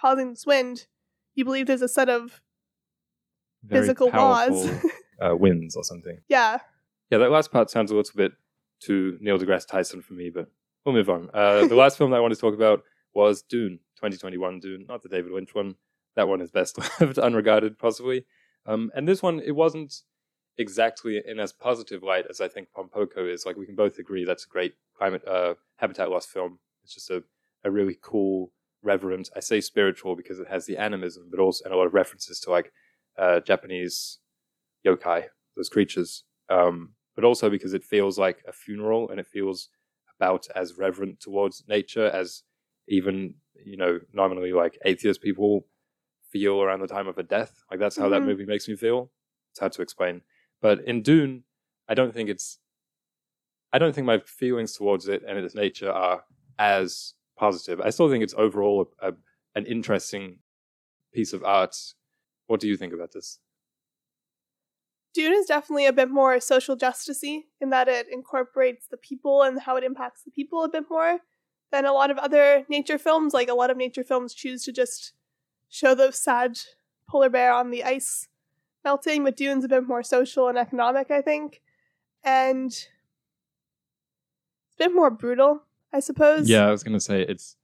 causing 0.00 0.30
this 0.30 0.46
wind, 0.46 0.86
you 1.34 1.44
believe 1.44 1.66
there's 1.66 1.82
a 1.82 1.88
set 1.88 2.08
of 2.08 2.40
Very 3.64 3.82
physical 3.82 4.08
laws. 4.08 4.68
uh, 5.20 5.34
winds 5.36 5.76
or 5.76 5.84
something. 5.84 6.18
yeah. 6.28 6.58
Yeah, 7.10 7.18
that 7.18 7.30
last 7.30 7.52
part 7.52 7.68
sounds 7.68 7.90
a 7.90 7.94
little 7.94 8.16
bit 8.16 8.32
too 8.80 9.18
Neil 9.20 9.38
deGrasse 9.38 9.66
Tyson 9.66 10.00
for 10.00 10.14
me, 10.14 10.30
but 10.30 10.48
we'll 10.84 10.94
move 10.94 11.10
on. 11.10 11.28
Uh, 11.34 11.66
the 11.66 11.74
last 11.74 11.98
film 11.98 12.10
that 12.10 12.16
I 12.16 12.20
want 12.20 12.32
to 12.32 12.40
talk 12.40 12.54
about 12.54 12.82
was 13.14 13.42
Dune, 13.42 13.80
2021 13.96 14.60
Dune, 14.60 14.86
not 14.88 15.02
the 15.02 15.10
David 15.10 15.32
Lynch 15.32 15.54
one. 15.54 15.74
That 16.16 16.28
one 16.28 16.40
is 16.40 16.50
best 16.50 16.78
left 17.00 17.18
unregarded, 17.18 17.78
possibly. 17.78 18.24
Um, 18.64 18.90
and 18.94 19.06
this 19.06 19.22
one, 19.22 19.40
it 19.40 19.52
wasn't 19.52 19.94
exactly 20.58 21.20
in 21.24 21.40
as 21.40 21.52
positive 21.52 22.02
light 22.02 22.26
as 22.28 22.40
I 22.40 22.48
think 22.48 22.68
Pom 22.72 22.88
Poko 22.88 23.30
is. 23.32 23.46
Like 23.46 23.56
we 23.56 23.66
can 23.66 23.74
both 23.76 23.98
agree 23.98 24.24
that's 24.24 24.44
a 24.44 24.48
great 24.48 24.74
climate 24.96 25.26
uh, 25.26 25.54
habitat 25.76 26.10
loss 26.10 26.26
film. 26.26 26.58
It's 26.84 26.94
just 26.94 27.10
a, 27.10 27.22
a 27.64 27.70
really 27.70 27.96
cool, 28.02 28.52
reverent. 28.82 29.30
I 29.36 29.40
say 29.40 29.60
spiritual 29.60 30.16
because 30.16 30.38
it 30.40 30.48
has 30.48 30.66
the 30.66 30.76
animism, 30.76 31.28
but 31.30 31.40
also 31.40 31.64
and 31.64 31.72
a 31.72 31.76
lot 31.76 31.86
of 31.86 31.94
references 31.94 32.40
to 32.40 32.50
like 32.50 32.72
uh, 33.18 33.40
Japanese 33.40 34.18
yokai, 34.86 35.24
those 35.56 35.68
creatures. 35.68 36.24
Um, 36.48 36.94
but 37.14 37.24
also 37.24 37.50
because 37.50 37.74
it 37.74 37.84
feels 37.84 38.18
like 38.18 38.42
a 38.48 38.52
funeral 38.52 39.10
and 39.10 39.20
it 39.20 39.26
feels 39.26 39.68
about 40.18 40.46
as 40.54 40.78
reverent 40.78 41.20
towards 41.20 41.64
nature 41.68 42.06
as 42.06 42.42
even 42.88 43.34
you 43.64 43.76
know 43.76 44.00
nominally 44.12 44.52
like 44.52 44.78
atheist 44.84 45.20
people 45.22 45.66
feel 46.30 46.62
around 46.62 46.80
the 46.80 46.86
time 46.88 47.06
of 47.08 47.18
a 47.18 47.22
death. 47.22 47.62
Like 47.70 47.80
that's 47.80 47.96
how 47.96 48.08
that 48.08 48.22
Mhm. 48.22 48.26
movie 48.26 48.46
makes 48.46 48.68
me 48.68 48.76
feel. 48.76 49.10
It's 49.50 49.60
hard 49.60 49.72
to 49.72 49.82
explain. 49.82 50.22
But 50.62 50.84
in 50.84 51.02
Dune, 51.02 51.42
I 51.88 51.94
don't 51.94 52.14
think 52.14 52.30
it's. 52.30 52.58
I 53.74 53.78
don't 53.78 53.94
think 53.94 54.06
my 54.06 54.20
feelings 54.20 54.72
towards 54.74 55.08
it 55.08 55.22
and 55.26 55.38
its 55.38 55.54
nature 55.54 55.90
are 55.90 56.24
as 56.58 57.14
positive. 57.38 57.80
I 57.80 57.90
still 57.90 58.08
think 58.08 58.22
it's 58.22 58.34
overall 58.36 58.90
a, 59.00 59.08
a, 59.08 59.12
an 59.54 59.66
interesting 59.66 60.38
piece 61.12 61.32
of 61.32 61.42
art. 61.42 61.76
What 62.46 62.60
do 62.60 62.68
you 62.68 62.76
think 62.76 62.92
about 62.92 63.12
this? 63.12 63.38
Dune 65.14 65.32
is 65.32 65.46
definitely 65.46 65.86
a 65.86 65.92
bit 65.92 66.10
more 66.10 66.38
social 66.40 66.76
justicey 66.76 67.44
in 67.60 67.70
that 67.70 67.88
it 67.88 68.06
incorporates 68.10 68.86
the 68.86 68.96
people 68.96 69.42
and 69.42 69.60
how 69.60 69.76
it 69.76 69.84
impacts 69.84 70.22
the 70.22 70.30
people 70.30 70.64
a 70.64 70.68
bit 70.68 70.84
more 70.90 71.18
than 71.70 71.84
a 71.84 71.92
lot 71.92 72.10
of 72.10 72.18
other 72.18 72.64
nature 72.68 72.98
films. 72.98 73.34
Like 73.34 73.48
a 73.48 73.54
lot 73.54 73.70
of 73.70 73.76
nature 73.76 74.04
films 74.04 74.34
choose 74.34 74.64
to 74.64 74.72
just 74.72 75.12
show 75.68 75.94
the 75.94 76.12
sad 76.12 76.58
polar 77.08 77.30
bear 77.30 77.52
on 77.52 77.70
the 77.70 77.84
ice 77.84 78.28
melting, 78.84 79.24
but 79.24 79.36
Dune's 79.36 79.64
a 79.64 79.68
bit 79.68 79.86
more 79.86 80.02
social 80.02 80.48
and 80.48 80.58
economic, 80.58 81.10
I 81.10 81.20
think. 81.20 81.62
And 82.24 82.66
it's 82.70 82.88
a 84.78 84.84
bit 84.88 84.94
more 84.94 85.10
brutal, 85.10 85.62
I 85.92 86.00
suppose. 86.00 86.48
Yeah, 86.48 86.66
I 86.66 86.70
was 86.70 86.82
going 86.82 86.96
to 86.96 87.00
say 87.00 87.22
it's 87.22 87.56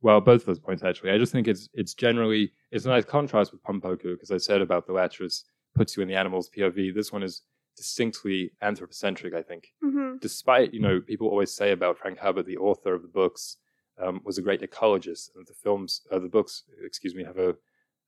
well, 0.00 0.20
both 0.20 0.42
of 0.42 0.46
those 0.46 0.60
points 0.60 0.84
actually. 0.84 1.10
I 1.10 1.18
just 1.18 1.32
think 1.32 1.48
it's 1.48 1.68
it's 1.74 1.94
generally 1.94 2.52
it's 2.70 2.84
a 2.84 2.88
nice 2.88 3.04
contrast 3.04 3.52
with 3.52 3.62
Pom 3.62 3.80
Poko 3.80 4.14
because 4.14 4.30
I 4.30 4.38
said 4.38 4.60
about 4.60 4.86
the 4.86 4.92
Latchers 4.92 5.44
puts 5.74 5.96
you 5.96 6.02
in 6.02 6.08
the 6.08 6.14
animal's 6.14 6.48
POV. 6.50 6.94
This 6.94 7.12
one 7.12 7.22
is 7.22 7.42
distinctly 7.76 8.52
anthropocentric. 8.62 9.34
I 9.34 9.42
think, 9.42 9.72
hmm 9.82 10.16
despite 10.20 10.74
you 10.74 10.80
know 10.80 11.00
people 11.00 11.28
always 11.28 11.54
say 11.54 11.70
about 11.72 11.98
Frank 11.98 12.18
Herbert, 12.18 12.46
the 12.46 12.56
author 12.56 12.94
of 12.94 13.02
the 13.02 13.08
books, 13.08 13.56
um, 14.00 14.20
was 14.24 14.38
a 14.38 14.42
great 14.42 14.62
ecologist, 14.62 15.30
and 15.36 15.46
the 15.46 15.54
films, 15.54 16.02
uh, 16.10 16.18
the 16.18 16.28
books, 16.28 16.64
excuse 16.84 17.14
me, 17.14 17.24
have 17.24 17.38
a 17.38 17.56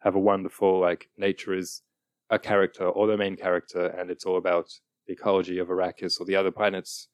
have 0.01 0.14
a 0.14 0.20
wonderful 0.20 0.80
like 0.80 1.09
nature 1.16 1.55
is 1.55 1.82
a 2.31 2.39
character 2.39 2.85
or 2.89 3.07
the 3.07 3.16
main 3.16 3.37
character, 3.37 3.87
and 3.89 4.11
it's 4.11 4.24
all 4.24 4.37
about 4.37 4.70
the 5.07 5.12
ecology 5.12 5.59
of 5.59 5.68
Arrakis 5.68 6.20
or 6.20 6.24
the 6.24 6.37
other 6.37 6.51
planets. 6.51 7.09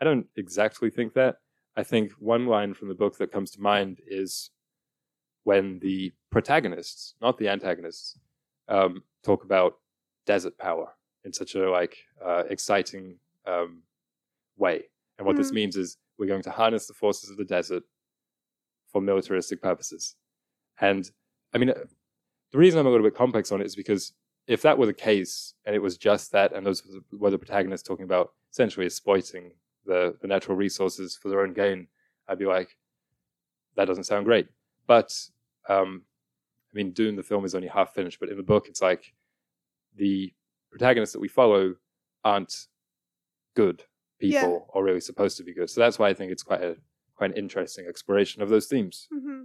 I 0.00 0.04
don't 0.04 0.26
exactly 0.36 0.90
think 0.90 1.14
that. 1.14 1.36
I 1.76 1.82
think 1.82 2.12
one 2.12 2.46
line 2.46 2.74
from 2.74 2.88
the 2.88 2.94
book 2.94 3.18
that 3.18 3.32
comes 3.32 3.50
to 3.52 3.60
mind 3.60 4.00
is 4.06 4.50
when 5.44 5.78
the 5.80 6.12
protagonists, 6.30 7.14
not 7.20 7.38
the 7.38 7.48
antagonists, 7.48 8.18
um, 8.68 9.02
talk 9.22 9.44
about 9.44 9.78
desert 10.26 10.58
power 10.58 10.92
in 11.24 11.32
such 11.32 11.54
a 11.54 11.70
like 11.70 11.96
uh, 12.24 12.44
exciting 12.50 13.18
um, 13.46 13.82
way. 14.56 14.84
And 15.16 15.26
what 15.26 15.36
this 15.36 15.50
Mhm. 15.50 15.54
means 15.54 15.76
is 15.76 15.96
we're 16.18 16.26
going 16.26 16.42
to 16.42 16.50
harness 16.50 16.86
the 16.86 16.94
forces 16.94 17.30
of 17.30 17.36
the 17.36 17.44
desert 17.44 17.82
for 18.92 19.00
militaristic 19.00 19.62
purposes. 19.62 20.16
And 20.80 21.10
I 21.54 21.58
mean, 21.58 21.70
uh, 21.70 21.84
the 22.52 22.58
reason 22.58 22.78
I'm 22.80 22.86
a 22.86 22.90
little 22.90 23.06
bit 23.06 23.14
complex 23.14 23.50
on 23.52 23.60
it 23.60 23.66
is 23.66 23.76
because 23.76 24.12
if 24.48 24.62
that 24.62 24.78
were 24.78 24.86
the 24.86 24.92
case 24.94 25.54
and 25.64 25.76
it 25.76 25.82
was 25.82 25.96
just 25.96 26.32
that, 26.32 26.52
and 26.52 26.66
those 26.66 26.82
were 27.12 27.30
the 27.30 27.38
protagonists 27.38 27.86
talking 27.86 28.04
about 28.04 28.32
essentially 28.50 28.86
exploiting 28.86 29.52
the, 29.86 30.16
the 30.20 30.26
natural 30.26 30.56
resources 30.56 31.16
for 31.20 31.28
their 31.28 31.42
own 31.42 31.52
gain, 31.52 31.86
I'd 32.26 32.38
be 32.38 32.46
like, 32.46 32.76
that 33.76 33.84
doesn't 33.84 34.04
sound 34.04 34.24
great. 34.24 34.48
But 34.86 35.14
um, 35.68 36.02
I 36.72 36.76
mean, 36.76 36.92
Dune, 36.92 37.14
the 37.16 37.22
film 37.22 37.44
is 37.44 37.54
only 37.54 37.68
half 37.68 37.94
finished, 37.94 38.18
but 38.20 38.30
in 38.30 38.36
the 38.36 38.42
book, 38.42 38.68
it's 38.68 38.82
like 38.82 39.14
the 39.94 40.32
protagonists 40.70 41.12
that 41.12 41.20
we 41.20 41.28
follow 41.28 41.74
aren't 42.24 42.66
good 43.54 43.84
people 44.18 44.38
Yeah. 44.40 44.72
or 44.74 44.82
really 44.84 45.00
supposed 45.00 45.36
to 45.36 45.44
be 45.44 45.54
good. 45.54 45.70
So 45.70 45.80
that's 45.80 45.98
why 45.98 46.08
I 46.08 46.14
think 46.14 46.32
it's 46.32 46.42
quite 46.42 46.62
a 46.62 46.76
quite 47.16 47.30
an 47.32 47.36
interesting 47.36 47.86
exploration 47.88 48.42
of 48.42 48.48
those 48.48 48.66
themes. 48.66 49.08
hmm 49.12 49.42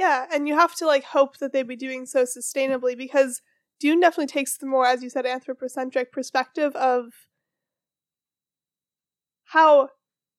Yeah, 0.00 0.24
and 0.32 0.48
you 0.48 0.54
have 0.54 0.74
to 0.76 0.86
like 0.86 1.04
hope 1.04 1.36
that 1.40 1.52
they'd 1.52 1.68
be 1.68 1.76
doing 1.76 2.06
so 2.06 2.24
sustainably 2.24 2.96
because 2.96 3.42
Dune 3.78 4.00
definitely 4.00 4.28
takes 4.28 4.56
the 4.56 4.64
more, 4.64 4.86
as 4.86 5.02
you 5.02 5.10
said, 5.10 5.26
anthropocentric 5.26 6.10
perspective 6.10 6.74
of 6.74 7.12
how 9.44 9.90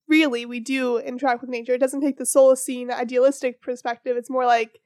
really 0.08 0.48
we 0.48 0.60
do 0.60 0.98
interact 0.98 1.42
with 1.42 1.52
nature. 1.52 1.74
It 1.74 1.80
doesn't 1.80 2.02
take 2.02 2.18
the 2.18 2.24
Solacene 2.24 2.90
idealistic 2.90 3.62
perspective. 3.62 4.18
It's 4.18 4.32
more 4.32 4.48
like 4.48 4.80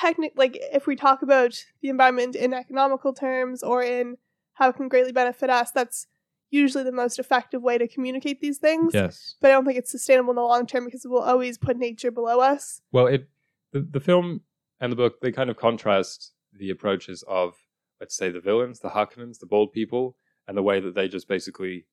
technic 0.00 0.34
like 0.36 0.56
if 0.72 0.86
we 0.86 0.94
talk 0.94 1.20
about 1.22 1.64
the 1.80 1.88
environment 1.88 2.36
in 2.36 2.54
economical 2.54 3.12
terms 3.12 3.64
or 3.64 3.82
in 3.82 4.16
how 4.54 4.68
it 4.68 4.76
can 4.76 4.86
greatly 4.86 5.10
benefit 5.10 5.50
us, 5.50 5.72
that's 5.72 6.06
usually 6.50 6.84
the 6.84 6.92
most 6.92 7.18
effective 7.18 7.62
way 7.62 7.78
to 7.78 7.88
communicate 7.88 8.40
these 8.40 8.58
things 8.58 8.94
Yes. 8.94 9.34
but 9.40 9.50
I 9.50 9.54
don't 9.54 9.64
think 9.64 9.78
it's 9.78 9.90
sustainable 9.90 10.30
in 10.30 10.36
the 10.36 10.42
long 10.42 10.66
term 10.66 10.84
because 10.84 11.04
it 11.04 11.08
will 11.08 11.22
always 11.22 11.58
put 11.58 11.76
nature 11.76 12.12
below 12.12 12.38
us. 12.40 12.80
Well, 12.92 13.08
it 13.08 13.28
the, 13.72 13.86
the 13.90 14.00
film 14.00 14.42
and 14.80 14.92
the 14.92 14.96
book 14.96 15.20
they 15.20 15.32
kind 15.32 15.50
of 15.50 15.56
contrast 15.56 16.32
the 16.52 16.70
approaches 16.70 17.24
of 17.28 17.54
let's 18.00 18.16
say 18.16 18.30
the 18.30 18.40
villains, 18.40 18.80
the 18.80 18.88
Harkonnens, 18.88 19.38
the 19.38 19.46
bald 19.46 19.72
people, 19.72 20.16
and 20.48 20.56
the 20.56 20.62
way 20.62 20.80
that 20.80 20.94
they 20.94 21.06
just 21.06 21.28
basically 21.28 21.86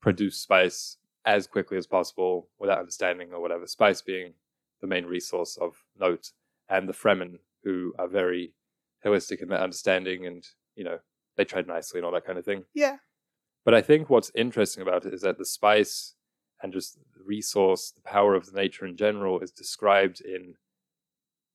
produce 0.00 0.36
spice 0.36 0.98
as 1.24 1.46
quickly 1.46 1.76
as 1.76 1.86
possible 1.86 2.48
without 2.58 2.78
understanding 2.78 3.32
or 3.32 3.40
whatever. 3.40 3.66
Spice 3.66 4.02
being 4.02 4.34
the 4.80 4.86
main 4.86 5.04
resource 5.04 5.58
of 5.60 5.84
note, 5.98 6.30
and 6.68 6.88
the 6.88 6.92
Fremen 6.92 7.38
who 7.64 7.92
are 7.98 8.08
very 8.08 8.54
holistic 9.04 9.42
in 9.42 9.48
their 9.48 9.60
understanding 9.60 10.26
and 10.26 10.46
you 10.76 10.84
know 10.84 10.98
they 11.36 11.44
tread 11.44 11.66
nicely 11.66 11.98
and 11.98 12.06
all 12.06 12.12
that 12.12 12.26
kind 12.26 12.38
of 12.38 12.44
thing. 12.44 12.64
Yeah. 12.74 12.96
But 13.64 13.74
I 13.74 13.80
think 13.80 14.10
what's 14.10 14.32
interesting 14.34 14.82
about 14.82 15.06
it 15.06 15.14
is 15.14 15.22
that 15.22 15.38
the 15.38 15.44
spice 15.44 16.14
and 16.62 16.72
just 16.72 16.98
the 17.22 17.28
resource, 17.28 17.92
the 17.92 18.00
power 18.02 18.34
of 18.34 18.46
the 18.46 18.52
nature 18.60 18.86
in 18.86 18.96
general, 18.96 19.40
is 19.40 19.50
described 19.50 20.20
in 20.20 20.54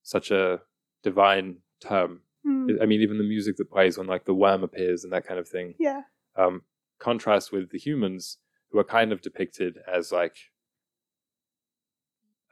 such 0.03 0.32
a 0.32 0.61
divine 1.03 1.57
term. 1.82 2.22
Hmm. 2.43 2.68
I 2.82 2.86
mean, 2.86 3.01
even 3.01 3.18
the 3.18 3.24
music 3.24 3.57
that 3.57 3.70
plays 3.70 3.97
when 3.97 4.07
like 4.07 4.26
the 4.26 4.34
worm 4.34 4.63
appears 4.63 5.03
and 5.03 5.11
that 5.13 5.26
kind 5.26 5.39
of 5.39 5.47
thing. 5.47 5.76
Yeah. 5.80 6.01
Um, 6.36 6.63
contrast 6.99 7.51
with 7.51 7.72
the 7.72 7.78
humans 7.80 8.38
who 8.72 8.80
are 8.80 8.84
kind 8.84 9.11
of 9.11 9.22
depicted 9.22 9.78
as 9.91 10.11
like 10.11 10.36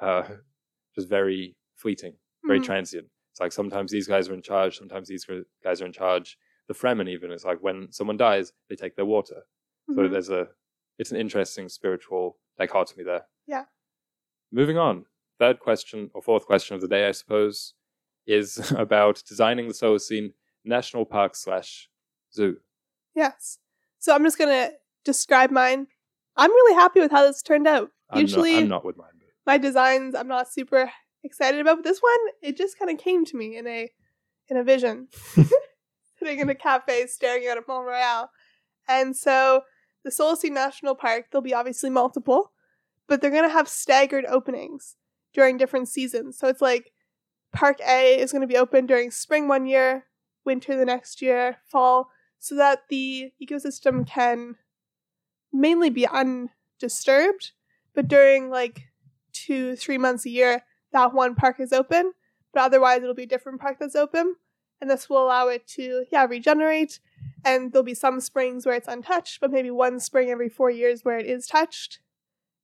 uh, 0.02 0.24
just 0.94 1.08
very 1.08 1.56
fleeting, 1.76 2.16
very 2.46 2.60
Mhm. 2.60 2.66
transient. 2.66 3.10
It's 3.32 3.40
like 3.40 3.52
sometimes 3.52 3.92
these 3.92 4.08
guys 4.08 4.30
are 4.30 4.34
in 4.34 4.42
charge, 4.42 4.78
sometimes 4.78 5.08
these 5.08 5.26
guys 5.64 5.82
are 5.82 5.86
in 5.86 5.94
charge. 5.94 6.38
The 6.68 6.74
Fremen 6.74 7.10
even 7.10 7.32
is 7.32 7.46
like 7.46 7.60
when 7.62 7.92
someone 7.92 8.18
dies, 8.18 8.52
they 8.70 8.76
take 8.76 8.96
their 8.96 9.06
water. 9.06 9.44
So 9.94 10.02
Mhm. 10.02 10.12
there's 10.12 10.30
a 10.30 10.50
it's 10.98 11.12
an 11.12 11.18
interesting 11.18 11.70
spiritual 11.70 12.38
dichotomy 12.58 13.04
there. 13.04 13.26
Yeah. 13.48 13.66
Moving 14.52 14.78
on. 14.78 15.06
Third 15.40 15.60
question 15.60 16.10
or 16.14 16.22
fourth 16.22 16.46
question 16.46 16.76
of 16.76 16.82
the 16.82 16.88
day, 16.88 17.08
I 17.08 17.12
suppose, 17.12 17.74
is 18.26 18.72
about 18.78 19.22
designing 19.28 19.68
the 19.68 19.74
solar 19.74 20.00
national 20.64 21.06
park 21.06 21.36
slash 21.36 21.90
zoo. 22.34 22.58
Yes. 23.16 23.60
So 24.00 24.14
I'm 24.14 24.24
just 24.24 24.38
gonna 24.38 24.72
describe 25.04 25.52
mine. 25.52 25.88
I'm 26.38 26.52
really 26.52 26.76
happy 26.76 27.00
with 27.00 27.12
how 27.12 27.26
this 27.26 27.42
turned 27.42 27.68
out. 27.68 27.90
I'm 28.10 28.22
Usually, 28.22 28.54
not, 28.54 28.62
I'm 28.62 28.68
not 28.70 28.86
with 28.86 28.98
mine. 28.98 29.08
But 29.46 29.52
my 29.52 29.58
designs 29.58 30.16
I'm 30.16 30.28
not 30.28 30.52
super 30.52 30.92
excited 31.24 31.60
about, 31.60 31.78
but 31.78 31.84
this 31.84 32.00
one 32.00 32.18
it 32.42 32.58
just 32.58 32.78
kind 32.78 32.92
of 32.92 32.98
came 32.98 33.26
to 33.26 33.38
me 33.38 33.58
in 33.58 33.68
a 33.68 33.90
in 34.48 34.58
a 34.58 34.64
vision, 34.64 35.08
sitting 36.20 36.40
in 36.40 36.50
a 36.50 36.56
cafe 36.56 37.08
staring 37.08 37.48
out 37.48 37.58
at 37.58 37.68
Mont 37.68 37.88
Royal, 37.88 38.30
and 38.88 39.16
so 39.16 39.64
the 40.06 40.12
Solacene 40.12 40.52
National 40.52 40.96
Park 40.96 41.26
there'll 41.32 41.42
be 41.42 41.54
obviously 41.54 41.90
multiple, 41.90 42.52
but 43.08 43.20
they're 43.20 43.32
gonna 43.32 43.50
have 43.50 43.68
staggered 43.68 44.26
openings 44.26 44.96
during 45.34 45.58
different 45.58 45.90
seasons. 45.90 46.38
So 46.38 46.48
it's 46.48 46.62
like 46.62 46.94
Park 47.52 47.80
A 47.82 48.18
is 48.18 48.32
gonna 48.32 48.48
be 48.48 48.56
open 48.56 48.86
during 48.86 49.12
spring 49.12 49.48
one 49.48 49.66
year, 49.66 50.06
winter 50.46 50.78
the 50.78 50.86
next 50.86 51.22
year, 51.22 51.58
fall, 51.66 52.10
so 52.38 52.56
that 52.56 52.84
the 52.90 53.32
ecosystem 53.44 54.08
can 54.08 54.56
mainly 55.52 55.90
be 55.90 56.08
undisturbed. 56.08 57.52
But 57.96 58.08
during 58.08 58.50
like 58.52 58.84
two, 59.34 59.76
three 59.76 59.98
months 59.98 60.26
a 60.26 60.30
year, 60.30 60.64
that 60.94 61.14
one 61.14 61.34
park 61.34 61.60
is 61.60 61.74
open, 61.74 62.14
but 62.54 62.62
otherwise 62.62 63.02
it'll 63.02 63.16
be 63.16 63.24
a 63.24 63.28
different 63.28 63.60
park 63.60 63.78
that's 63.80 63.96
open. 63.96 64.36
And 64.80 64.90
this 64.90 65.10
will 65.10 65.24
allow 65.24 65.48
it 65.48 65.66
to, 65.70 66.06
yeah, 66.12 66.26
regenerate. 66.26 67.00
And 67.44 67.72
there'll 67.72 67.84
be 67.84 67.94
some 67.94 68.20
springs 68.20 68.66
where 68.66 68.76
it's 68.76 68.88
untouched, 68.88 69.40
but 69.40 69.52
maybe 69.52 69.70
one 69.70 70.00
spring 70.00 70.30
every 70.30 70.50
four 70.50 70.72
years 70.72 71.04
where 71.04 71.20
it 71.20 71.28
is 71.28 71.46
touched. 71.46 72.00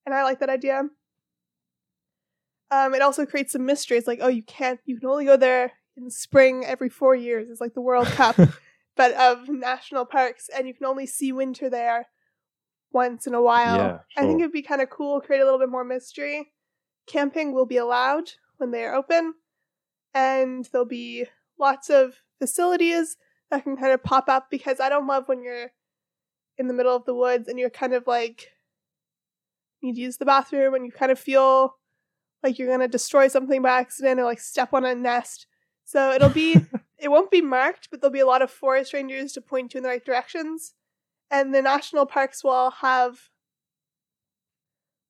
And 0.05 0.15
I 0.15 0.23
like 0.23 0.39
that 0.39 0.49
idea. 0.49 0.85
Um, 2.71 2.93
it 2.93 3.01
also 3.01 3.25
creates 3.25 3.51
some 3.53 3.65
mystery. 3.65 3.97
It's 3.97 4.07
like, 4.07 4.19
oh, 4.21 4.29
you 4.29 4.43
can't, 4.43 4.79
you 4.85 4.97
can 4.99 5.09
only 5.09 5.25
go 5.25 5.37
there 5.37 5.73
in 5.97 6.09
spring 6.09 6.65
every 6.65 6.89
four 6.89 7.15
years. 7.15 7.49
It's 7.49 7.61
like 7.61 7.73
the 7.73 7.81
World 7.81 8.07
Cup, 8.07 8.37
but 8.95 9.13
of 9.13 9.49
national 9.49 10.05
parks, 10.05 10.49
and 10.55 10.67
you 10.67 10.73
can 10.73 10.85
only 10.85 11.05
see 11.05 11.31
winter 11.31 11.69
there 11.69 12.07
once 12.91 13.27
in 13.27 13.33
a 13.33 13.41
while. 13.41 13.77
Yeah, 13.77 13.99
I 14.17 14.21
think 14.21 14.39
it'd 14.39 14.51
be 14.51 14.61
kind 14.61 14.81
of 14.81 14.89
cool, 14.89 15.21
create 15.21 15.41
a 15.41 15.45
little 15.45 15.59
bit 15.59 15.69
more 15.69 15.83
mystery. 15.83 16.53
Camping 17.07 17.53
will 17.53 17.65
be 17.65 17.77
allowed 17.77 18.31
when 18.57 18.71
they 18.71 18.83
are 18.83 18.95
open, 18.95 19.33
and 20.13 20.67
there'll 20.71 20.85
be 20.85 21.25
lots 21.59 21.89
of 21.89 22.15
facilities 22.39 23.17
that 23.51 23.63
can 23.63 23.77
kind 23.77 23.91
of 23.91 24.03
pop 24.03 24.29
up 24.29 24.49
because 24.49 24.79
I 24.79 24.89
don't 24.89 25.07
love 25.07 25.27
when 25.27 25.43
you're 25.43 25.71
in 26.57 26.67
the 26.67 26.73
middle 26.73 26.95
of 26.95 27.05
the 27.05 27.13
woods 27.13 27.47
and 27.47 27.59
you're 27.59 27.69
kind 27.69 27.93
of 27.93 28.07
like 28.07 28.47
need 29.83 29.95
to 29.95 30.01
use 30.01 30.17
the 30.17 30.25
bathroom 30.25 30.73
and 30.73 30.85
you 30.85 30.91
kind 30.91 31.11
of 31.11 31.19
feel 31.19 31.75
like 32.43 32.57
you're 32.57 32.69
gonna 32.69 32.87
destroy 32.87 33.27
something 33.27 33.61
by 33.61 33.79
accident 33.79 34.19
or 34.19 34.23
like 34.23 34.39
step 34.39 34.73
on 34.73 34.85
a 34.85 34.95
nest. 34.95 35.47
So 35.83 36.11
it'll 36.11 36.29
be 36.29 36.65
it 36.97 37.09
won't 37.09 37.31
be 37.31 37.41
marked, 37.41 37.89
but 37.91 38.01
there'll 38.01 38.13
be 38.13 38.19
a 38.19 38.25
lot 38.25 38.41
of 38.41 38.49
forest 38.49 38.93
rangers 38.93 39.33
to 39.33 39.41
point 39.41 39.73
you 39.73 39.79
in 39.79 39.83
the 39.83 39.89
right 39.89 40.03
directions. 40.03 40.73
And 41.29 41.53
the 41.53 41.61
national 41.61 42.05
parks 42.05 42.43
will 42.43 42.51
all 42.51 42.71
have 42.71 43.29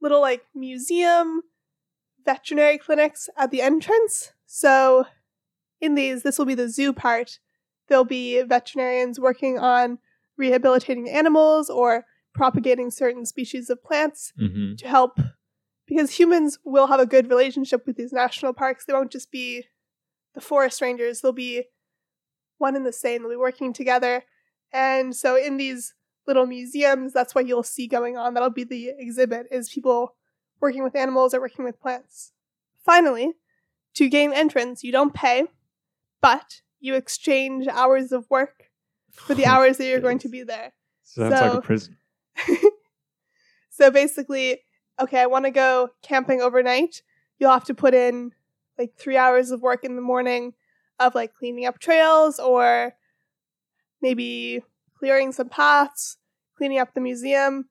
little 0.02 0.22
like 0.22 0.44
museum 0.56 1.42
veterinary 2.26 2.78
clinics 2.78 3.30
at 3.38 3.52
the 3.52 3.62
entrance. 3.62 4.32
So 4.46 5.06
in 5.80 5.96
these, 5.96 6.24
this 6.24 6.38
will 6.38 6.46
be 6.46 6.56
the 6.56 6.70
zoo 6.70 6.94
part. 6.94 7.40
There'll 7.88 8.06
be 8.06 8.42
veterinarians 8.44 9.20
working 9.20 9.60
on 9.60 10.00
rehabilitating 10.38 11.10
animals 11.10 11.70
or 11.70 12.06
propagating 12.34 12.90
certain 12.92 13.26
species 13.26 13.70
of 13.70 13.84
plants 13.84 14.32
Mm-hmm. 14.40 14.76
to 14.76 14.88
help 14.88 15.20
because 15.88 16.12
humans 16.18 16.58
will 16.64 16.88
have 16.88 17.00
a 17.02 17.06
good 17.06 17.30
relationship 17.30 17.86
with 17.86 17.98
these 17.98 18.14
national 18.14 18.54
parks. 18.54 18.86
They 18.86 18.94
won't 18.94 19.12
just 19.12 19.30
be 19.32 19.66
the 20.34 20.42
forest 20.42 20.82
rangers, 20.82 21.20
they'll 21.20 21.34
be 21.34 21.66
one 22.58 22.76
and 22.76 22.86
the 22.86 22.94
same. 22.94 23.22
They'll 23.24 23.32
be 23.32 23.36
working 23.36 23.74
together. 23.74 24.24
And 24.72 25.14
so 25.16 25.36
in 25.36 25.58
these 25.58 25.94
little 26.28 26.46
museums, 26.46 27.12
that's 27.12 27.34
what 27.36 27.48
you'll 27.48 27.64
see 27.64 27.88
going 27.88 28.16
on. 28.18 28.34
That'll 28.36 28.52
be 28.52 28.64
the 28.64 28.92
exhibit 28.98 29.48
is 29.52 29.68
people 29.70 30.16
working 30.62 30.84
with 30.84 30.96
animals 30.96 31.34
or 31.34 31.42
working 31.42 31.66
with 31.66 31.82
plants. 31.82 32.32
Finally, 32.86 33.34
to 33.96 34.08
gain 34.08 34.32
entrance, 34.32 34.84
you 34.84 34.92
don't 34.92 35.14
pay, 35.14 35.46
but 36.22 36.62
you 36.82 36.96
exchange 36.96 37.68
hours 37.68 38.12
of 38.12 38.30
work 38.30 38.66
for 39.14 39.34
the 39.34 39.46
hours 39.52 39.78
that 39.78 39.86
you're 39.86 40.00
going 40.02 40.20
to 40.20 40.30
be 40.30 40.44
there. 40.44 40.74
Sounds 41.04 41.32
like 41.32 41.52
So- 41.52 41.58
a 41.58 41.62
prison. 41.62 41.98
so 43.70 43.92
basically, 43.92 44.60
okay, 45.00 45.20
I 45.22 45.26
want 45.28 45.46
to 45.46 45.52
go 45.52 45.90
camping 46.02 46.42
overnight. 46.42 47.02
You'll 47.40 47.52
have 47.52 47.66
to 47.66 47.74
put 47.74 47.94
in 47.94 48.32
like 48.78 48.96
three 48.98 49.18
hours 49.18 49.52
of 49.52 49.62
work 49.62 49.84
in 49.84 49.96
the 49.96 50.02
morning 50.02 50.54
of 51.00 51.16
like 51.16 51.34
cleaning 51.34 51.66
up 51.66 51.80
trails 51.80 52.40
or 52.40 52.94
maybe 54.02 54.62
clearing 54.98 55.32
some 55.32 55.50
paths, 55.50 56.18
cleaning 56.58 56.80
up 56.80 56.94
the 56.94 57.02
museum. 57.02 57.66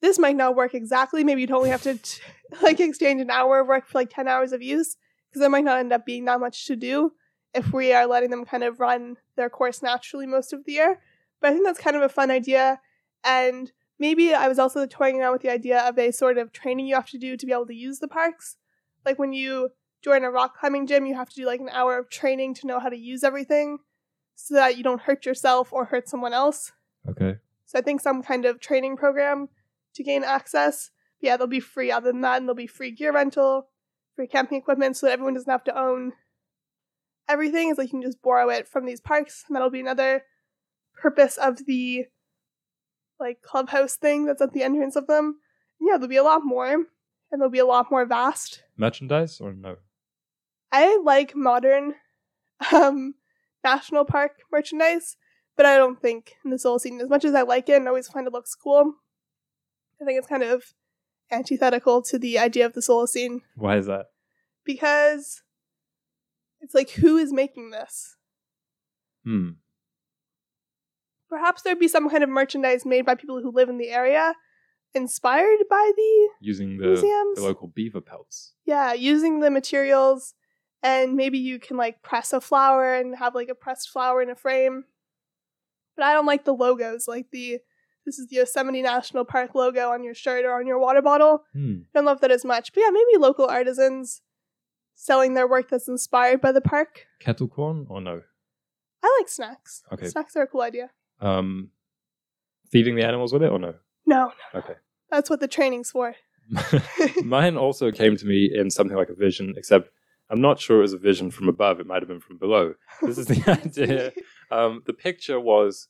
This 0.00 0.18
might 0.18 0.36
not 0.36 0.56
work 0.56 0.74
exactly. 0.74 1.24
Maybe 1.24 1.42
you'd 1.42 1.50
only 1.50 1.70
have 1.70 1.82
to 1.82 1.96
t- 1.96 2.20
like 2.62 2.80
exchange 2.80 3.20
an 3.20 3.30
hour 3.30 3.60
of 3.60 3.68
work 3.68 3.86
for 3.86 3.98
like 3.98 4.10
10 4.10 4.28
hours 4.28 4.52
of 4.52 4.62
use 4.62 4.96
because 5.28 5.40
there 5.40 5.50
might 5.50 5.64
not 5.64 5.78
end 5.78 5.92
up 5.92 6.06
being 6.06 6.24
that 6.24 6.40
much 6.40 6.66
to 6.66 6.76
do 6.76 7.12
if 7.54 7.72
we 7.72 7.92
are 7.92 8.06
letting 8.06 8.30
them 8.30 8.44
kind 8.44 8.62
of 8.62 8.80
run 8.80 9.16
their 9.36 9.50
course 9.50 9.82
naturally 9.82 10.26
most 10.26 10.52
of 10.52 10.64
the 10.64 10.72
year. 10.72 11.00
But 11.40 11.50
I 11.50 11.52
think 11.52 11.66
that's 11.66 11.80
kind 11.80 11.96
of 11.96 12.02
a 12.02 12.08
fun 12.08 12.30
idea. 12.30 12.80
And 13.24 13.72
maybe 13.98 14.34
I 14.34 14.48
was 14.48 14.58
also 14.58 14.86
toying 14.86 15.20
around 15.20 15.32
with 15.32 15.42
the 15.42 15.50
idea 15.50 15.80
of 15.80 15.98
a 15.98 16.12
sort 16.12 16.38
of 16.38 16.52
training 16.52 16.86
you 16.86 16.94
have 16.94 17.10
to 17.10 17.18
do 17.18 17.36
to 17.36 17.46
be 17.46 17.52
able 17.52 17.66
to 17.66 17.74
use 17.74 17.98
the 17.98 18.08
parks. 18.08 18.56
Like 19.04 19.18
when 19.18 19.32
you 19.32 19.70
join 20.02 20.24
a 20.24 20.30
rock 20.30 20.58
climbing 20.58 20.86
gym, 20.86 21.06
you 21.06 21.14
have 21.14 21.30
to 21.30 21.36
do 21.36 21.46
like 21.46 21.60
an 21.60 21.68
hour 21.70 21.98
of 21.98 22.10
training 22.10 22.54
to 22.54 22.66
know 22.66 22.80
how 22.80 22.88
to 22.88 22.96
use 22.96 23.24
everything 23.24 23.78
so 24.34 24.54
that 24.54 24.76
you 24.76 24.82
don't 24.82 25.02
hurt 25.02 25.26
yourself 25.26 25.72
or 25.72 25.86
hurt 25.86 26.08
someone 26.08 26.32
else. 26.32 26.72
Okay. 27.08 27.38
So 27.66 27.78
I 27.78 27.82
think 27.82 28.00
some 28.00 28.22
kind 28.22 28.44
of 28.44 28.60
training 28.60 28.96
program 28.96 29.48
to 29.94 30.02
gain 30.02 30.24
access. 30.24 30.90
Yeah, 31.20 31.36
they'll 31.36 31.46
be 31.46 31.60
free 31.60 31.90
other 31.90 32.10
than 32.10 32.22
that, 32.22 32.38
and 32.38 32.46
there'll 32.46 32.54
be 32.54 32.66
free 32.66 32.90
gear 32.90 33.12
rental, 33.12 33.68
free 34.16 34.26
camping 34.26 34.58
equipment 34.58 34.96
so 34.96 35.06
that 35.06 35.12
everyone 35.12 35.34
doesn't 35.34 35.50
have 35.50 35.64
to 35.64 35.78
own 35.78 36.14
everything. 37.30 37.70
is 37.70 37.78
like 37.78 37.88
you 37.88 38.00
can 38.00 38.02
just 38.02 38.22
borrow 38.22 38.48
it 38.50 38.68
from 38.68 38.86
these 38.86 39.00
parks, 39.00 39.44
and 39.46 39.54
that'll 39.54 39.70
be 39.70 39.80
another 39.80 40.24
purpose 40.94 41.36
of 41.36 41.66
the 41.66 42.06
like 43.18 43.42
clubhouse 43.42 43.96
thing 43.96 44.24
that's 44.24 44.42
at 44.42 44.52
the 44.52 44.62
entrance 44.62 44.96
of 44.96 45.06
them. 45.06 45.36
Yeah, 45.80 45.92
there'll 45.92 46.08
be 46.08 46.16
a 46.16 46.22
lot 46.22 46.42
more, 46.44 46.72
and 47.30 47.40
they'll 47.40 47.48
be 47.48 47.58
a 47.58 47.66
lot 47.66 47.90
more 47.90 48.04
vast. 48.04 48.62
Merchandise 48.76 49.40
or 49.40 49.52
no? 49.52 49.76
I 50.72 51.00
like 51.02 51.34
modern 51.34 51.94
um, 52.72 53.14
national 53.64 54.04
park 54.04 54.32
merchandise, 54.52 55.16
but 55.56 55.66
I 55.66 55.76
don't 55.76 56.00
think 56.00 56.34
in 56.44 56.50
the 56.50 56.56
Solacene, 56.56 57.00
as 57.00 57.08
much 57.08 57.24
as 57.24 57.34
I 57.34 57.42
like 57.42 57.68
it 57.68 57.76
and 57.76 57.88
always 57.88 58.08
find 58.08 58.26
it 58.26 58.32
looks 58.32 58.54
cool, 58.54 58.94
I 60.00 60.04
think 60.04 60.18
it's 60.18 60.28
kind 60.28 60.42
of 60.42 60.74
antithetical 61.30 62.02
to 62.02 62.18
the 62.18 62.38
idea 62.38 62.66
of 62.66 62.72
the 62.74 62.80
Solacene. 62.80 63.40
Why 63.56 63.76
is 63.76 63.86
that? 63.86 64.06
because 64.64 65.42
it's 66.60 66.74
like, 66.74 66.90
who 66.90 67.16
is 67.16 67.32
making 67.32 67.70
this? 67.70 68.16
Hmm. 69.24 69.50
Perhaps 71.28 71.62
there'd 71.62 71.78
be 71.78 71.88
some 71.88 72.08
kind 72.10 72.24
of 72.24 72.28
merchandise 72.28 72.84
made 72.84 73.06
by 73.06 73.14
people 73.14 73.40
who 73.40 73.52
live 73.52 73.68
in 73.68 73.78
the 73.78 73.90
area, 73.90 74.34
inspired 74.94 75.58
by 75.68 75.92
the 75.96 76.28
Using 76.40 76.76
the, 76.78 76.86
museums. 76.88 77.36
the 77.36 77.42
local 77.44 77.68
beaver 77.68 78.00
pelts. 78.00 78.54
Yeah, 78.64 78.92
using 78.92 79.38
the 79.40 79.50
materials, 79.50 80.34
and 80.82 81.14
maybe 81.14 81.38
you 81.38 81.60
can 81.60 81.76
like 81.76 82.02
press 82.02 82.32
a 82.32 82.40
flower 82.40 82.94
and 82.94 83.16
have 83.16 83.34
like 83.34 83.48
a 83.48 83.54
pressed 83.54 83.90
flower 83.90 84.20
in 84.22 84.30
a 84.30 84.34
frame. 84.34 84.84
But 85.96 86.04
I 86.06 86.14
don't 86.14 86.26
like 86.26 86.44
the 86.44 86.54
logos, 86.54 87.06
like 87.06 87.26
the 87.30 87.58
this 88.06 88.18
is 88.18 88.28
the 88.28 88.36
Yosemite 88.36 88.82
National 88.82 89.24
Park 89.24 89.54
logo 89.54 89.90
on 89.90 90.02
your 90.02 90.14
shirt 90.14 90.44
or 90.44 90.58
on 90.58 90.66
your 90.66 90.78
water 90.80 91.02
bottle. 91.02 91.44
Hmm. 91.52 91.82
I 91.94 91.98
don't 91.98 92.06
love 92.06 92.20
that 92.22 92.30
as 92.32 92.44
much. 92.44 92.72
But 92.72 92.80
yeah, 92.80 92.90
maybe 92.90 93.18
local 93.18 93.46
artisans 93.46 94.22
selling 95.00 95.32
their 95.32 95.48
work 95.48 95.70
that's 95.70 95.88
inspired 95.88 96.40
by 96.42 96.52
the 96.52 96.60
park. 96.60 97.06
Kettle 97.20 97.48
corn 97.48 97.86
or 97.88 98.00
no? 98.02 98.20
I 99.02 99.16
like 99.18 99.30
snacks. 99.30 99.82
Okay. 99.90 100.06
Snacks 100.08 100.36
are 100.36 100.42
a 100.42 100.46
cool 100.46 100.60
idea. 100.60 100.90
Um, 101.20 101.70
feeding 102.70 102.96
the 102.96 103.02
animals 103.06 103.32
with 103.32 103.42
it 103.42 103.50
or 103.50 103.58
no? 103.58 103.74
No, 104.06 104.32
Okay. 104.54 104.74
that's 105.10 105.30
what 105.30 105.40
the 105.40 105.48
training's 105.48 105.90
for. 105.90 106.14
Mine 107.24 107.56
also 107.56 107.90
came 107.90 108.16
to 108.18 108.26
me 108.26 108.50
in 108.54 108.70
something 108.70 108.96
like 108.96 109.08
a 109.08 109.14
vision, 109.14 109.54
except 109.56 109.88
I'm 110.28 110.40
not 110.42 110.60
sure 110.60 110.78
it 110.78 110.82
was 110.82 110.92
a 110.92 110.98
vision 110.98 111.30
from 111.30 111.48
above. 111.48 111.80
It 111.80 111.86
might 111.86 112.02
have 112.02 112.08
been 112.08 112.20
from 112.20 112.36
below. 112.36 112.74
This 113.02 113.16
is 113.18 113.26
the 113.26 113.42
idea. 113.64 114.12
Um, 114.50 114.82
the 114.86 114.92
picture 114.92 115.40
was, 115.40 115.88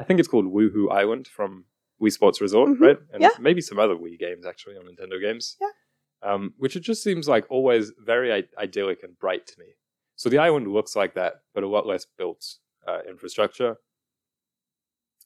I 0.00 0.04
think 0.04 0.18
it's 0.18 0.28
called 0.28 0.46
Wuhu 0.46 0.90
Island 0.90 1.28
from 1.28 1.66
Wii 2.00 2.10
Sports 2.12 2.40
Resort, 2.40 2.70
Mhm. 2.70 2.80
right? 2.80 2.98
And 3.12 3.22
Yeah. 3.22 3.30
maybe 3.38 3.60
some 3.60 3.78
other 3.78 3.94
Wii 3.94 4.18
games 4.18 4.46
actually 4.46 4.76
on 4.76 4.84
Nintendo 4.86 5.20
games. 5.20 5.56
Yeah. 5.60 5.68
Um, 6.22 6.54
which 6.56 6.76
it 6.76 6.80
just 6.80 7.02
seems 7.02 7.28
like 7.28 7.44
always 7.50 7.92
very 7.98 8.32
I- 8.32 8.62
idyllic 8.62 9.02
and 9.02 9.18
bright 9.18 9.46
to 9.48 9.54
me. 9.58 9.66
So 10.16 10.28
the 10.30 10.38
island 10.38 10.66
looks 10.68 10.96
like 10.96 11.14
that, 11.14 11.42
but 11.54 11.62
a 11.62 11.68
lot 11.68 11.86
less 11.86 12.06
built 12.16 12.44
uh, 12.88 13.00
infrastructure. 13.08 13.76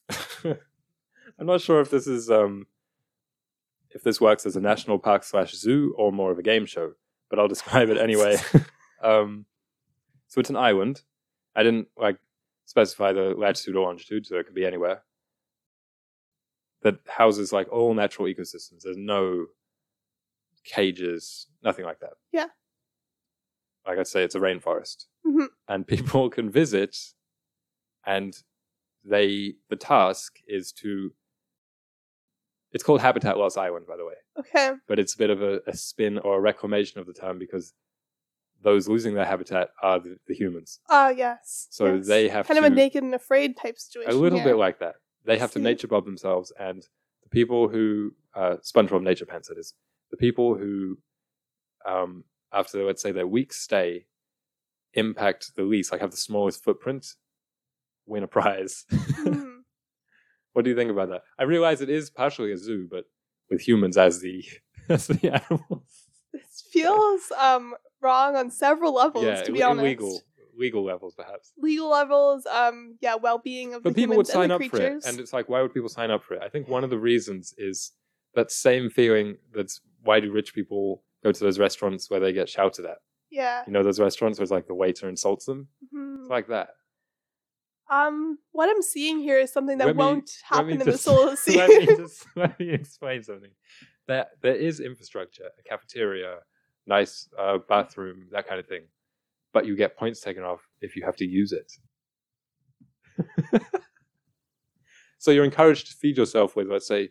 I'm 0.43 1.45
not 1.45 1.61
sure 1.61 1.79
if 1.79 1.89
this 1.89 2.07
is 2.07 2.29
um, 2.29 2.67
if 3.91 4.03
this 4.03 4.19
works 4.19 4.45
as 4.45 4.55
a 4.55 4.61
national 4.61 4.99
park 4.99 5.23
slash 5.23 5.53
zoo 5.53 5.93
or 5.97 6.11
more 6.11 6.31
of 6.31 6.39
a 6.39 6.43
game 6.43 6.65
show, 6.65 6.93
but 7.29 7.39
I'll 7.39 7.47
describe 7.47 7.89
it 7.89 7.97
anyway. 7.97 8.37
um, 9.03 9.45
so 10.27 10.39
it's 10.39 10.49
an 10.49 10.57
island. 10.57 11.01
I 11.55 11.63
didn't 11.63 11.87
like 11.97 12.17
specify 12.65 13.13
the 13.13 13.33
latitude 13.37 13.75
or 13.75 13.83
longitude, 13.83 14.25
so 14.25 14.37
it 14.37 14.45
could 14.45 14.55
be 14.55 14.65
anywhere. 14.65 15.03
That 16.83 16.95
houses 17.07 17.53
like 17.53 17.71
all 17.71 17.93
natural 17.93 18.27
ecosystems. 18.27 18.81
There's 18.83 18.97
no 18.97 19.47
cages, 20.63 21.47
nothing 21.63 21.85
like 21.85 21.99
that. 21.99 22.13
Yeah. 22.31 22.47
Like 23.87 23.97
I 23.97 24.03
say, 24.03 24.23
it's 24.23 24.35
a 24.35 24.39
rainforest, 24.39 25.05
Mhm. 25.25 25.47
and 25.67 25.87
people 25.95 26.29
can 26.29 26.49
visit, 26.51 26.95
and 28.05 28.35
they 29.03 29.55
the 29.69 29.75
task 29.75 30.35
is 30.47 30.71
to. 30.73 31.13
It's 32.73 32.83
called 32.85 33.01
Habitat 33.01 33.37
Loss 33.37 33.57
Island, 33.57 33.85
by 33.85 33.97
the 33.97 34.05
way 34.05 34.13
Okay. 34.39 34.71
but 34.87 34.97
it's 34.97 35.13
a 35.13 35.17
bit 35.17 35.29
of 35.29 35.41
a, 35.41 35.59
a 35.67 35.75
spin 35.75 36.17
or 36.19 36.37
a 36.37 36.39
reclamation 36.39 37.01
of 37.01 37.05
the 37.05 37.13
term 37.13 37.37
because 37.37 37.73
those 38.63 38.87
losing 38.87 39.13
their 39.13 39.25
habitat 39.25 39.71
are 39.81 39.99
the, 39.99 40.15
the 40.27 40.33
humans. 40.35 40.79
Ah, 40.89 41.09
yes. 41.09 41.67
So 41.71 41.95
yes. 41.95 42.07
they 42.07 42.29
have 42.29 42.47
kind 42.47 42.59
to 42.59 42.65
of 42.65 42.71
a 42.71 42.75
naked 42.75 43.03
and 43.03 43.13
afraid 43.13 43.57
type 43.57 43.77
situation. 43.77 44.11
a 44.11 44.15
little 44.15 44.39
here. 44.39 44.49
bit 44.49 44.55
like 44.57 44.79
that. 44.79 44.95
They 45.25 45.37
have 45.37 45.51
to 45.53 45.59
nature 45.59 45.87
bob 45.87 46.05
themselves, 46.05 46.53
and 46.57 46.81
the 47.23 47.29
people 47.29 47.67
who 47.67 48.11
uh, 48.35 48.57
SpongeBob 48.63 49.01
Nature 49.03 49.25
Pants 49.25 49.49
it 49.49 49.57
is 49.57 49.73
the 50.11 50.17
people 50.17 50.55
who, 50.55 50.97
um, 51.85 52.23
after 52.53 52.83
let's 52.85 53.01
say 53.01 53.11
their 53.11 53.27
week 53.27 53.53
stay, 53.53 54.05
impact 54.93 55.55
the 55.55 55.63
least, 55.63 55.91
like 55.91 56.01
have 56.01 56.11
the 56.11 56.17
smallest 56.17 56.63
footprint, 56.63 57.07
win 58.05 58.23
a 58.23 58.27
prize. 58.27 58.85
Hmm. 59.21 59.59
what 60.53 60.63
do 60.65 60.69
you 60.71 60.75
think 60.75 60.91
about 60.91 61.09
that? 61.09 61.21
I 61.39 61.43
realize 61.43 61.81
it 61.81 61.89
is 61.89 62.09
partially 62.09 62.51
a 62.51 62.57
zoo, 62.57 62.87
but 62.89 63.05
with 63.49 63.61
humans 63.61 63.97
as 63.97 64.19
the 64.19 64.43
as 64.89 65.07
the 65.07 65.29
animals. 65.29 66.07
This 66.33 66.63
feels 66.71 67.31
um 67.39 67.75
wrong 68.01 68.35
on 68.35 68.49
several 68.51 68.93
levels, 68.95 69.23
yeah, 69.25 69.43
to 69.43 69.51
be 69.51 69.63
honest. 69.63 69.81
illegal 69.83 70.21
legal 70.57 70.83
levels 70.83 71.13
perhaps. 71.15 71.53
Legal 71.57 71.89
levels, 71.89 72.45
um, 72.45 72.97
yeah, 73.01 73.15
well 73.15 73.37
being 73.37 73.73
of 73.73 73.83
But 73.83 73.95
the 73.95 74.01
people 74.01 74.17
would 74.17 74.27
sign 74.27 74.51
up 74.51 74.59
for 74.63 74.65
it, 74.65 74.69
creatures. 74.69 75.05
and 75.05 75.19
it's 75.19 75.33
like, 75.33 75.47
why 75.49 75.61
would 75.61 75.73
people 75.73 75.89
sign 75.89 76.11
up 76.11 76.23
for 76.23 76.33
it? 76.35 76.41
I 76.43 76.49
think 76.49 76.67
one 76.67 76.83
of 76.83 76.89
the 76.89 76.99
reasons 76.99 77.53
is 77.57 77.91
that 78.35 78.51
same 78.51 78.89
feeling. 78.89 79.37
That's 79.53 79.81
why 80.03 80.19
do 80.19 80.31
rich 80.31 80.53
people 80.53 81.03
go 81.23 81.31
to 81.31 81.39
those 81.43 81.59
restaurants 81.59 82.09
where 82.09 82.19
they 82.19 82.33
get 82.33 82.49
shouted 82.49 82.85
at? 82.85 82.97
yeah. 83.29 83.63
You 83.65 83.71
know, 83.73 83.81
those 83.83 83.99
restaurants 83.99 84.37
where 84.39 84.43
it's 84.43 84.51
like 84.51 84.67
the 84.67 84.75
waiter 84.75 85.07
insults 85.07 85.45
them. 85.45 85.67
Mhm. 85.93 86.19
It's 86.21 86.29
like 86.29 86.47
that. 86.49 86.69
Um, 87.89 88.37
what 88.51 88.69
I'm 88.69 88.81
seeing 88.81 89.19
here 89.19 89.37
is 89.37 89.51
something 89.53 89.77
that 89.79 89.87
me- 89.87 89.93
won't 89.93 90.29
happen 90.43 90.71
in 90.71 90.79
the 90.79 90.85
just- 90.85 91.03
solar 91.03 91.35
let 91.47 91.69
me 91.69 91.85
sea. 91.85 91.95
just 91.97 92.25
let 92.35 92.59
me 92.59 92.69
explain 92.69 93.23
something. 93.23 93.51
There, 94.07 94.25
there 94.41 94.55
is 94.55 94.79
infrastructure, 94.79 95.45
a 95.59 95.63
cafeteria, 95.63 96.37
nice 96.87 97.29
uh, 97.37 97.57
bathroom, 97.69 98.27
that 98.31 98.47
kind 98.47 98.59
of 98.59 98.67
thing. 98.67 98.83
But 99.53 99.65
you 99.65 99.75
get 99.75 99.97
points 99.97 100.19
taken 100.21 100.43
off 100.43 100.61
if 100.81 100.95
you 100.95 101.03
have 101.05 101.15
to 101.17 101.25
use 101.25 101.51
it. 101.53 101.71
so 105.17 105.31
you're 105.31 105.45
encouraged 105.45 105.87
to 105.87 105.93
feed 105.93 106.17
yourself 106.17 106.55
with, 106.55 106.67
let's 106.67 106.87
say, 106.87 107.09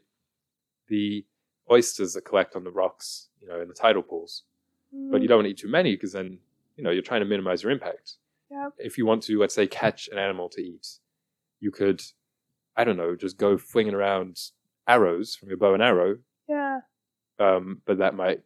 the 0.89 1.25
oysters 1.71 2.15
that 2.15 2.25
collect 2.25 2.57
on 2.57 2.65
the 2.65 2.71
rocks, 2.71 3.29
you 3.41 3.49
know, 3.49 3.61
in 3.61 3.69
the 3.69 3.75
tidal 3.75 4.03
pools. 4.03 4.45
But 4.93 5.23
you 5.23 5.29
don't 5.29 5.39
want 5.39 5.47
to 5.47 5.51
eat 5.51 5.59
too 5.59 5.69
many 5.69 5.95
because 5.95 6.13
then, 6.13 6.39
you 6.77 6.83
know, 6.83 6.91
you're 6.91 7.03
trying 7.03 7.21
to 7.21 7.27
minimize 7.27 7.63
your 7.63 7.71
impact. 7.71 8.15
Yeah. 8.51 8.71
If 8.79 8.99
you 8.99 9.07
want 9.07 9.23
to, 9.25 9.39
let's 9.39 9.55
say, 9.55 9.69
catch 9.69 10.09
an 10.09 10.19
animal 10.19 10.49
to 10.49 10.61
eat, 10.61 10.87
you 11.61 11.71
could, 11.71 12.03
I 12.77 12.83
don't 12.83 12.97
know, 12.97 13.15
just 13.15 13.39
go 13.39 13.57
flinging 13.57 13.95
around 13.95 14.41
arrows 14.89 15.37
from 15.37 15.49
your 15.49 15.59
bow 15.59 15.75
and 15.75 15.83
arrow 15.83 16.17
yeah. 16.49 16.81
um, 17.39 17.81
but 17.87 17.99
that 17.99 18.17
might, 18.17 18.41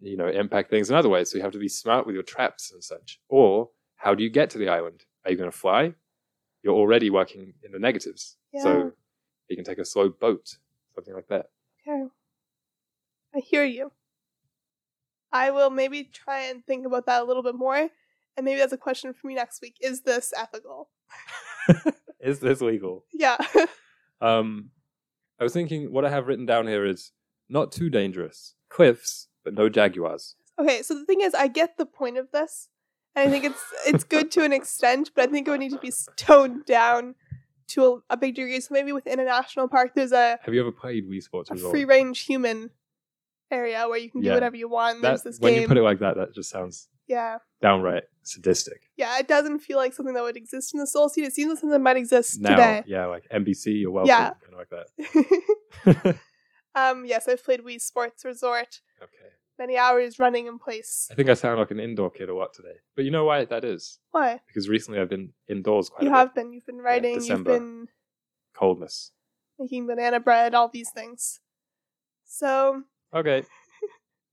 you 0.00 0.16
know, 0.16 0.28
impact 0.28 0.70
things 0.70 0.88
in 0.88 0.96
other 0.96 1.10
ways. 1.10 1.30
So 1.30 1.36
you 1.36 1.42
have 1.44 1.52
to 1.52 1.58
be 1.58 1.68
smart 1.68 2.06
with 2.06 2.14
your 2.14 2.22
traps 2.22 2.72
and 2.72 2.82
such. 2.82 3.20
Or 3.28 3.68
how 3.96 4.14
do 4.14 4.22
you 4.24 4.30
get 4.30 4.48
to 4.50 4.58
the 4.58 4.70
island? 4.70 5.04
Are 5.26 5.30
you 5.30 5.36
going 5.36 5.50
to 5.50 5.56
fly? 5.56 5.92
You're 6.62 6.74
already 6.74 7.10
working 7.10 7.52
in 7.62 7.72
the 7.72 7.78
negatives, 7.78 8.38
Yeah. 8.54 8.62
so 8.62 8.92
you 9.48 9.56
can 9.56 9.64
take 9.66 9.78
a 9.78 9.84
slow 9.84 10.08
boat, 10.08 10.56
something 10.94 11.12
like 11.14 11.28
that. 11.28 11.50
Okay. 11.86 12.06
I 13.38 13.40
hear 13.40 13.64
you. 13.64 13.92
I 15.32 15.50
will 15.50 15.70
maybe 15.70 16.04
try 16.04 16.46
and 16.46 16.64
think 16.64 16.84
about 16.86 17.06
that 17.06 17.22
a 17.22 17.24
little 17.24 17.42
bit 17.42 17.54
more. 17.54 17.76
And 17.76 18.44
maybe 18.44 18.58
that's 18.58 18.72
a 18.72 18.78
question 18.78 19.12
for 19.12 19.26
me 19.28 19.34
next 19.34 19.62
week. 19.62 19.76
Is 19.80 20.02
this 20.02 20.32
ethical? 20.36 20.90
Is 22.20 22.40
this 22.40 22.60
legal? 22.60 23.04
Yeah. 23.12 23.38
Um, 24.20 24.70
I 25.38 25.44
was 25.44 25.52
thinking 25.52 25.92
what 25.92 26.04
I 26.04 26.10
have 26.10 26.26
written 26.26 26.44
down 26.44 26.66
here 26.66 26.84
is 26.84 27.12
not 27.48 27.70
too 27.70 27.88
dangerous. 27.88 28.56
Cliffs, 28.68 29.28
but 29.44 29.54
no 29.54 29.68
jaguars. 29.68 30.34
okay, 30.58 30.82
so 30.82 30.94
the 30.94 31.04
thing 31.04 31.20
is 31.20 31.34
I 31.34 31.46
get 31.46 31.78
the 31.78 31.86
point 31.86 32.18
of 32.18 32.32
this. 32.32 32.68
And 33.14 33.28
I 33.28 33.30
think 33.30 33.44
it's 33.44 33.62
it's 33.86 34.02
good 34.02 34.32
to 34.32 34.42
an 34.42 34.52
extent, 34.52 35.12
but 35.14 35.28
I 35.28 35.30
think 35.30 35.46
it 35.46 35.52
would 35.52 35.60
need 35.60 35.70
to 35.70 35.78
be 35.78 35.92
toned 36.16 36.64
down 36.64 37.14
to 37.68 37.84
a, 38.10 38.14
a 38.14 38.16
big 38.16 38.34
degree. 38.34 38.58
So 38.58 38.74
maybe 38.74 38.90
within 38.90 39.20
a 39.20 39.24
national 39.24 39.68
park 39.68 39.92
there's 39.94 40.10
a, 40.10 40.40
Have 40.42 40.52
you 40.52 40.60
ever 40.60 40.72
played 40.72 41.08
Wii 41.08 41.22
Sports 41.22 41.50
a 41.52 41.56
free 41.56 41.84
range 41.84 42.24
human 42.24 42.70
area 43.50 43.88
where 43.88 43.98
you 43.98 44.10
can 44.10 44.20
do 44.20 44.28
Yeah. 44.28 44.34
whatever 44.34 44.56
you 44.56 44.68
want. 44.68 45.02
That- 45.02 45.08
There's 45.08 45.22
this 45.22 45.38
when 45.40 45.52
game. 45.54 45.62
you 45.62 45.68
put 45.68 45.76
it 45.76 45.82
like 45.82 45.98
that, 46.00 46.16
that 46.16 46.34
just 46.34 46.50
sounds 46.50 46.88
Yeah. 47.06 47.38
downright 47.62 48.04
sadistic. 48.22 48.82
Yeah, 48.96 49.18
it 49.18 49.26
doesn't 49.28 49.60
feel 49.60 49.78
like 49.78 49.94
something 49.94 50.14
that 50.14 50.22
would 50.22 50.36
exist 50.36 50.74
in 50.74 50.80
the 50.80 50.86
Solacene. 50.86 51.24
It 51.24 51.32
seems 51.32 51.48
like 51.50 51.58
something 51.60 51.70
that 51.70 51.78
might 51.80 51.96
exist 51.96 52.40
Now, 52.40 52.50
today. 52.50 52.84
yeah, 52.86 53.06
like 53.06 53.26
NBC, 53.30 53.72
you're 53.80 53.90
welcome, 53.90 54.08
Yeah. 54.08 54.30
kind 54.34 54.52
of 54.52 54.58
like 54.58 54.68
that. 55.86 56.18
um, 56.74 57.04
yes, 57.06 57.26
I've 57.28 57.42
played 57.44 57.60
Wii 57.60 57.80
Sports 57.80 58.24
Resort. 58.24 58.80
okay. 59.02 59.12
Many 59.58 59.76
hours 59.76 60.20
running 60.20 60.46
in 60.46 60.56
place. 60.60 61.08
I 61.10 61.16
think 61.16 61.28
I 61.28 61.34
sound 61.34 61.58
like 61.58 61.72
an 61.72 61.80
indoor 61.80 62.10
kid 62.10 62.28
or 62.28 62.34
what 62.36 62.52
today. 62.54 62.76
But 62.94 63.04
you 63.04 63.10
know 63.10 63.24
why 63.24 63.44
that 63.44 63.64
is? 63.64 63.98
Why? 64.12 64.40
Because 64.46 64.68
recently 64.68 65.00
I've 65.00 65.08
been 65.08 65.32
indoors 65.48 65.88
quite 65.88 66.04
You 66.04 66.10
a 66.10 66.12
have 66.12 66.32
bit. 66.32 66.44
been. 66.44 66.52
You've 66.52 66.66
been 66.66 66.78
writing. 66.78 67.14
you've 67.14 67.22
December. 67.22 67.58
been 67.58 67.88
Coldness. 68.54 69.10
making 69.58 69.88
banana 69.88 70.20
bread. 70.20 70.54
All 70.54 70.68
these 70.68 70.90
things. 70.90 71.40
So 72.24 72.84
Okay. 73.14 73.42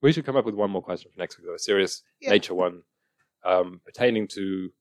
we 0.01 0.11
should 0.11 0.25
come 0.25 0.35
up 0.35 0.45
with 0.45 0.55
one 0.55 0.69
more 0.71 0.81
question 0.81 1.11
for 1.13 1.19
next 1.19 1.37
week, 1.37 1.47
though. 1.47 1.55
A 1.55 1.59
serious 1.59 2.03
Yeah. 2.19 2.29
nature 2.31 2.53
one 2.53 2.83
um, 3.43 3.81
pertaining 3.85 4.27
to 4.29 4.71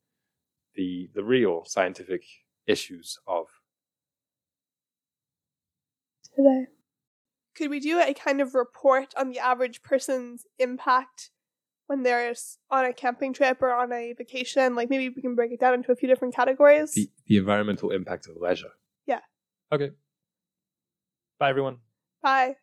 the 0.75 1.09
the 1.15 1.23
real 1.23 1.65
scientific 1.67 2.23
issues 2.67 3.19
of 3.27 3.47
today. 6.35 6.67
Could 7.55 7.71
we 7.71 7.79
do 7.79 8.01
a 8.01 8.13
kind 8.15 8.41
of 8.41 8.55
report 8.55 9.15
on 9.17 9.31
the 9.31 9.39
average 9.39 9.83
person's 9.83 10.45
impact 10.59 11.31
when 11.87 12.03
they're 12.03 12.35
on 12.71 12.85
a 12.85 12.93
camping 12.93 13.33
trip 13.33 13.63
or 13.63 13.73
on 13.73 13.93
a 13.93 14.13
vacation? 14.15 14.75
Like 14.75 14.91
maybe 14.91 15.09
we 15.15 15.23
can 15.23 15.37
break 15.37 15.53
it 15.53 15.61
down 15.61 15.75
into 15.75 15.93
a 15.93 15.97
few 15.97 16.09
different 16.09 16.35
categories. 16.35 16.93
the, 16.95 17.09
the 17.27 17.37
environmental 17.37 17.91
impact 17.91 18.27
of 18.27 18.37
leisure. 18.41 18.73
Yeah. 19.07 19.21
Okay. 19.71 19.91
Bye, 21.39 21.51
everyone. 21.51 21.79
Bye. 22.23 22.57